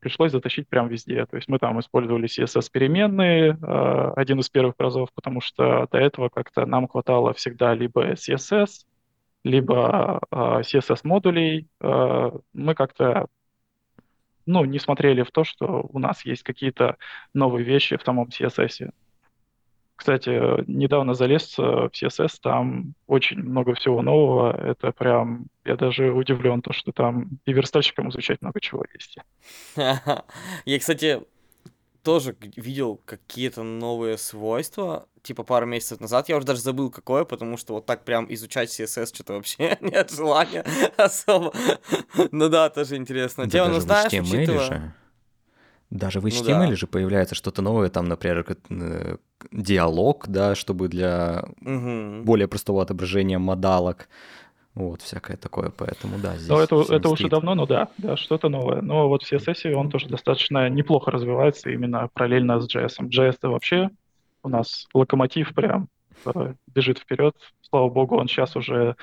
Пришлось 0.00 0.32
затащить 0.32 0.68
прям 0.68 0.88
везде. 0.88 1.26
То 1.26 1.36
есть 1.36 1.48
мы 1.48 1.58
там 1.58 1.78
использовали 1.78 2.26
CSS-переменные, 2.26 3.58
один 4.16 4.40
из 4.40 4.48
первых 4.48 4.76
разов, 4.78 5.10
потому 5.14 5.42
что 5.42 5.86
до 5.92 5.98
этого 5.98 6.30
как-то 6.30 6.64
нам 6.64 6.88
хватало 6.88 7.34
всегда 7.34 7.74
либо 7.74 8.12
CSS, 8.12 8.86
либо 9.44 10.20
а, 10.30 10.60
CSS-модулей, 10.62 11.68
а, 11.80 12.32
мы 12.52 12.74
как-то 12.74 13.26
ну, 14.46 14.64
не 14.64 14.78
смотрели 14.78 15.22
в 15.22 15.30
то, 15.30 15.44
что 15.44 15.88
у 15.90 15.98
нас 15.98 16.24
есть 16.26 16.42
какие-то 16.42 16.96
новые 17.32 17.64
вещи 17.64 17.96
в 17.96 18.02
самом 18.02 18.28
CSS. 18.28 18.90
Кстати, 19.96 20.68
недавно 20.68 21.14
залез 21.14 21.56
в 21.56 21.90
CSS, 21.92 22.38
там 22.42 22.94
очень 23.06 23.38
много 23.38 23.74
всего 23.74 24.02
нового. 24.02 24.54
Это 24.54 24.92
прям, 24.92 25.46
я 25.64 25.76
даже 25.76 26.12
удивлен, 26.12 26.62
то, 26.62 26.72
что 26.72 26.92
там 26.92 27.38
и 27.46 27.52
верстальщикам 27.52 28.10
изучать 28.10 28.42
много 28.42 28.60
чего 28.60 28.84
есть. 28.92 29.16
Я, 30.64 30.78
кстати, 30.78 31.22
тоже 32.04 32.36
видел 32.40 33.00
какие-то 33.04 33.62
новые 33.62 34.18
свойства, 34.18 35.08
типа 35.22 35.42
пару 35.42 35.66
месяцев 35.66 36.00
назад. 36.00 36.28
Я 36.28 36.36
уже 36.36 36.46
даже 36.46 36.60
забыл, 36.60 36.90
какое, 36.90 37.24
потому 37.24 37.56
что 37.56 37.74
вот 37.74 37.86
так 37.86 38.04
прям 38.04 38.32
изучать 38.32 38.68
CSS 38.68 39.06
что-то 39.06 39.32
вообще 39.32 39.76
нет 39.80 40.12
желания 40.12 40.64
особо. 40.96 41.52
Ну 42.30 42.48
да, 42.48 42.68
тоже 42.68 42.96
интересно. 42.96 43.44
Да 43.44 43.50
Тема, 43.50 43.68
ну 43.68 43.80
знаешь, 43.80 44.12
учитывая... 44.12 44.66
же, 44.66 44.92
даже 45.90 46.20
в 46.20 46.26
HTML 46.26 46.64
ну, 46.64 46.70
да. 46.70 46.76
же 46.76 46.86
появляется 46.86 47.34
что-то 47.34 47.62
новое, 47.62 47.88
там, 47.88 48.06
например, 48.06 48.58
диалог, 49.50 50.28
да, 50.28 50.54
чтобы 50.54 50.88
для 50.88 51.44
угу. 51.60 52.22
более 52.22 52.46
простого 52.46 52.82
отображения 52.82 53.38
модалок. 53.38 54.08
Вот, 54.74 55.02
всякое 55.02 55.36
такое, 55.36 55.70
поэтому 55.70 56.18
да, 56.18 56.36
здесь... 56.36 56.48
Ну, 56.48 56.58
это, 56.58 56.82
это 56.92 57.08
уже 57.08 57.28
давно, 57.28 57.54
но 57.54 57.64
да, 57.64 57.88
да, 57.96 58.16
что-то 58.16 58.48
новое. 58.48 58.82
Но 58.82 59.08
вот 59.08 59.22
в 59.22 59.32
CSS 59.32 59.72
он 59.72 59.88
тоже 59.88 60.08
достаточно 60.08 60.68
неплохо 60.68 61.12
развивается 61.12 61.70
именно 61.70 62.08
параллельно 62.12 62.60
с 62.60 62.66
JS. 62.68 62.98
JS 63.08 63.34
это 63.34 63.50
вообще 63.50 63.90
у 64.42 64.48
нас 64.48 64.88
локомотив 64.92 65.54
прям 65.54 65.88
э, 66.26 66.54
бежит 66.66 66.98
вперед. 66.98 67.36
Слава 67.62 67.88
богу, 67.88 68.16
он 68.16 68.26
сейчас 68.26 68.56
уже 68.56 68.96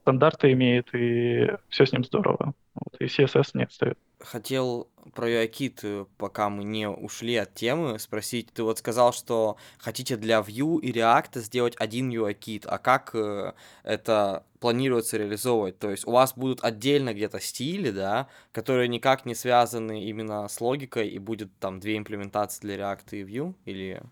стандарты 0.00 0.52
имеет, 0.52 0.94
и 0.94 1.50
все 1.68 1.84
с 1.84 1.92
ним 1.92 2.04
здорово. 2.04 2.54
Вот, 2.74 3.00
и 3.00 3.06
CSS 3.06 3.50
не 3.54 3.64
отстает. 3.64 3.98
хотел 4.20 4.88
про 5.14 5.28
э, 5.28 6.06
пока 6.16 6.48
мы 6.48 6.64
не 6.64 6.88
ушли 6.88 7.36
от 7.36 7.54
темы, 7.54 7.98
спросить. 7.98 8.52
Ты 8.52 8.62
вот 8.62 8.78
сказал, 8.78 9.12
что 9.12 9.56
хотите 9.78 10.16
для 10.16 10.40
Vue 10.40 10.80
и 10.80 10.92
React 10.92 11.40
сделать 11.40 11.74
один 11.78 12.10
UIKit, 12.10 12.66
а 12.66 12.78
как 12.78 13.10
э, 13.14 13.52
это 13.82 14.44
планируется 14.60 15.16
реализовывать? 15.16 15.78
То 15.78 15.90
есть 15.90 16.06
у 16.06 16.12
вас 16.12 16.34
будут 16.34 16.62
отдельно 16.62 17.14
где-то 17.14 17.40
стили, 17.40 17.90
да, 17.90 18.28
которые 18.52 18.88
никак 18.88 19.26
не 19.26 19.34
связаны 19.34 20.04
именно 20.04 20.48
с 20.48 20.60
логикой, 20.60 21.08
и 21.08 21.18
будет 21.18 21.50
там 21.58 21.80
две 21.80 21.96
имплементации 21.96 22.60
для 22.60 22.76
React 22.76 23.06
и 23.10 23.22
Vue? 23.24 23.54
Или 23.64 24.02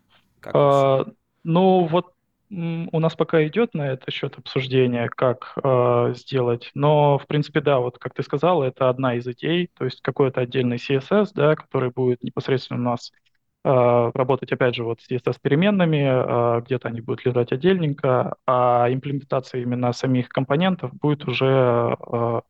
как? 0.41 0.55
А, 0.55 1.07
ну, 1.45 1.87
вот 1.87 2.16
у 2.51 3.01
нас 3.01 3.15
пока 3.17 3.45
идет 3.47 3.75
на 3.75 3.93
этот 3.93 4.13
счет 4.13 4.39
обсуждение, 4.39 5.09
как 5.09 5.53
э, 5.63 6.15
сделать, 6.15 6.71
но 6.75 7.19
в 7.19 7.27
принципе 7.27 7.61
да, 7.61 7.79
вот 7.81 7.99
как 7.99 8.15
ты 8.15 8.23
сказал, 8.23 8.63
это 8.63 8.89
одна 8.89 9.17
из 9.17 9.27
идей, 9.27 9.71
то 9.77 9.85
есть 9.85 10.01
какой-то 10.01 10.43
отдельный 10.43 10.77
CSS, 10.77 11.31
да, 11.35 11.57
который 11.57 11.91
будет 11.91 12.23
непосредственно 12.23 12.81
у 12.81 12.83
нас 12.85 13.13
э, 13.65 14.11
работать 14.15 14.53
опять 14.53 14.77
же 14.77 14.85
вот 14.85 15.01
с 15.01 15.11
CSS 15.11 15.39
переменными, 15.43 16.59
э, 16.59 16.63
где-то 16.63 16.89
они 16.89 17.01
будут 17.01 17.25
лежать 17.27 17.51
отдельненько, 17.51 18.37
а 18.47 18.87
имплементация 18.91 19.63
именно 19.63 19.93
самих 19.93 20.29
компонентов 20.29 20.93
будет 20.95 21.27
уже 21.27 21.47
э, 21.47 21.97
в 22.07 22.43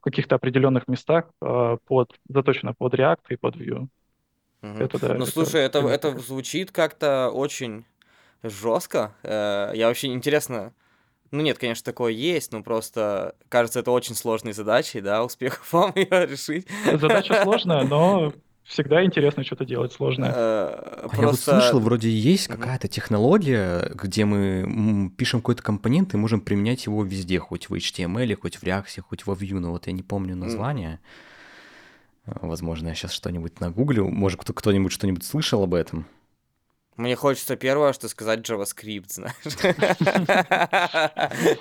каких-то 0.00 0.36
определенных 0.36 0.86
местах 0.86 1.26
э, 1.42 1.76
под 1.86 2.14
заточена 2.28 2.72
под 2.72 2.94
React 2.94 3.20
и 3.30 3.36
под 3.36 3.56
Vue. 3.56 3.88
Угу. 4.62 4.78
Это, 4.78 5.00
да, 5.00 5.14
ну, 5.14 5.22
это, 5.22 5.26
слушай, 5.26 5.60
это, 5.60 5.80
это 5.80 6.16
звучит 6.18 6.70
как-то 6.70 7.30
очень 7.30 7.84
жестко. 8.42 9.14
Э, 9.22 9.72
я 9.74 9.88
вообще 9.88 10.08
интересно. 10.08 10.72
Ну 11.30 11.42
нет, 11.42 11.58
конечно, 11.58 11.84
такое 11.84 12.12
есть, 12.12 12.52
но 12.52 12.62
просто 12.62 13.34
кажется, 13.48 13.80
это 13.80 13.90
очень 13.90 14.14
сложной 14.14 14.54
задачей, 14.54 15.00
да, 15.00 15.24
успехов 15.24 15.72
вам 15.72 15.92
ее 15.94 16.26
решить. 16.26 16.66
Задача 16.84 17.40
сложная, 17.42 17.84
но 17.84 18.32
всегда 18.64 19.04
интересно 19.04 19.44
что-то 19.44 19.64
делать 19.64 19.92
сложное. 19.92 20.32
А 20.34 21.08
я 21.12 21.26
вот 21.26 21.38
слышал, 21.38 21.80
вроде 21.80 22.10
есть 22.10 22.48
какая-то 22.48 22.88
технология, 22.88 23.90
где 23.94 24.24
мы 24.24 25.10
пишем 25.16 25.40
какой-то 25.40 25.62
компонент 25.62 26.14
и 26.14 26.16
можем 26.16 26.40
применять 26.40 26.86
его 26.86 27.04
везде, 27.04 27.38
хоть 27.38 27.68
в 27.68 27.74
HTML, 27.74 28.34
хоть 28.36 28.56
в 28.56 28.62
React, 28.62 29.02
хоть 29.08 29.26
во 29.26 29.34
Vue, 29.34 29.58
но 29.58 29.72
вот 29.72 29.86
я 29.86 29.92
не 29.92 30.02
помню 30.02 30.36
название. 30.36 31.00
Возможно, 32.26 32.88
я 32.88 32.94
сейчас 32.94 33.12
что-нибудь 33.12 33.60
нагуглю. 33.60 34.08
Может, 34.08 34.42
кто-нибудь 34.44 34.92
что-нибудь 34.92 35.24
слышал 35.24 35.62
об 35.62 35.74
этом? 35.74 36.06
Мне 36.98 37.14
хочется 37.14 37.56
первое, 37.56 37.92
что 37.92 38.08
сказать 38.08 38.40
JavaScript, 38.40 39.06
знаешь. 39.08 39.36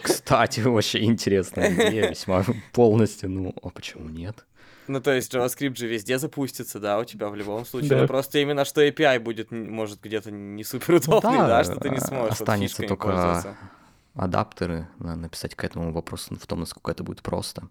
Кстати, 0.02 0.62
очень 0.62 1.06
интересная 1.06 1.74
идея, 1.74 2.10
весьма 2.10 2.44
полностью. 2.74 3.30
Ну, 3.30 3.54
а 3.62 3.70
почему 3.70 4.10
нет? 4.10 4.46
Ну, 4.88 5.00
то 5.00 5.14
есть 5.14 5.32
JavaScript 5.32 5.76
же 5.76 5.88
везде 5.88 6.18
запустится, 6.18 6.80
да, 6.80 6.98
у 6.98 7.04
тебя 7.04 7.30
в 7.30 7.36
любом 7.36 7.66
случае. 7.66 7.90
Да. 7.92 7.98
Но 8.02 8.08
просто 8.08 8.40
именно 8.40 8.66
что 8.66 8.82
API 8.82 9.20
будет, 9.20 9.52
может, 9.52 10.02
где-то 10.02 10.32
не 10.32 10.64
супер 10.64 10.96
удобный, 10.96 11.32
ну, 11.34 11.38
да, 11.38 11.48
да, 11.48 11.64
что 11.64 11.76
ты 11.76 11.90
не 11.90 12.00
сможешь 12.00 12.32
Останется 12.32 12.82
вот 12.82 12.88
только 12.88 13.56
адаптеры 14.16 14.88
написать 14.98 15.54
к 15.54 15.64
этому 15.64 15.92
вопросу 15.94 16.36
в 16.36 16.48
том, 16.48 16.62
насколько 16.62 16.90
это 16.90 17.04
будет 17.04 17.22
просто. 17.22 17.70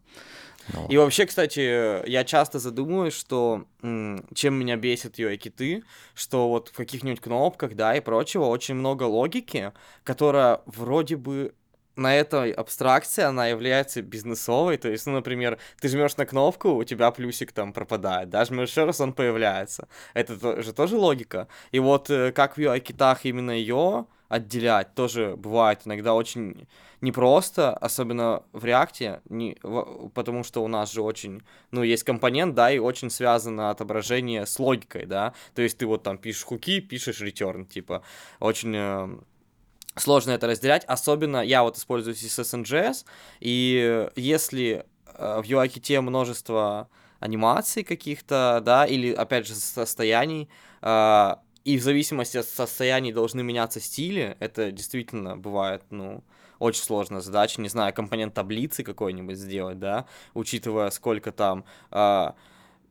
Но... 0.72 0.86
И 0.88 0.96
вообще, 0.96 1.26
кстати, 1.26 2.08
я 2.08 2.24
часто 2.24 2.58
задумываюсь, 2.58 3.14
что 3.14 3.66
чем 3.80 4.54
меня 4.54 4.76
бесит 4.76 5.18
UI-киты, 5.18 5.84
что 6.14 6.48
вот 6.48 6.68
в 6.68 6.76
каких-нибудь 6.76 7.20
кнопках, 7.20 7.74
да, 7.74 7.94
и 7.96 8.00
прочего 8.00 8.44
очень 8.44 8.74
много 8.74 9.04
логики, 9.04 9.72
которая 10.04 10.60
вроде 10.66 11.16
бы 11.16 11.54
на 11.96 12.14
этой 12.14 12.52
абстракции 12.52 13.22
она 13.22 13.46
является 13.46 14.02
бизнесовой, 14.02 14.76
то 14.76 14.88
есть, 14.88 15.06
ну, 15.06 15.12
например, 15.12 15.58
ты 15.80 15.88
жмешь 15.88 16.16
на 16.16 16.26
кнопку, 16.26 16.74
у 16.74 16.84
тебя 16.84 17.10
плюсик 17.10 17.52
там 17.52 17.72
пропадает, 17.72 18.28
да, 18.28 18.44
жмешь 18.44 18.70
еще 18.70 18.84
раз, 18.84 19.00
он 19.00 19.12
появляется. 19.12 19.88
Это 20.12 20.62
же 20.62 20.72
тоже 20.72 20.96
логика. 20.96 21.48
И 21.72 21.78
вот 21.78 22.10
э, 22.10 22.32
как 22.32 22.56
в 22.56 22.60
UI-китах 22.60 23.24
именно 23.24 23.50
ее 23.50 24.06
отделять 24.28 24.94
тоже 24.94 25.34
бывает 25.36 25.82
иногда 25.84 26.14
очень 26.14 26.66
непросто, 27.00 27.74
особенно 27.74 28.42
в 28.52 28.64
реакте, 28.64 29.20
не, 29.28 29.56
в, 29.62 30.08
потому 30.10 30.44
что 30.44 30.64
у 30.64 30.68
нас 30.68 30.92
же 30.92 31.02
очень, 31.02 31.42
ну, 31.70 31.82
есть 31.82 32.04
компонент, 32.04 32.54
да, 32.54 32.70
и 32.70 32.78
очень 32.78 33.10
связано 33.10 33.70
отображение 33.70 34.46
с 34.46 34.58
логикой, 34.58 35.06
да, 35.06 35.34
то 35.54 35.62
есть 35.62 35.78
ты 35.78 35.86
вот 35.86 36.02
там 36.02 36.18
пишешь 36.18 36.44
хуки, 36.44 36.80
пишешь 36.80 37.20
return, 37.20 37.66
типа, 37.66 38.02
очень 38.40 38.74
э, 38.74 39.08
сложно 39.96 40.32
это 40.32 40.46
разделять, 40.46 40.84
особенно 40.84 41.44
я 41.44 41.62
вот 41.62 41.76
использую 41.76 42.14
CSS 42.14 43.04
и 43.40 44.08
если 44.16 44.86
э, 45.06 45.42
в 45.42 45.44
UI-ките 45.44 46.00
множество 46.00 46.88
анимаций 47.20 47.82
каких-то, 47.84 48.60
да, 48.64 48.84
или, 48.86 49.12
опять 49.12 49.46
же, 49.46 49.54
состояний, 49.54 50.48
э, 50.82 51.34
и 51.66 51.78
в 51.78 51.82
зависимости 51.82 52.36
от 52.38 52.46
состояний 52.46 53.12
должны 53.12 53.42
меняться 53.42 53.80
стили, 53.80 54.36
это 54.38 54.70
действительно 54.70 55.36
бывает, 55.36 55.82
ну, 55.90 56.22
очень 56.60 56.80
сложная 56.80 57.20
задача, 57.20 57.60
не 57.60 57.68
знаю, 57.68 57.92
компонент 57.92 58.34
таблицы 58.34 58.84
какой-нибудь 58.84 59.36
сделать, 59.36 59.80
да, 59.80 60.06
учитывая 60.32 60.90
сколько 60.90 61.32
там 61.32 61.64
а, 61.90 62.36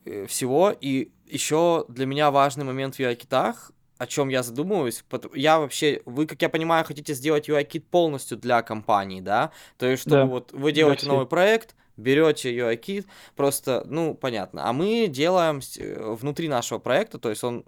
э, 0.04 0.26
всего. 0.26 0.76
И 0.82 1.14
еще 1.26 1.86
для 1.88 2.06
меня 2.06 2.32
важный 2.32 2.66
момент 2.66 2.96
в 2.96 3.00
UI-китах, 3.00 3.72
о 3.98 4.08
чем 4.08 4.28
я 4.28 4.44
задумываюсь, 4.44 5.06
я 5.34 5.58
вообще, 5.58 6.02
вы, 6.04 6.28
как 6.28 6.42
я 6.42 6.50
понимаю, 6.50 6.84
хотите 6.84 7.14
сделать 7.14 7.48
UI-кит 7.48 7.88
полностью 7.88 8.38
для 8.38 8.62
компании, 8.62 9.22
да, 9.22 9.52
то 9.78 9.86
есть, 9.86 10.02
чтобы 10.02 10.16
да. 10.18 10.26
вот 10.26 10.52
вы 10.52 10.74
делаете 10.74 11.06
да, 11.06 11.14
новый 11.14 11.28
проект, 11.28 11.78
берете 11.96 12.54
UI-кит, 12.54 13.08
просто, 13.38 13.86
ну, 13.88 14.16
понятно, 14.16 14.68
а 14.68 14.74
мы 14.74 15.08
делаем 15.08 15.62
э, 15.80 16.14
внутри 16.20 16.50
нашего 16.50 16.80
проекта, 16.80 17.20
то 17.20 17.30
есть 17.30 17.42
он 17.42 17.64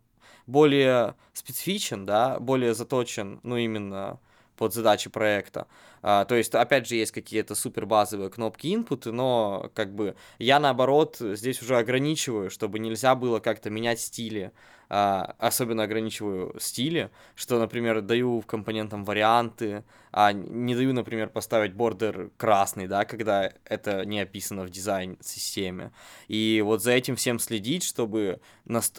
более 0.48 1.16
специфичен, 1.34 2.06
да, 2.06 2.40
более 2.40 2.74
заточен, 2.74 3.40
ну, 3.44 3.58
именно 3.58 4.20
под 4.58 4.74
задачи 4.74 5.10
проекта. 5.10 5.68
А, 6.02 6.26
то 6.26 6.36
есть, 6.36 6.54
опять 6.54 6.88
же, 6.88 6.96
есть 6.96 7.12
какие-то 7.12 7.56
супер 7.56 7.86
базовые 7.86 8.30
кнопки 8.30 8.68
input, 8.68 9.12
но 9.12 9.72
как 9.74 9.94
бы 9.94 10.16
я 10.40 10.60
наоборот 10.60 11.18
здесь 11.20 11.62
уже 11.62 11.78
ограничиваю, 11.78 12.50
чтобы 12.50 12.80
нельзя 12.80 13.16
было 13.16 13.40
как-то 13.40 13.70
менять 13.70 14.00
стили. 14.00 14.52
А, 14.90 15.36
особенно 15.38 15.84
ограничиваю 15.84 16.56
стили, 16.60 17.12
что, 17.36 17.60
например, 17.60 18.02
даю 18.02 18.42
компонентам 18.42 19.04
варианты, 19.04 19.84
а 20.14 20.32
не 20.32 20.76
даю, 20.76 20.94
например, 20.94 21.28
поставить 21.28 21.74
бордер 21.74 22.30
красный, 22.38 22.88
да, 22.88 23.04
когда 23.04 23.52
это 23.66 24.06
не 24.06 24.22
описано 24.22 24.64
в 24.64 24.70
дизайн-системе. 24.70 25.92
И 26.30 26.62
вот 26.64 26.82
за 26.84 26.92
этим 26.92 27.18
всем 27.18 27.38
следить, 27.40 27.84
чтобы 27.84 28.40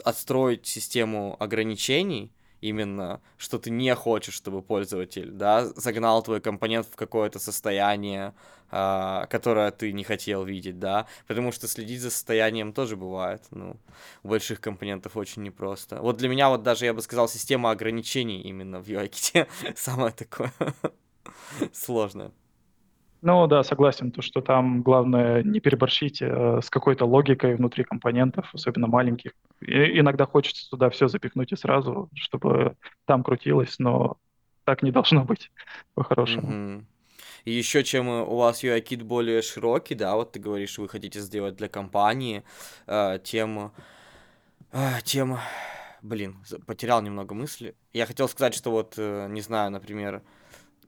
отстроить 0.05 0.67
систему 0.67 1.37
ограничений, 1.41 2.33
именно, 2.61 3.21
что 3.37 3.59
ты 3.59 3.71
не 3.71 3.95
хочешь, 3.95 4.35
чтобы 4.35 4.63
пользователь, 4.63 5.31
да, 5.31 5.67
загнал 5.67 6.23
твой 6.23 6.41
компонент 6.41 6.87
в 6.87 6.97
какое-то 6.97 7.39
состояние, 7.39 8.35
э, 8.71 9.27
которое 9.31 9.71
ты 9.71 9.93
не 9.93 10.05
хотел 10.05 10.45
видеть, 10.45 10.79
да, 10.79 11.07
потому 11.27 11.53
что 11.53 11.69
следить 11.69 12.01
за 12.01 12.11
состоянием 12.11 12.73
тоже 12.73 12.97
бывает, 12.97 13.43
ну, 13.51 13.77
у 14.23 14.29
больших 14.29 14.61
компонентов 14.61 15.17
очень 15.17 15.43
непросто. 15.43 16.01
Вот 16.01 16.17
для 16.17 16.29
меня 16.29 16.49
вот 16.49 16.63
даже, 16.63 16.85
я 16.85 16.95
бы 16.95 17.03
сказал, 17.03 17.29
система 17.29 17.71
ограничений 17.71 18.41
именно 18.43 18.81
в 18.83 18.89
UI 18.89 19.47
самое 19.77 20.13
такое 20.13 20.53
сложное. 21.73 22.33
Ну 23.21 23.47
да, 23.49 23.65
согласен, 23.65 24.13
то, 24.13 24.23
что 24.23 24.41
там 24.41 24.83
главное 24.83 25.43
не 25.43 25.61
переборщить 25.61 26.23
э, 26.23 26.61
с 26.63 26.71
какой-то 26.71 27.05
логикой 27.05 27.57
внутри 27.57 27.83
компонентов, 27.83 28.49
особенно 28.55 28.87
маленьких. 28.87 29.33
И, 29.61 29.99
иногда 29.99 30.25
хочется 30.25 30.71
туда 30.71 30.89
все 30.89 31.09
запихнуть 31.09 31.53
и 31.53 31.57
сразу, 31.57 32.09
чтобы 32.15 32.77
там 33.07 33.25
крутилось, 33.25 33.79
но 33.79 34.19
так 34.65 34.83
не 34.83 34.93
должно 34.93 35.25
быть 35.25 35.51
по-хорошему. 35.95 36.49
Mm-hmm. 36.49 36.85
И 37.45 37.53
еще 37.53 37.83
чем 37.83 38.09
у 38.09 38.37
вас 38.37 38.63
UI-кит 38.63 39.03
более 39.03 39.43
широкий, 39.43 39.95
да, 39.95 40.15
вот 40.15 40.33
ты 40.33 40.39
говоришь, 40.39 40.79
вы 40.79 40.89
хотите 40.89 41.21
сделать 41.21 41.57
для 41.57 41.69
компании, 41.69 42.45
э, 42.87 43.19
тем, 43.25 43.73
э, 44.71 45.01
тем, 45.03 45.39
блин, 46.03 46.37
потерял 46.67 47.03
немного 47.03 47.35
мысли. 47.35 47.75
Я 47.93 48.07
хотел 48.07 48.29
сказать, 48.29 48.55
что 48.55 48.71
вот, 48.71 48.95
э, 48.97 49.27
не 49.31 49.41
знаю, 49.41 49.71
например, 49.71 50.23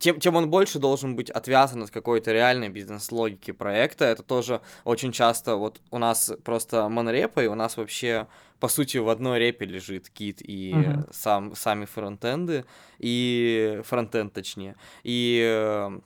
тем, 0.00 0.18
тем 0.18 0.34
он 0.34 0.50
больше 0.50 0.78
должен 0.78 1.14
быть 1.14 1.30
отвязан 1.30 1.82
от 1.82 1.90
какой-то 1.90 2.32
реальной 2.32 2.70
бизнес-логики 2.70 3.52
проекта. 3.52 4.06
Это 4.06 4.22
тоже 4.22 4.62
очень 4.84 5.12
часто, 5.12 5.56
вот 5.56 5.80
у 5.90 5.98
нас 5.98 6.32
просто 6.42 6.88
монорепа, 6.88 7.44
и 7.44 7.46
у 7.46 7.54
нас 7.54 7.76
вообще, 7.76 8.26
по 8.58 8.68
сути, 8.68 8.96
в 8.96 9.10
одной 9.10 9.38
репе 9.38 9.66
лежит 9.66 10.08
кит 10.08 10.40
и 10.40 10.72
uh-huh. 10.72 11.08
сам, 11.12 11.54
сами 11.54 11.84
фронтенды, 11.84 12.64
и 12.98 13.82
фронтенд 13.84 14.32
точнее. 14.32 14.74
И 15.04 15.42
э, 15.46 16.00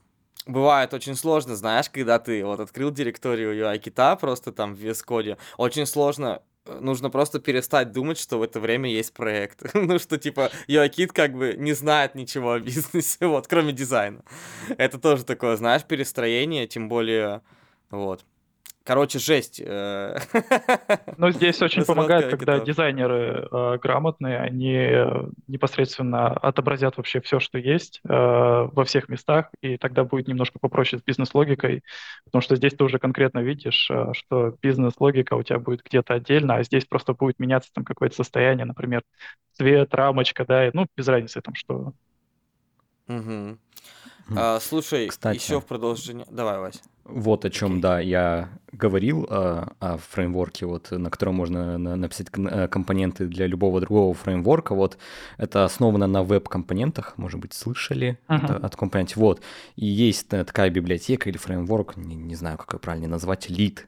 бывает 0.47 0.93
очень 0.93 1.15
сложно, 1.15 1.55
знаешь, 1.55 1.89
когда 1.89 2.19
ты 2.19 2.45
вот 2.45 2.59
открыл 2.59 2.91
директорию 2.91 3.55
UI-кита 3.55 4.17
просто 4.17 4.51
там 4.51 4.75
в 4.75 4.85
VS 4.85 5.05
Code, 5.07 5.39
очень 5.57 5.87
сложно 5.87 6.43
нужно 6.67 7.11
просто 7.11 7.41
перестать 7.41 7.93
думать, 7.93 8.19
что 8.19 8.39
в 8.39 8.43
это 8.43 8.61
время 8.61 8.91
есть 8.91 9.13
проект. 9.13 9.63
ну, 9.75 9.99
что, 9.99 10.19
типа, 10.19 10.51
Йоакит 10.67 11.13
как 11.13 11.35
бы 11.35 11.55
не 11.57 11.73
знает 11.73 12.15
ничего 12.15 12.53
о 12.53 12.61
бизнесе, 12.61 13.19
вот, 13.27 13.47
кроме 13.47 13.73
дизайна. 13.73 14.23
Это 14.79 14.99
тоже 14.99 15.25
такое, 15.25 15.57
знаешь, 15.57 15.85
перестроение, 15.85 16.67
тем 16.67 16.89
более, 16.89 17.43
вот. 17.91 18.25
Короче, 18.85 19.19
жесть. 19.19 19.61
Э. 19.65 20.19
Ну, 21.17 21.31
здесь 21.31 21.63
очень 21.63 21.85
помогает, 21.85 22.29
когда 22.29 22.59
дизайнеры 22.59 23.49
э, 23.51 23.79
грамотные, 23.79 24.39
они 24.39 24.75
э, 24.75 25.29
непосредственно 25.47 26.29
отобразят 26.29 26.97
вообще 26.97 27.21
все, 27.21 27.41
что 27.41 27.57
есть 27.57 28.01
э, 28.05 28.09
во 28.09 28.85
всех 28.85 29.09
местах, 29.09 29.51
и 29.63 29.79
тогда 29.79 30.05
будет 30.05 30.29
немножко 30.29 30.59
попроще 30.59 31.01
с 31.01 31.03
бизнес-логикой, 31.03 31.83
потому 32.25 32.43
что 32.43 32.57
здесь 32.57 32.75
ты 32.75 32.85
уже 32.85 32.99
конкретно 32.99 33.39
видишь, 33.39 33.91
что 34.13 34.55
бизнес-логика 34.61 35.35
у 35.35 35.43
тебя 35.43 35.59
будет 35.59 35.83
где-то 35.83 36.15
отдельно, 36.15 36.57
а 36.57 36.63
здесь 36.63 36.85
просто 36.85 37.15
будет 37.15 37.39
меняться 37.39 37.71
там 37.73 37.85
какое-то 37.85 38.17
состояние, 38.17 38.67
например, 38.67 39.03
цвет, 39.53 39.95
рамочка, 39.95 40.45
да, 40.45 40.69
ну, 40.75 40.87
без 40.97 41.09
разницы 41.09 41.41
там, 41.41 41.55
что. 41.55 41.93
Угу. 43.09 43.59
А, 44.37 44.61
слушай, 44.61 45.09
Кстати, 45.09 45.37
еще 45.37 45.61
в 45.61 45.67
продолжение... 45.67 46.27
Давай, 46.31 46.59
Вась. 46.59 46.83
Вот 47.05 47.45
о 47.45 47.51
чем, 47.51 47.77
okay. 47.77 47.81
да, 47.81 48.01
я 48.01 48.49
говорил 48.73 49.27
э, 49.29 49.67
о 49.79 49.99
фреймворке, 49.99 50.65
вот, 50.65 50.91
на 50.91 51.11
котором 51.11 51.35
можно 51.35 51.77
на, 51.77 51.97
написать 51.97 52.29
э, 52.35 52.69
компоненты 52.69 53.27
для 53.27 53.47
любого 53.47 53.81
другого 53.81 54.15
фреймворка. 54.15 54.75
Вот 54.75 54.97
это 55.37 55.65
основано 55.65 56.07
на 56.07 56.23
веб-компонентах, 56.23 57.19
может 57.19 57.41
быть, 57.41 57.53
слышали 57.53 58.19
uh-huh. 58.29 58.45
это, 58.45 58.57
от 58.57 58.77
компонентов. 58.77 59.17
Вот. 59.17 59.43
И 59.77 59.85
есть 59.85 60.29
такая 60.29 60.71
библиотека 60.71 61.29
или 61.29 61.37
фреймворк, 61.37 61.97
не, 61.97 62.15
не 62.15 62.37
знаю, 62.37 62.57
как 62.57 62.73
ее 62.73 62.79
правильно 62.79 63.09
назвать, 63.09 63.51
Lead. 63.51 63.81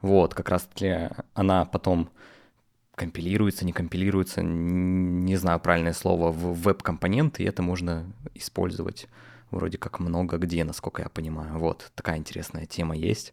Вот, 0.00 0.34
как 0.34 0.48
раз-таки 0.48 1.10
она 1.34 1.64
потом 1.66 2.08
компилируется, 2.94 3.64
не 3.64 3.72
компилируется, 3.72 4.42
не 4.42 5.36
знаю 5.36 5.60
правильное 5.60 5.92
слово, 5.92 6.30
в 6.32 6.54
веб-компоненты, 6.62 7.42
и 7.42 7.46
это 7.46 7.62
можно 7.62 8.06
использовать 8.34 9.08
вроде 9.52 9.78
как 9.78 10.00
много 10.00 10.38
где, 10.38 10.64
насколько 10.64 11.02
я 11.02 11.08
понимаю. 11.08 11.58
Вот, 11.58 11.92
такая 11.94 12.18
интересная 12.18 12.66
тема 12.66 12.96
есть. 12.96 13.32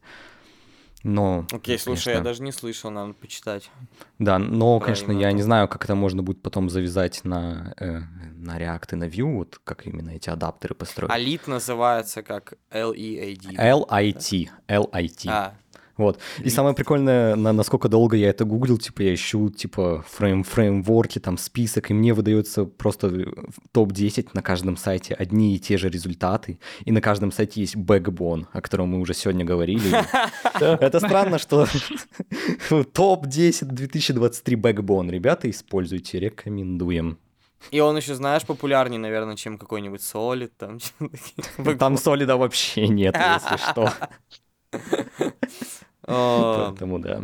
Но, 1.03 1.45
Окей, 1.51 1.77
okay, 1.77 1.79
слушай, 1.79 2.13
я 2.13 2.19
даже 2.19 2.43
не 2.43 2.51
слышал, 2.51 2.91
надо 2.91 3.13
почитать. 3.13 3.71
Да, 4.19 4.37
но, 4.37 4.79
конечно, 4.81 5.13
я 5.13 5.31
не 5.31 5.41
знаю, 5.41 5.69
как 5.69 5.85
это 5.85 5.95
можно 5.95 6.23
будет 6.23 6.41
потом 6.41 6.69
завязать 6.69 7.23
на, 7.23 7.73
э, 7.77 8.01
на 8.35 8.59
React 8.59 8.87
и 8.91 8.95
на 8.95 9.03
Vue, 9.05 9.33
вот 9.33 9.61
как 9.63 9.87
именно 9.87 10.09
эти 10.09 10.29
адаптеры 10.29 10.75
построить. 10.75 11.11
А 11.11 11.49
называется 11.49 12.21
как 12.21 12.55
L-E-A-D. 12.69 13.55
L-I-T, 13.55 14.51
L-I-T. 14.67 15.29
А, 15.29 15.53
вот. 15.99 16.17
И 16.39 16.49
самое 16.49 16.73
прикольное, 16.73 17.35
на, 17.35 17.51
насколько 17.51 17.89
долго 17.89 18.15
я 18.15 18.29
это 18.29 18.45
гуглил, 18.45 18.77
типа 18.77 19.01
я 19.01 19.13
ищу, 19.13 19.49
типа, 19.49 20.05
фрейм, 20.07 20.45
фреймворки, 20.45 21.19
там, 21.19 21.37
список, 21.37 21.91
и 21.91 21.93
мне 21.93 22.13
выдается 22.13 22.63
просто 22.63 23.07
э, 23.07 23.25
топ-10 23.73 24.29
на 24.31 24.41
каждом 24.41 24.77
сайте 24.77 25.13
одни 25.13 25.55
и 25.55 25.59
те 25.59 25.77
же 25.77 25.89
результаты, 25.89 26.57
и 26.85 26.91
на 26.93 27.01
каждом 27.01 27.33
сайте 27.33 27.59
есть 27.59 27.75
бэкбон, 27.75 28.47
о 28.53 28.61
котором 28.61 28.87
мы 28.87 28.99
уже 29.01 29.13
сегодня 29.13 29.43
говорили. 29.43 29.91
Это 30.61 31.01
странно, 31.01 31.37
что 31.37 31.67
топ-10 32.69 33.65
2023 33.65 34.55
бэкбон. 34.55 35.09
Ребята, 35.11 35.49
используйте, 35.49 36.17
рекомендуем. 36.19 37.17
И 37.71 37.81
он 37.81 37.97
еще, 37.97 38.15
знаешь, 38.15 38.45
популярнее, 38.45 38.99
наверное, 38.99 39.35
чем 39.35 39.57
какой-нибудь 39.57 39.99
Solid. 39.99 40.51
Там, 40.57 40.79
там 41.77 41.97
Солида 41.97 42.37
вообще 42.37 42.87
нет, 42.87 43.15
если 43.15 43.57
что. 43.57 43.93
Поэтому 46.09 46.99
да. 46.99 47.21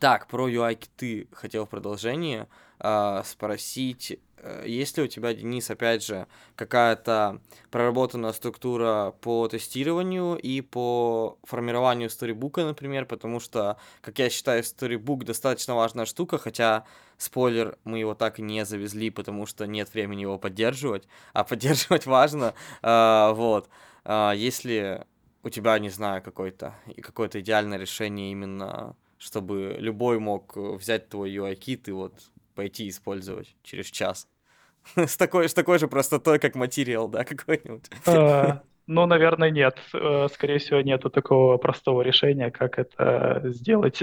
Так, 0.00 0.26
про 0.26 0.48
UI 0.48 0.78
ты 0.96 1.28
хотел 1.32 1.66
в 1.66 1.70
продолжении 1.70 2.46
э, 2.80 3.22
спросить, 3.24 4.18
э, 4.36 4.64
есть 4.66 4.98
ли 4.98 5.04
у 5.04 5.06
тебя, 5.06 5.32
Денис, 5.32 5.70
опять 5.70 6.04
же, 6.04 6.26
какая-то 6.56 7.40
проработанная 7.70 8.32
структура 8.32 9.14
по 9.20 9.48
тестированию 9.48 10.36
и 10.36 10.60
по 10.60 11.38
формированию 11.44 12.10
сторибука, 12.10 12.64
например, 12.64 13.06
потому 13.06 13.40
что, 13.40 13.78
как 14.00 14.18
я 14.18 14.28
считаю, 14.30 14.62
сторибук 14.64 15.24
достаточно 15.24 15.74
важная 15.74 16.06
штука, 16.06 16.38
хотя, 16.38 16.84
спойлер, 17.16 17.78
мы 17.84 18.00
его 18.00 18.14
так 18.14 18.40
и 18.40 18.42
не 18.42 18.64
завезли, 18.64 19.10
потому 19.10 19.46
что 19.46 19.66
нет 19.66 19.94
времени 19.94 20.22
его 20.22 20.38
поддерживать, 20.38 21.04
а 21.32 21.44
поддерживать 21.44 22.04
важно, 22.06 22.52
э, 22.82 23.32
вот. 23.32 23.68
Э, 24.04 24.32
если 24.34 25.06
у 25.44 25.50
тебя, 25.50 25.78
не 25.78 25.90
знаю, 25.90 26.22
какое-то 26.22 26.74
какое-то 27.02 27.40
идеальное 27.40 27.78
решение 27.78 28.32
именно, 28.32 28.96
чтобы 29.18 29.76
любой 29.78 30.18
мог 30.18 30.56
э, 30.56 30.60
взять 30.76 31.08
твой 31.08 31.34
UI-кит 31.36 31.88
и 31.88 31.92
вот 31.92 32.14
пойти 32.54 32.88
использовать 32.88 33.54
через 33.62 33.86
час. 33.86 34.28
с, 34.96 35.16
такой, 35.16 35.48
с 35.48 35.54
такой 35.54 35.78
же 35.78 35.88
простотой, 35.88 36.38
как 36.38 36.54
материал, 36.54 37.08
да, 37.08 37.24
какой-нибудь? 37.24 37.90
А, 38.06 38.62
ну, 38.86 39.06
наверное, 39.06 39.50
нет. 39.50 39.76
Э, 39.92 40.28
скорее 40.32 40.58
всего, 40.58 40.80
нету 40.80 41.10
такого 41.10 41.58
простого 41.58 42.02
решения, 42.02 42.50
как 42.50 42.78
это 42.78 43.42
сделать. 43.44 44.02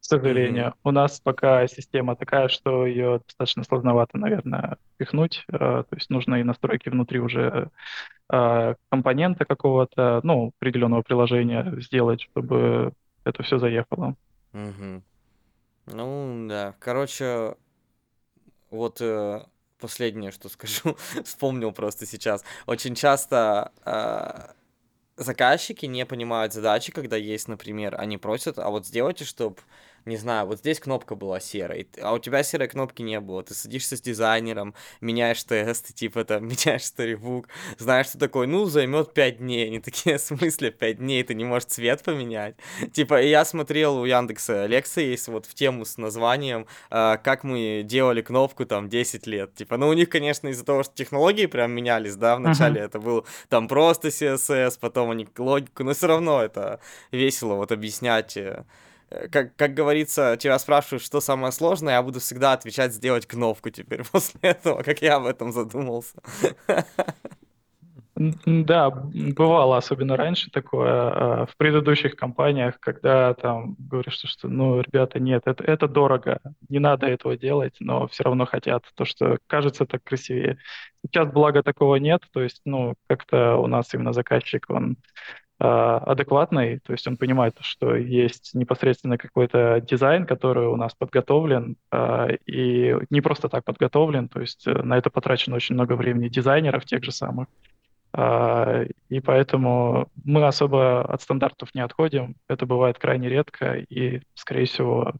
К 0.00 0.04
сожалению, 0.04 0.68
mm-hmm. 0.68 0.80
у 0.84 0.90
нас 0.92 1.20
пока 1.20 1.66
система 1.66 2.16
такая, 2.16 2.48
что 2.48 2.86
ее 2.86 3.20
достаточно 3.26 3.64
сложновато, 3.64 4.16
наверное, 4.16 4.78
пихнуть. 4.96 5.44
Э, 5.52 5.56
то 5.58 5.94
есть 5.94 6.08
нужно 6.08 6.36
и 6.36 6.44
настройки 6.44 6.88
внутри 6.88 7.18
уже 7.18 7.70
э, 8.32 8.74
компонента 8.90 9.44
какого-то, 9.44 10.20
ну, 10.22 10.52
определенного 10.58 11.02
приложения 11.02 11.74
сделать, 11.80 12.22
чтобы 12.22 12.92
это 13.24 13.42
все 13.42 13.58
заехало. 13.58 14.14
Угу. 14.52 15.02
Ну, 15.86 16.46
да. 16.48 16.74
Короче, 16.78 17.56
вот 18.70 19.00
э, 19.00 19.40
последнее, 19.80 20.30
что 20.30 20.48
скажу, 20.48 20.96
вспомнил 21.24 21.72
просто 21.72 22.06
сейчас. 22.06 22.44
Очень 22.66 22.94
часто 22.94 23.72
э, 23.84 24.52
заказчики 25.16 25.86
не 25.86 26.06
понимают 26.06 26.52
задачи, 26.52 26.92
когда 26.92 27.16
есть, 27.16 27.48
например, 27.48 27.94
они 27.98 28.18
просят, 28.18 28.58
а 28.58 28.70
вот 28.70 28.86
сделайте, 28.86 29.24
чтобы 29.24 29.56
не 30.08 30.16
знаю, 30.16 30.46
вот 30.46 30.58
здесь 30.58 30.80
кнопка 30.80 31.14
была 31.14 31.38
серой, 31.38 31.88
а 32.02 32.14
у 32.14 32.18
тебя 32.18 32.42
серой 32.42 32.68
кнопки 32.68 33.02
не 33.02 33.20
было. 33.20 33.42
Ты 33.42 33.54
садишься 33.54 33.96
с 33.96 34.00
дизайнером, 34.00 34.74
меняешь 35.00 35.44
тесты, 35.44 35.92
типа 35.92 36.24
там, 36.24 36.44
меняешь 36.48 36.84
сторибук, 36.84 37.48
знаешь, 37.78 38.06
что 38.06 38.18
такое, 38.18 38.46
ну, 38.46 38.64
займет 38.64 39.14
5 39.14 39.38
дней. 39.38 39.66
Они 39.66 39.80
такие, 39.80 40.18
в 40.18 40.20
смысле 40.20 40.70
5 40.70 40.98
дней, 40.98 41.22
ты 41.22 41.34
не 41.34 41.44
можешь 41.44 41.66
цвет 41.66 42.02
поменять? 42.02 42.56
Типа, 42.92 43.22
я 43.22 43.44
смотрел 43.44 43.98
у 43.98 44.04
Яндекса 44.04 44.66
лекция 44.66 45.04
есть 45.04 45.28
вот 45.28 45.46
в 45.46 45.54
тему 45.54 45.84
с 45.84 45.98
названием, 45.98 46.66
э, 46.90 47.18
как 47.22 47.44
мы 47.44 47.82
делали 47.84 48.22
кнопку 48.22 48.66
там 48.66 48.88
10 48.88 49.26
лет. 49.26 49.54
Типа, 49.54 49.76
ну, 49.76 49.88
у 49.88 49.92
них, 49.92 50.08
конечно, 50.08 50.48
из-за 50.48 50.64
того, 50.64 50.82
что 50.82 50.94
технологии 50.94 51.46
прям 51.46 51.72
менялись, 51.72 52.16
да, 52.16 52.36
вначале 52.36 52.80
uh-huh. 52.80 52.84
это 52.84 52.98
был 52.98 53.26
там 53.48 53.68
просто 53.68 54.08
CSS, 54.08 54.78
потом 54.80 55.10
они 55.10 55.28
логику, 55.36 55.84
но 55.84 55.92
все 55.92 56.06
равно 56.06 56.42
это 56.42 56.80
весело 57.12 57.54
вот 57.54 57.72
объяснять 57.72 58.38
Э, 58.48 58.64
как, 59.30 59.56
как 59.56 59.74
говорится, 59.74 60.36
тебя 60.38 60.58
спрашивают, 60.58 61.02
что 61.02 61.20
самое 61.20 61.52
сложное, 61.52 61.94
я 61.94 62.02
буду 62.02 62.20
всегда 62.20 62.52
отвечать 62.52 62.92
сделать 62.92 63.26
кнопку 63.26 63.70
теперь 63.70 64.02
после 64.12 64.40
этого, 64.42 64.82
как 64.82 65.02
я 65.02 65.16
об 65.16 65.26
этом 65.26 65.52
задумался. 65.52 66.14
Да, 68.18 68.90
бывало, 68.90 69.76
особенно 69.76 70.16
раньше 70.16 70.50
такое, 70.50 70.90
а, 70.90 71.46
в 71.46 71.56
предыдущих 71.56 72.16
компаниях, 72.16 72.80
когда 72.80 73.34
там 73.34 73.76
говоришь, 73.78 74.14
что, 74.14 74.26
что 74.26 74.48
ну, 74.48 74.80
ребята, 74.80 75.20
нет, 75.20 75.42
это, 75.46 75.62
это 75.62 75.86
дорого, 75.86 76.40
не 76.68 76.80
надо 76.80 77.06
этого 77.06 77.36
делать, 77.36 77.76
но 77.78 78.08
все 78.08 78.24
равно 78.24 78.44
хотят, 78.44 78.82
то, 78.96 79.04
что 79.04 79.38
кажется 79.46 79.86
так 79.86 80.02
красивее. 80.02 80.58
Сейчас, 81.06 81.30
благо, 81.32 81.62
такого 81.62 81.94
нет, 81.96 82.22
то 82.32 82.42
есть, 82.42 82.60
ну, 82.64 82.94
как-то 83.06 83.56
у 83.56 83.68
нас 83.68 83.94
именно 83.94 84.12
заказчик, 84.12 84.66
он 84.68 84.96
адекватный, 85.58 86.78
то 86.78 86.92
есть 86.92 87.06
он 87.08 87.16
понимает, 87.16 87.56
что 87.60 87.96
есть 87.96 88.54
непосредственно 88.54 89.18
какой-то 89.18 89.80
дизайн, 89.80 90.24
который 90.24 90.68
у 90.68 90.76
нас 90.76 90.94
подготовлен, 90.94 91.76
а, 91.90 92.28
и 92.46 92.94
не 93.10 93.20
просто 93.20 93.48
так 93.48 93.64
подготовлен, 93.64 94.28
то 94.28 94.40
есть 94.40 94.66
э, 94.68 94.72
на 94.72 94.96
это 94.96 95.10
потрачено 95.10 95.56
очень 95.56 95.74
много 95.74 95.94
времени 95.94 96.28
дизайнеров 96.28 96.84
тех 96.84 97.02
же 97.02 97.10
самых. 97.10 97.48
А, 98.12 98.84
и 99.08 99.20
поэтому 99.20 100.08
мы 100.24 100.46
особо 100.46 101.02
от 101.02 101.22
стандартов 101.22 101.74
не 101.74 101.80
отходим. 101.80 102.36
Это 102.48 102.64
бывает 102.64 102.98
крайне 102.98 103.28
редко 103.28 103.74
и, 103.74 104.22
скорее 104.34 104.66
всего, 104.66 105.14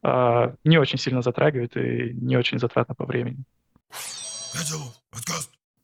не 0.00 0.78
очень 0.78 0.98
сильно 0.98 1.22
затрагивает 1.22 1.76
и 1.76 2.14
не 2.14 2.36
очень 2.36 2.60
затратно 2.60 2.94
по 2.94 3.04
времени. 3.04 3.44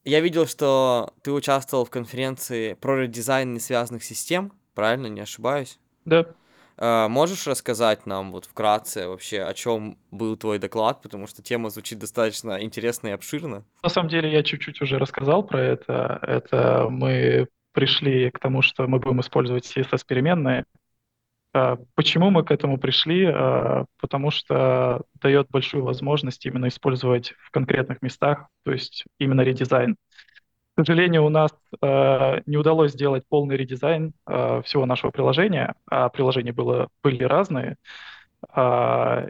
Я 0.04 0.20
видел, 0.20 0.46
что 0.46 1.14
ты 1.22 1.32
участвовал 1.32 1.86
в 1.86 1.90
конференции 1.90 2.74
про 2.74 3.02
редизайн 3.02 3.54
несвязанных 3.54 4.04
систем, 4.04 4.52
правильно, 4.74 5.06
не 5.06 5.20
ошибаюсь? 5.20 5.78
Да. 6.04 6.26
Uh, 6.76 7.08
можешь 7.08 7.46
рассказать 7.46 8.04
нам 8.04 8.32
вот 8.32 8.46
вкратце 8.46 9.06
вообще, 9.06 9.42
о 9.42 9.54
чем 9.54 9.96
был 10.10 10.36
твой 10.36 10.58
доклад, 10.58 11.02
потому 11.02 11.28
что 11.28 11.40
тема 11.40 11.70
звучит 11.70 12.00
достаточно 12.00 12.60
интересно 12.60 13.08
и 13.08 13.10
обширно. 13.12 13.64
На 13.82 13.88
самом 13.88 14.08
деле 14.08 14.30
я 14.30 14.42
чуть-чуть 14.42 14.82
уже 14.82 14.98
рассказал 14.98 15.44
про 15.44 15.60
это. 15.60 16.18
Это 16.22 16.88
мы 16.90 17.46
пришли 17.72 18.30
к 18.30 18.40
тому, 18.40 18.60
что 18.60 18.88
мы 18.88 18.98
будем 18.98 19.20
использовать 19.20 19.64
CSS-переменные 19.64 20.60
а, 20.60 20.64
почему 21.94 22.30
мы 22.30 22.44
к 22.44 22.50
этому 22.50 22.78
пришли? 22.78 23.26
А, 23.26 23.84
потому 24.00 24.30
что 24.30 25.02
дает 25.20 25.48
большую 25.50 25.84
возможность 25.84 26.44
именно 26.46 26.68
использовать 26.68 27.34
в 27.38 27.50
конкретных 27.50 28.02
местах, 28.02 28.48
то 28.64 28.72
есть 28.72 29.04
именно 29.18 29.42
редизайн. 29.42 29.96
К 30.76 30.84
сожалению, 30.84 31.24
у 31.24 31.28
нас 31.28 31.52
э, 31.80 32.40
не 32.46 32.56
удалось 32.56 32.92
сделать 32.92 33.22
полный 33.28 33.56
редизайн 33.56 34.12
э, 34.26 34.62
всего 34.64 34.86
нашего 34.86 35.12
приложения, 35.12 35.74
а 35.88 36.08
приложения 36.08 36.52
было, 36.52 36.88
были 37.00 37.22
разные, 37.22 37.76
э, 38.52 39.28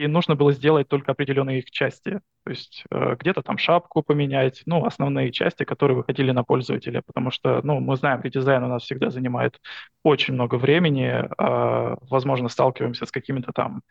и 0.00 0.06
нужно 0.06 0.34
было 0.34 0.52
сделать 0.52 0.88
только 0.88 1.12
определенные 1.12 1.58
их 1.58 1.70
части. 1.70 2.20
То 2.44 2.50
есть 2.50 2.84
э, 2.90 3.16
где-то 3.18 3.42
там 3.42 3.58
шапку 3.58 4.02
поменять, 4.02 4.62
ну, 4.64 4.86
основные 4.86 5.30
части, 5.30 5.64
которые 5.64 5.98
выходили 5.98 6.30
на 6.30 6.42
пользователя, 6.42 7.02
потому 7.06 7.30
что, 7.30 7.60
ну, 7.62 7.80
мы 7.80 7.96
знаем, 7.96 8.22
редизайн 8.22 8.64
у 8.64 8.68
нас 8.68 8.82
всегда 8.82 9.10
занимает 9.10 9.60
очень 10.02 10.32
много 10.34 10.54
времени, 10.54 11.06
э, 11.08 11.96
возможно, 12.08 12.48
сталкиваемся 12.48 13.04
с 13.04 13.12
какими-то 13.12 13.52
там 13.52 13.82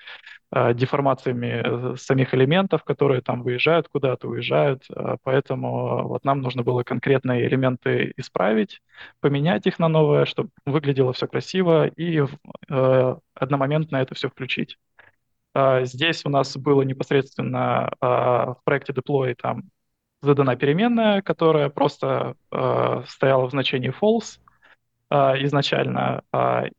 э, 0.51 0.73
деформациями 0.73 1.95
самих 1.97 2.33
элементов, 2.33 2.83
которые 2.83 3.21
там 3.21 3.43
выезжают 3.43 3.87
куда-то, 3.87 4.27
уезжают, 4.27 4.87
поэтому 5.23 6.07
вот 6.07 6.25
нам 6.25 6.41
нужно 6.41 6.63
было 6.63 6.83
конкретные 6.83 7.47
элементы 7.47 8.13
исправить, 8.17 8.81
поменять 9.21 9.67
их 9.67 9.77
на 9.79 9.87
новое, 9.87 10.25
чтобы 10.25 10.49
выглядело 10.65 11.13
все 11.13 11.27
красиво 11.27 11.87
и 11.87 12.23
одномоментно 13.35 13.97
это 13.97 14.15
все 14.15 14.29
включить. 14.29 14.77
А, 15.53 15.83
здесь 15.85 16.25
у 16.25 16.29
нас 16.29 16.55
было 16.57 16.83
непосредственно 16.83 17.91
а, 17.99 18.53
в 18.53 18.63
проекте 18.63 18.93
deploy 18.93 19.35
там 19.35 19.69
задана 20.21 20.55
переменная, 20.55 21.21
которая 21.21 21.69
просто 21.69 22.35
а, 22.51 23.03
стояла 23.07 23.47
в 23.47 23.51
значении 23.51 23.91
false 23.91 24.39
изначально, 25.11 26.21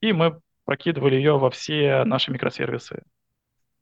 и 0.00 0.12
мы 0.12 0.40
прокидывали 0.64 1.16
ее 1.16 1.36
во 1.36 1.50
все 1.50 2.04
наши 2.04 2.30
микросервисы. 2.30 3.02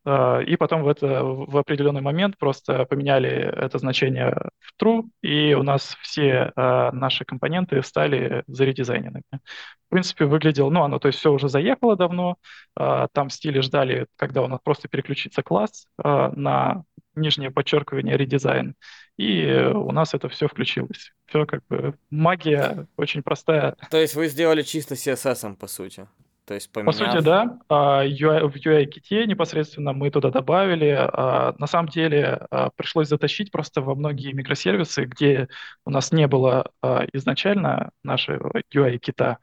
А, 0.09 0.41
и 0.41 0.57
потом 0.57 0.85
в, 0.85 0.89
это, 0.89 1.23
в 1.23 1.55
определенный 1.59 2.01
момент 2.01 2.39
просто 2.39 2.87
поменяли 2.87 3.29
это 3.29 3.77
значение 3.77 4.35
в 4.59 4.83
true, 4.83 5.03
и 5.21 5.53
у 5.53 5.63
нас 5.63 5.99
все 6.01 6.51
а, 6.57 6.91
наши 6.93 7.27
компоненты 7.27 7.83
стали 7.83 8.43
заредизайненными. 8.47 9.25
В 9.31 9.91
принципе, 9.91 10.25
выглядело, 10.25 10.71
ну, 10.71 10.83
оно, 10.83 10.99
то 10.99 11.09
есть 11.09 11.19
все 11.19 11.31
уже 11.31 11.51
заехало 11.51 11.95
давно, 11.95 12.37
а, 12.75 13.09
там 13.13 13.29
в 13.29 13.35
стиле 13.35 13.61
ждали, 13.61 14.07
когда 14.17 14.41
у 14.41 14.47
нас 14.47 14.61
просто 14.65 14.89
переключится 14.89 15.43
класс 15.43 15.87
на 15.99 16.85
нижнее 17.15 17.51
подчеркивание 17.51 18.17
редизайн, 18.17 18.77
и 19.19 19.71
у 19.75 19.93
нас 19.93 20.15
это 20.15 20.31
все 20.31 20.49
включилось. 20.49 21.13
Все 21.27 21.45
как 21.45 21.67
бы 21.69 21.99
магия 22.09 22.87
очень 22.97 23.23
простая. 23.23 23.77
То 23.91 23.99
есть 23.99 24.15
вы 24.15 24.29
сделали 24.29 24.63
чисто 24.63 24.95
CSS, 24.95 25.57
по 25.57 25.67
сути? 25.67 26.07
То 26.49 26.55
есть 26.55 26.73
поменяв... 26.73 26.97
По 26.97 27.05
сути, 27.05 27.23
да. 27.23 27.59
UI, 27.69 28.49
в 28.49 28.57
UI-ките 28.57 29.27
непосредственно 29.27 29.93
мы 29.93 30.11
туда 30.11 30.31
добавили. 30.31 30.97
А, 30.99 31.55
на 31.59 31.67
самом 31.67 31.91
деле 31.91 32.47
а, 32.51 32.71
пришлось 32.75 33.09
затащить 33.09 33.53
просто 33.53 33.83
во 33.83 33.95
многие 33.95 34.33
микросервисы, 34.33 35.05
где 35.05 35.49
у 35.85 35.91
нас 35.91 36.11
не 36.11 36.27
было 36.27 36.71
а, 36.81 37.05
изначально 37.13 37.91
нашего 38.03 38.63
UI-кита, 38.75 39.39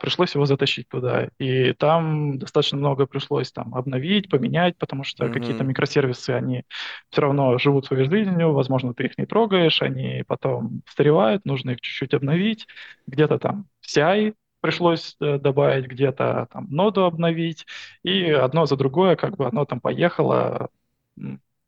пришлось 0.00 0.34
его 0.34 0.46
затащить 0.46 0.88
туда. 0.88 1.28
И 1.38 1.74
там 1.74 2.38
достаточно 2.38 2.78
много 2.78 3.04
пришлось 3.04 3.52
там 3.52 3.74
обновить, 3.74 4.30
поменять, 4.30 4.78
потому 4.78 5.04
что 5.04 5.26
mm-hmm. 5.26 5.32
какие-то 5.34 5.62
микросервисы, 5.62 6.30
они 6.30 6.64
все 7.10 7.20
равно 7.20 7.58
живут 7.58 7.84
своей 7.84 8.08
жизнью, 8.08 8.54
возможно, 8.54 8.94
ты 8.94 9.04
их 9.04 9.18
не 9.18 9.26
трогаешь, 9.26 9.82
они 9.82 10.24
потом 10.26 10.80
старевают, 10.88 11.44
нужно 11.44 11.72
их 11.72 11.82
чуть-чуть 11.82 12.14
обновить. 12.14 12.66
Где-то 13.06 13.38
там 13.38 13.66
CI 13.86 14.32
пришлось 14.60 15.16
э, 15.20 15.38
добавить 15.38 15.86
где-то 15.86 16.48
там 16.52 16.66
ноду 16.70 17.04
обновить, 17.04 17.66
и 18.02 18.30
одно 18.30 18.66
за 18.66 18.76
другое, 18.76 19.16
как 19.16 19.36
бы 19.36 19.46
оно 19.46 19.64
там 19.64 19.80
поехало, 19.80 20.70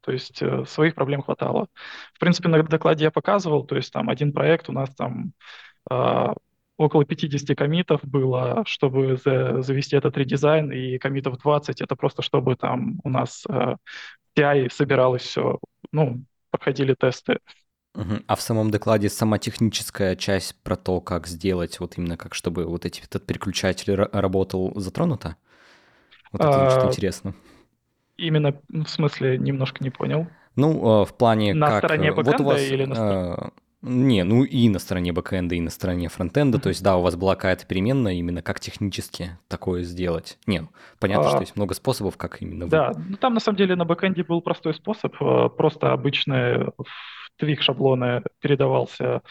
то 0.01 0.13
есть 0.13 0.43
э, 0.43 0.65
своих 0.67 0.95
проблем 0.95 1.23
хватало. 1.23 1.69
В 2.15 2.19
принципе, 2.19 2.49
на 2.49 2.63
докладе 2.63 3.05
я 3.05 3.11
показывал, 3.11 3.65
то 3.65 3.77
есть 3.77 3.93
там 3.93 4.09
один 4.09 4.33
проект 4.33 4.69
у 4.69 4.73
нас 4.73 4.95
там 4.95 5.33
э, 5.91 6.35
около 6.77 7.05
50 7.05 7.57
комитов 7.57 8.01
было, 8.05 8.63
чтобы 8.67 9.17
за, 9.17 9.63
завести 9.63 9.97
этот 9.97 10.17
редизайн, 10.17 10.73
и 10.73 10.99
комитов 10.99 11.39
20 11.39 11.81
это 11.83 11.97
просто 11.97 12.23
чтобы 12.23 12.57
там 12.57 13.01
у 13.05 13.11
нас 13.11 13.45
э, 13.49 13.77
CI 14.37 14.71
собиралось 14.71 15.23
все, 15.23 15.59
ну, 15.93 16.25
проходили 16.51 16.95
тесты. 16.95 17.39
А 17.95 18.37
в 18.37 18.41
самом 18.41 18.71
докладе 18.71 19.09
сама 19.09 19.39
техническая 19.39 20.15
часть 20.15 20.55
про 20.63 20.77
то, 20.77 21.01
как 21.01 21.27
сделать, 21.27 21.81
вот 21.81 21.99
именно 21.99 22.17
как, 22.17 22.35
чтобы 22.35 22.65
вот 22.65 22.87
эти, 22.87 23.03
этот 23.03 23.27
переключатель 23.27 23.95
работал, 23.95 24.73
затронута? 24.77 25.37
Вот 26.33 26.41
это 26.41 26.67
а, 26.67 26.71
что 26.71 26.89
интересно. 26.89 27.35
Именно 28.17 28.61
в 28.69 28.87
смысле 28.87 29.39
немножко 29.39 29.83
не 29.83 29.91
понял. 29.91 30.29
Ну, 30.55 31.01
а, 31.01 31.05
в 31.05 31.17
плане 31.17 31.53
На 31.53 31.67
как... 31.67 31.79
стороне 31.79 32.09
э, 32.11 32.13
вот 32.13 32.41
у 32.41 32.45
вас, 32.45 32.61
или 32.63 32.85
на 32.85 32.95
стороне? 32.95 33.35
А, 33.35 33.51
не, 33.83 34.23
ну 34.23 34.45
и 34.45 34.69
на 34.69 34.79
стороне 34.79 35.13
бэкэнда, 35.13 35.57
и 35.57 35.61
на 35.61 35.71
стороне 35.71 36.09
фронтенда. 36.09 36.61
То 36.61 36.69
есть, 36.69 36.85
да, 36.85 36.97
у 36.97 37.03
вас 37.03 37.17
была 37.17 37.35
какая-то 37.35 37.67
переменная, 37.67 38.13
именно 38.13 38.43
как 38.43 38.61
технически 38.61 39.37
такое 39.49 39.83
сделать. 39.83 40.39
Не, 40.47 40.61
ну, 40.61 40.69
понятно, 41.01 41.27
а, 41.27 41.31
что 41.31 41.41
есть 41.41 41.57
много 41.57 41.75
способов, 41.75 42.17
как 42.17 42.41
именно 42.41 42.67
вы... 42.67 42.71
Да, 42.71 42.93
ну 42.97 43.17
там 43.17 43.35
на 43.35 43.41
самом 43.41 43.57
деле 43.57 43.75
на 43.75 43.85
бэкэнде 43.85 44.23
был 44.23 44.43
простой 44.43 44.75
способ, 44.75 45.17
просто 45.57 45.93
обычный 45.93 46.67
Twig 47.41 47.63
шаблона 47.63 48.23
передавался 48.39 49.23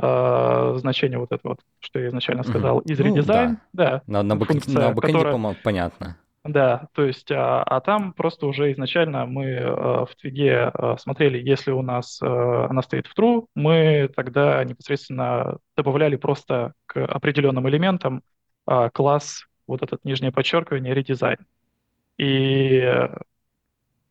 э, 0.00 0.74
значение 0.76 1.18
вот 1.18 1.32
это 1.32 1.40
вот, 1.48 1.60
что 1.80 1.98
я 1.98 2.08
изначально 2.08 2.44
сказал, 2.44 2.78
из 2.80 2.98
ну, 2.98 3.06
редизайн. 3.06 3.58
Да. 3.72 4.02
да. 4.06 4.22
На, 4.22 4.22
на, 4.22 4.44
функция, 4.44 4.88
на 4.88 4.92
бэкэнде, 4.92 5.18
которая... 5.18 5.56
понятно. 5.62 6.18
Да, 6.44 6.88
то 6.92 7.06
есть, 7.06 7.30
а, 7.32 7.62
а 7.62 7.80
там 7.80 8.12
просто 8.12 8.46
уже 8.46 8.70
изначально 8.72 9.24
мы 9.24 9.44
э, 9.46 9.64
в 9.64 10.10
Twig 10.20 10.60
е 10.60 10.70
э, 10.74 10.96
смотрели, 10.98 11.38
если 11.38 11.70
у 11.70 11.80
нас 11.80 12.20
э, 12.20 12.26
она 12.26 12.82
стоит 12.82 13.06
в 13.06 13.18
true, 13.18 13.46
мы 13.54 14.10
тогда 14.14 14.62
непосредственно 14.62 15.56
добавляли 15.74 16.16
просто 16.16 16.74
к 16.84 17.02
определенным 17.02 17.66
элементам 17.70 18.22
э, 18.66 18.90
класс, 18.92 19.46
вот 19.66 19.82
этот 19.82 20.04
нижнее 20.04 20.32
подчеркивание, 20.32 20.92
редизайн. 20.92 21.38
И 22.18 23.08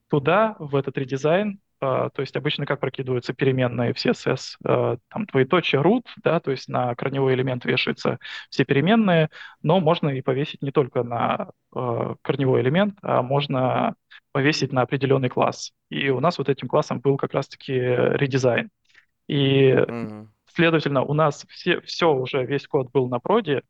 туда, 0.09 0.55
в 0.57 0.75
этот 0.75 0.97
редизайн, 0.97 1.59
то 1.84 2.21
есть 2.21 2.36
обычно 2.36 2.65
как 2.65 2.79
прокидываются 2.79 3.34
переменные 3.34 3.93
в 3.93 3.97
CSS, 3.97 4.55
а, 4.65 4.97
там 5.09 5.25
двоеточие 5.25 5.81
root, 5.81 6.03
да, 6.23 6.39
то 6.39 6.51
есть 6.51 6.67
на 6.67 6.95
корневой 6.95 7.34
элемент 7.34 7.65
вешаются 7.65 8.19
все 8.49 8.65
переменные, 8.65 9.29
но 9.61 9.79
можно 9.79 10.09
и 10.09 10.21
повесить 10.21 10.61
не 10.61 10.71
только 10.71 11.03
на 11.03 11.51
а, 11.75 12.15
корневой 12.21 12.61
элемент, 12.61 12.97
а 13.01 13.21
можно 13.21 13.95
повесить 14.31 14.71
на 14.71 14.81
определенный 14.81 15.29
класс. 15.29 15.71
И 15.89 16.09
у 16.09 16.19
нас 16.19 16.38
вот 16.38 16.49
этим 16.49 16.67
классом 16.67 16.99
был 16.99 17.17
как 17.17 17.34
раз-таки 17.34 17.73
редизайн. 17.73 18.69
И, 19.27 19.71
mm-hmm. 19.71 20.27
следовательно, 20.53 21.03
у 21.03 21.13
нас 21.13 21.45
все, 21.49 21.81
все 21.81 22.13
уже, 22.13 22.45
весь 22.45 22.67
код 22.67 22.91
был 22.91 23.07
на 23.09 23.19
проде, 23.19 23.63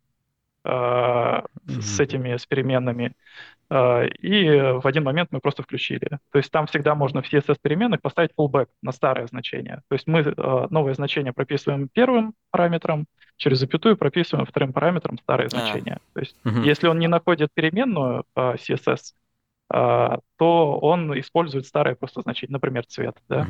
mm-hmm. 0.66 1.82
с 1.82 2.00
этими, 2.00 2.38
с 2.38 2.46
переменными. 2.46 3.14
А, 3.70 4.04
и 4.04 4.80
в 4.80 4.86
один 4.86 5.04
момент 5.04 5.30
мы 5.32 5.40
просто 5.40 5.64
включили. 5.64 6.20
То 6.32 6.38
есть 6.38 6.52
там 6.52 6.68
всегда 6.68 6.96
можно 6.96 7.22
в 7.22 7.32
CSS 7.32 7.58
переменных 7.62 8.02
поставить 8.02 8.32
fallback 8.38 8.68
на 8.82 8.92
старое 8.92 9.28
значение. 9.28 9.82
То 9.88 9.94
есть 9.94 10.08
мы 10.08 10.22
а, 10.38 10.68
новое 10.70 10.94
значение 10.94 11.34
прописываем 11.34 11.90
первым 11.92 12.34
параметром, 12.52 13.06
через 13.38 13.60
запятую 13.60 13.98
прописываем 13.98 14.46
вторым 14.46 14.74
параметром 14.74 15.18
старое 15.18 15.48
а. 15.48 15.50
значение. 15.50 15.98
То 16.14 16.20
есть 16.20 16.36
угу. 16.46 16.60
если 16.62 16.88
он 16.88 17.00
не 17.00 17.08
находит 17.08 17.50
переменную 17.54 18.26
CSS, 18.36 19.14
то 19.74 20.80
он 20.80 21.20
использует 21.20 21.66
старое 21.66 21.96
просто 21.96 22.22
значение, 22.22 22.54
например, 22.54 22.86
цвет. 22.86 23.18
Да? 23.28 23.48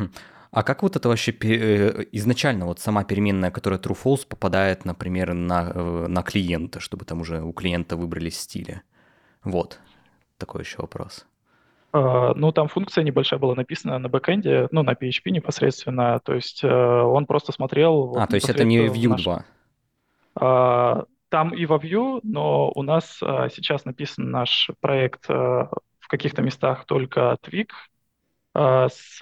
А 0.53 0.61
как 0.61 0.83
вот 0.83 0.95
это 0.95 1.09
вообще 1.09 1.31
э, 1.31 2.05
изначально 2.11 2.65
вот 2.65 2.79
сама 2.79 3.03
переменная, 3.03 3.49
которая 3.49 3.79
true-false, 3.79 4.27
попадает, 4.27 4.85
например, 4.85 5.33
на, 5.33 5.71
э, 5.73 6.05
на 6.07 6.21
клиента, 6.21 6.79
чтобы 6.79 7.05
там 7.05 7.21
уже 7.21 7.41
у 7.41 7.51
клиента 7.53 7.97
выбрали 7.97 8.29
стили? 8.29 8.83
Вот 9.43 9.79
такой 10.37 10.61
еще 10.61 10.77
вопрос. 10.77 11.25
Uh, 11.91 12.33
ну, 12.35 12.51
там 12.51 12.67
функция 12.67 13.03
небольшая 13.03 13.39
была 13.39 13.55
написана 13.55 13.99
на 13.99 14.09
бэкэнде, 14.09 14.67
ну, 14.71 14.83
на 14.83 14.93
PHP 14.93 15.31
непосредственно, 15.31 16.19
то 16.23 16.33
есть 16.33 16.63
uh, 16.63 17.03
он 17.03 17.25
просто 17.25 17.51
смотрел... 17.51 18.07
Вот, 18.07 18.17
а, 18.17 18.27
то 18.27 18.35
есть 18.35 18.49
это 18.49 18.63
не 18.63 18.87
Vue 18.87 19.09
наш... 19.09 19.23
2? 19.23 19.45
Uh, 20.39 21.05
там 21.29 21.53
и 21.53 21.65
во 21.65 21.77
Vue, 21.77 22.19
но 22.23 22.71
у 22.75 22.83
нас 22.83 23.17
сейчас 23.19 23.85
написан 23.85 24.29
наш 24.29 24.69
проект 24.81 25.27
каких-то 26.13 26.43
местах 26.43 26.85
только 26.85 27.35
Twig, 27.41 27.69
а, 28.55 28.87
с 28.87 29.19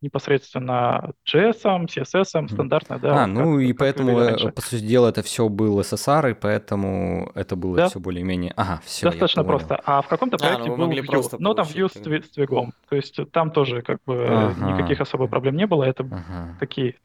непосредственно 0.00 1.12
JS, 1.24 1.62
CSS, 1.62 2.48
стандартно, 2.48 2.98
да. 2.98 3.22
А, 3.22 3.26
ну 3.28 3.54
как, 3.54 3.62
и 3.62 3.68
как 3.68 3.78
поэтому, 3.78 4.18
э, 4.18 4.50
по 4.50 4.60
сути 4.60 4.80
дела, 4.84 5.10
это 5.10 5.22
все 5.22 5.48
был 5.48 5.78
SSR, 5.78 6.32
и 6.32 6.34
поэтому 6.34 7.30
это 7.36 7.54
было 7.54 7.76
да? 7.76 7.88
все 7.88 8.00
более-менее... 8.00 8.52
Ага, 8.56 8.80
все, 8.84 9.06
Достаточно 9.06 9.44
просто. 9.44 9.80
А 9.84 10.02
в 10.02 10.08
каком-то 10.08 10.38
проекте 10.38 10.72
а, 10.72 10.76
ну, 10.76 10.88
был 10.88 10.90
Vue, 10.90 11.36
но 11.38 11.54
там 11.54 11.68
Vue 11.68 11.88
с, 11.88 12.26
с 12.26 12.30
твигом. 12.30 12.74
То 12.88 12.96
есть 12.96 13.20
там 13.30 13.52
тоже 13.52 13.82
как 13.82 14.00
бы 14.04 14.26
ага. 14.26 14.72
никаких 14.72 15.00
особо 15.00 15.28
проблем 15.28 15.56
не 15.56 15.68
было, 15.68 15.84
это 15.84 16.02
ага. 16.02 16.56
такие... 16.58 16.96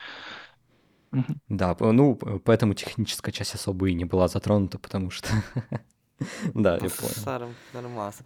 Да, 1.49 1.78
ну, 1.80 2.16
поэтому 2.16 2.74
техническая 2.74 3.32
часть 3.32 3.53
особо 3.53 3.89
и 3.89 3.93
не 3.93 4.05
была 4.05 4.28
затронута, 4.28 4.80
потому 4.80 5.11
что... 5.11 5.30
Да, 6.53 6.74
я 6.74 6.89
понял. 6.89 7.53
Нормас. 7.74 8.19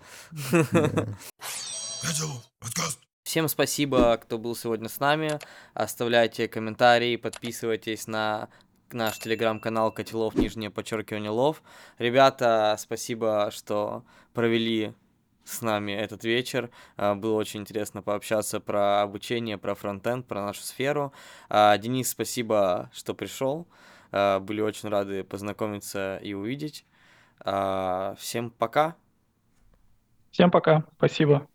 Всем 3.24 3.48
спасибо, 3.48 4.18
кто 4.18 4.38
был 4.38 4.56
сегодня 4.56 4.90
с 4.90 5.00
нами. 5.00 5.40
Оставляйте 5.74 6.48
комментарии, 6.48 7.18
подписывайтесь 7.18 8.08
на 8.08 8.50
наш 8.92 9.20
телеграм-канал 9.20 9.92
Котелов, 9.92 10.36
нижнее 10.36 10.70
подчеркивание 10.70 11.30
лов. 11.30 11.62
Ребята, 11.98 12.76
спасибо, 12.80 13.50
что 13.52 14.04
провели 14.34 14.94
с 15.44 15.62
нами 15.62 15.92
этот 15.94 16.24
вечер. 16.24 16.70
А, 16.98 17.16
было 17.16 17.36
очень 17.36 17.62
интересно 17.62 18.02
пообщаться 18.02 18.60
про 18.60 19.02
обучение, 19.02 19.58
про 19.58 19.76
фронтенд, 19.76 20.28
про 20.28 20.42
нашу 20.42 20.62
сферу. 20.62 21.14
А, 21.50 21.78
Денис, 21.78 22.10
спасибо, 22.10 22.90
что 22.94 23.14
пришел. 23.14 23.68
А, 24.12 24.40
были 24.40 24.62
очень 24.62 24.90
рады 24.90 25.24
познакомиться 25.24 26.18
и 26.18 26.34
увидеть. 26.34 26.86
Всем 27.40 28.52
пока. 28.52 28.96
Всем 30.32 30.52
пока. 30.52 30.84
Спасибо. 30.98 31.48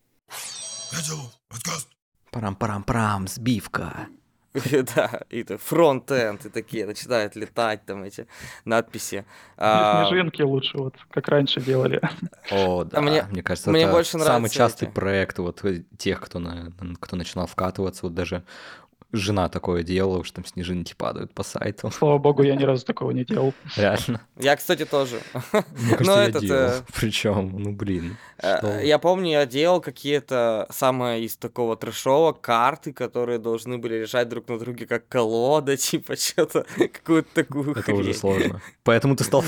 Парам-парам-парам, 2.31 3.29
сбивка. 3.29 4.09
Да, 4.97 5.21
и 5.31 5.41
это 5.41 5.57
фронт-энд, 5.57 6.47
и 6.47 6.49
такие 6.51 6.87
начинают 6.87 7.37
летать 7.37 7.85
там 7.87 8.03
эти 8.05 8.27
надписи. 8.65 9.25
А, 9.57 10.07
снежинки 10.07 10.43
лучше, 10.43 10.79
вот 10.79 10.95
как 11.11 11.29
раньше 11.29 11.61
делали. 11.61 12.01
О, 12.51 12.85
да, 12.91 13.01
мне, 13.01 13.25
мне 13.31 13.43
кажется, 13.43 13.71
это 13.71 14.05
самый 14.05 14.51
частый 14.51 14.89
проект 14.89 15.39
вот 15.39 15.63
тех, 15.97 16.21
кто, 16.21 16.39
на, 16.39 16.73
кто 17.01 17.17
начинал 17.17 17.47
вкатываться, 17.47 18.07
вот 18.07 18.15
даже 18.15 18.45
жена 19.13 19.49
такое 19.49 19.83
делала, 19.83 20.25
что 20.25 20.37
там 20.37 20.47
снежинки 20.47 20.95
падают 20.97 21.33
по 21.33 21.43
сайту. 21.43 21.91
Слава 21.97 22.19
богу, 22.19 22.43
я 22.43 22.57
ни 22.57 22.65
разу 22.65 22.85
такого 22.85 23.11
не 23.11 23.25
делал. 23.25 23.55
Реально. 23.77 24.21
Я, 24.39 24.57
кстати, 24.57 24.85
тоже. 24.85 25.21
Мне 25.53 25.97
кажется, 25.97 26.21
я 26.21 26.29
этот, 26.29 26.43
делал. 26.43 26.71
Э, 26.71 26.83
Причем, 26.95 27.53
ну 27.59 27.73
блин. 27.73 28.17
Э, 28.39 28.81
я 28.83 28.99
помню, 28.99 29.33
я 29.33 29.47
делал 29.47 29.81
какие-то 29.81 30.67
самые 30.71 31.25
из 31.25 31.37
такого 31.37 31.77
трэшового 31.77 32.33
карты, 32.33 32.93
которые 32.93 33.39
должны 33.39 33.79
были 33.79 34.01
лежать 34.01 34.29
друг 34.29 34.49
на 34.49 34.59
друге 34.59 34.87
как 34.87 35.09
колода, 35.09 35.77
типа 35.79 36.17
что-то, 36.17 36.67
какую-то 36.77 37.29
такую 37.35 37.77
Это 37.77 37.95
уже 37.95 38.15
сложно. 38.15 38.61
Поэтому 38.83 39.17
ты 39.17 39.25
стал 39.25 39.43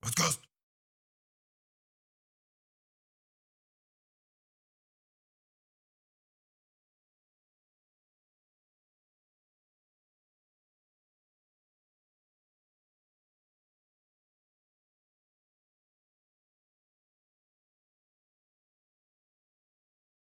Подкаст. 0.00 0.45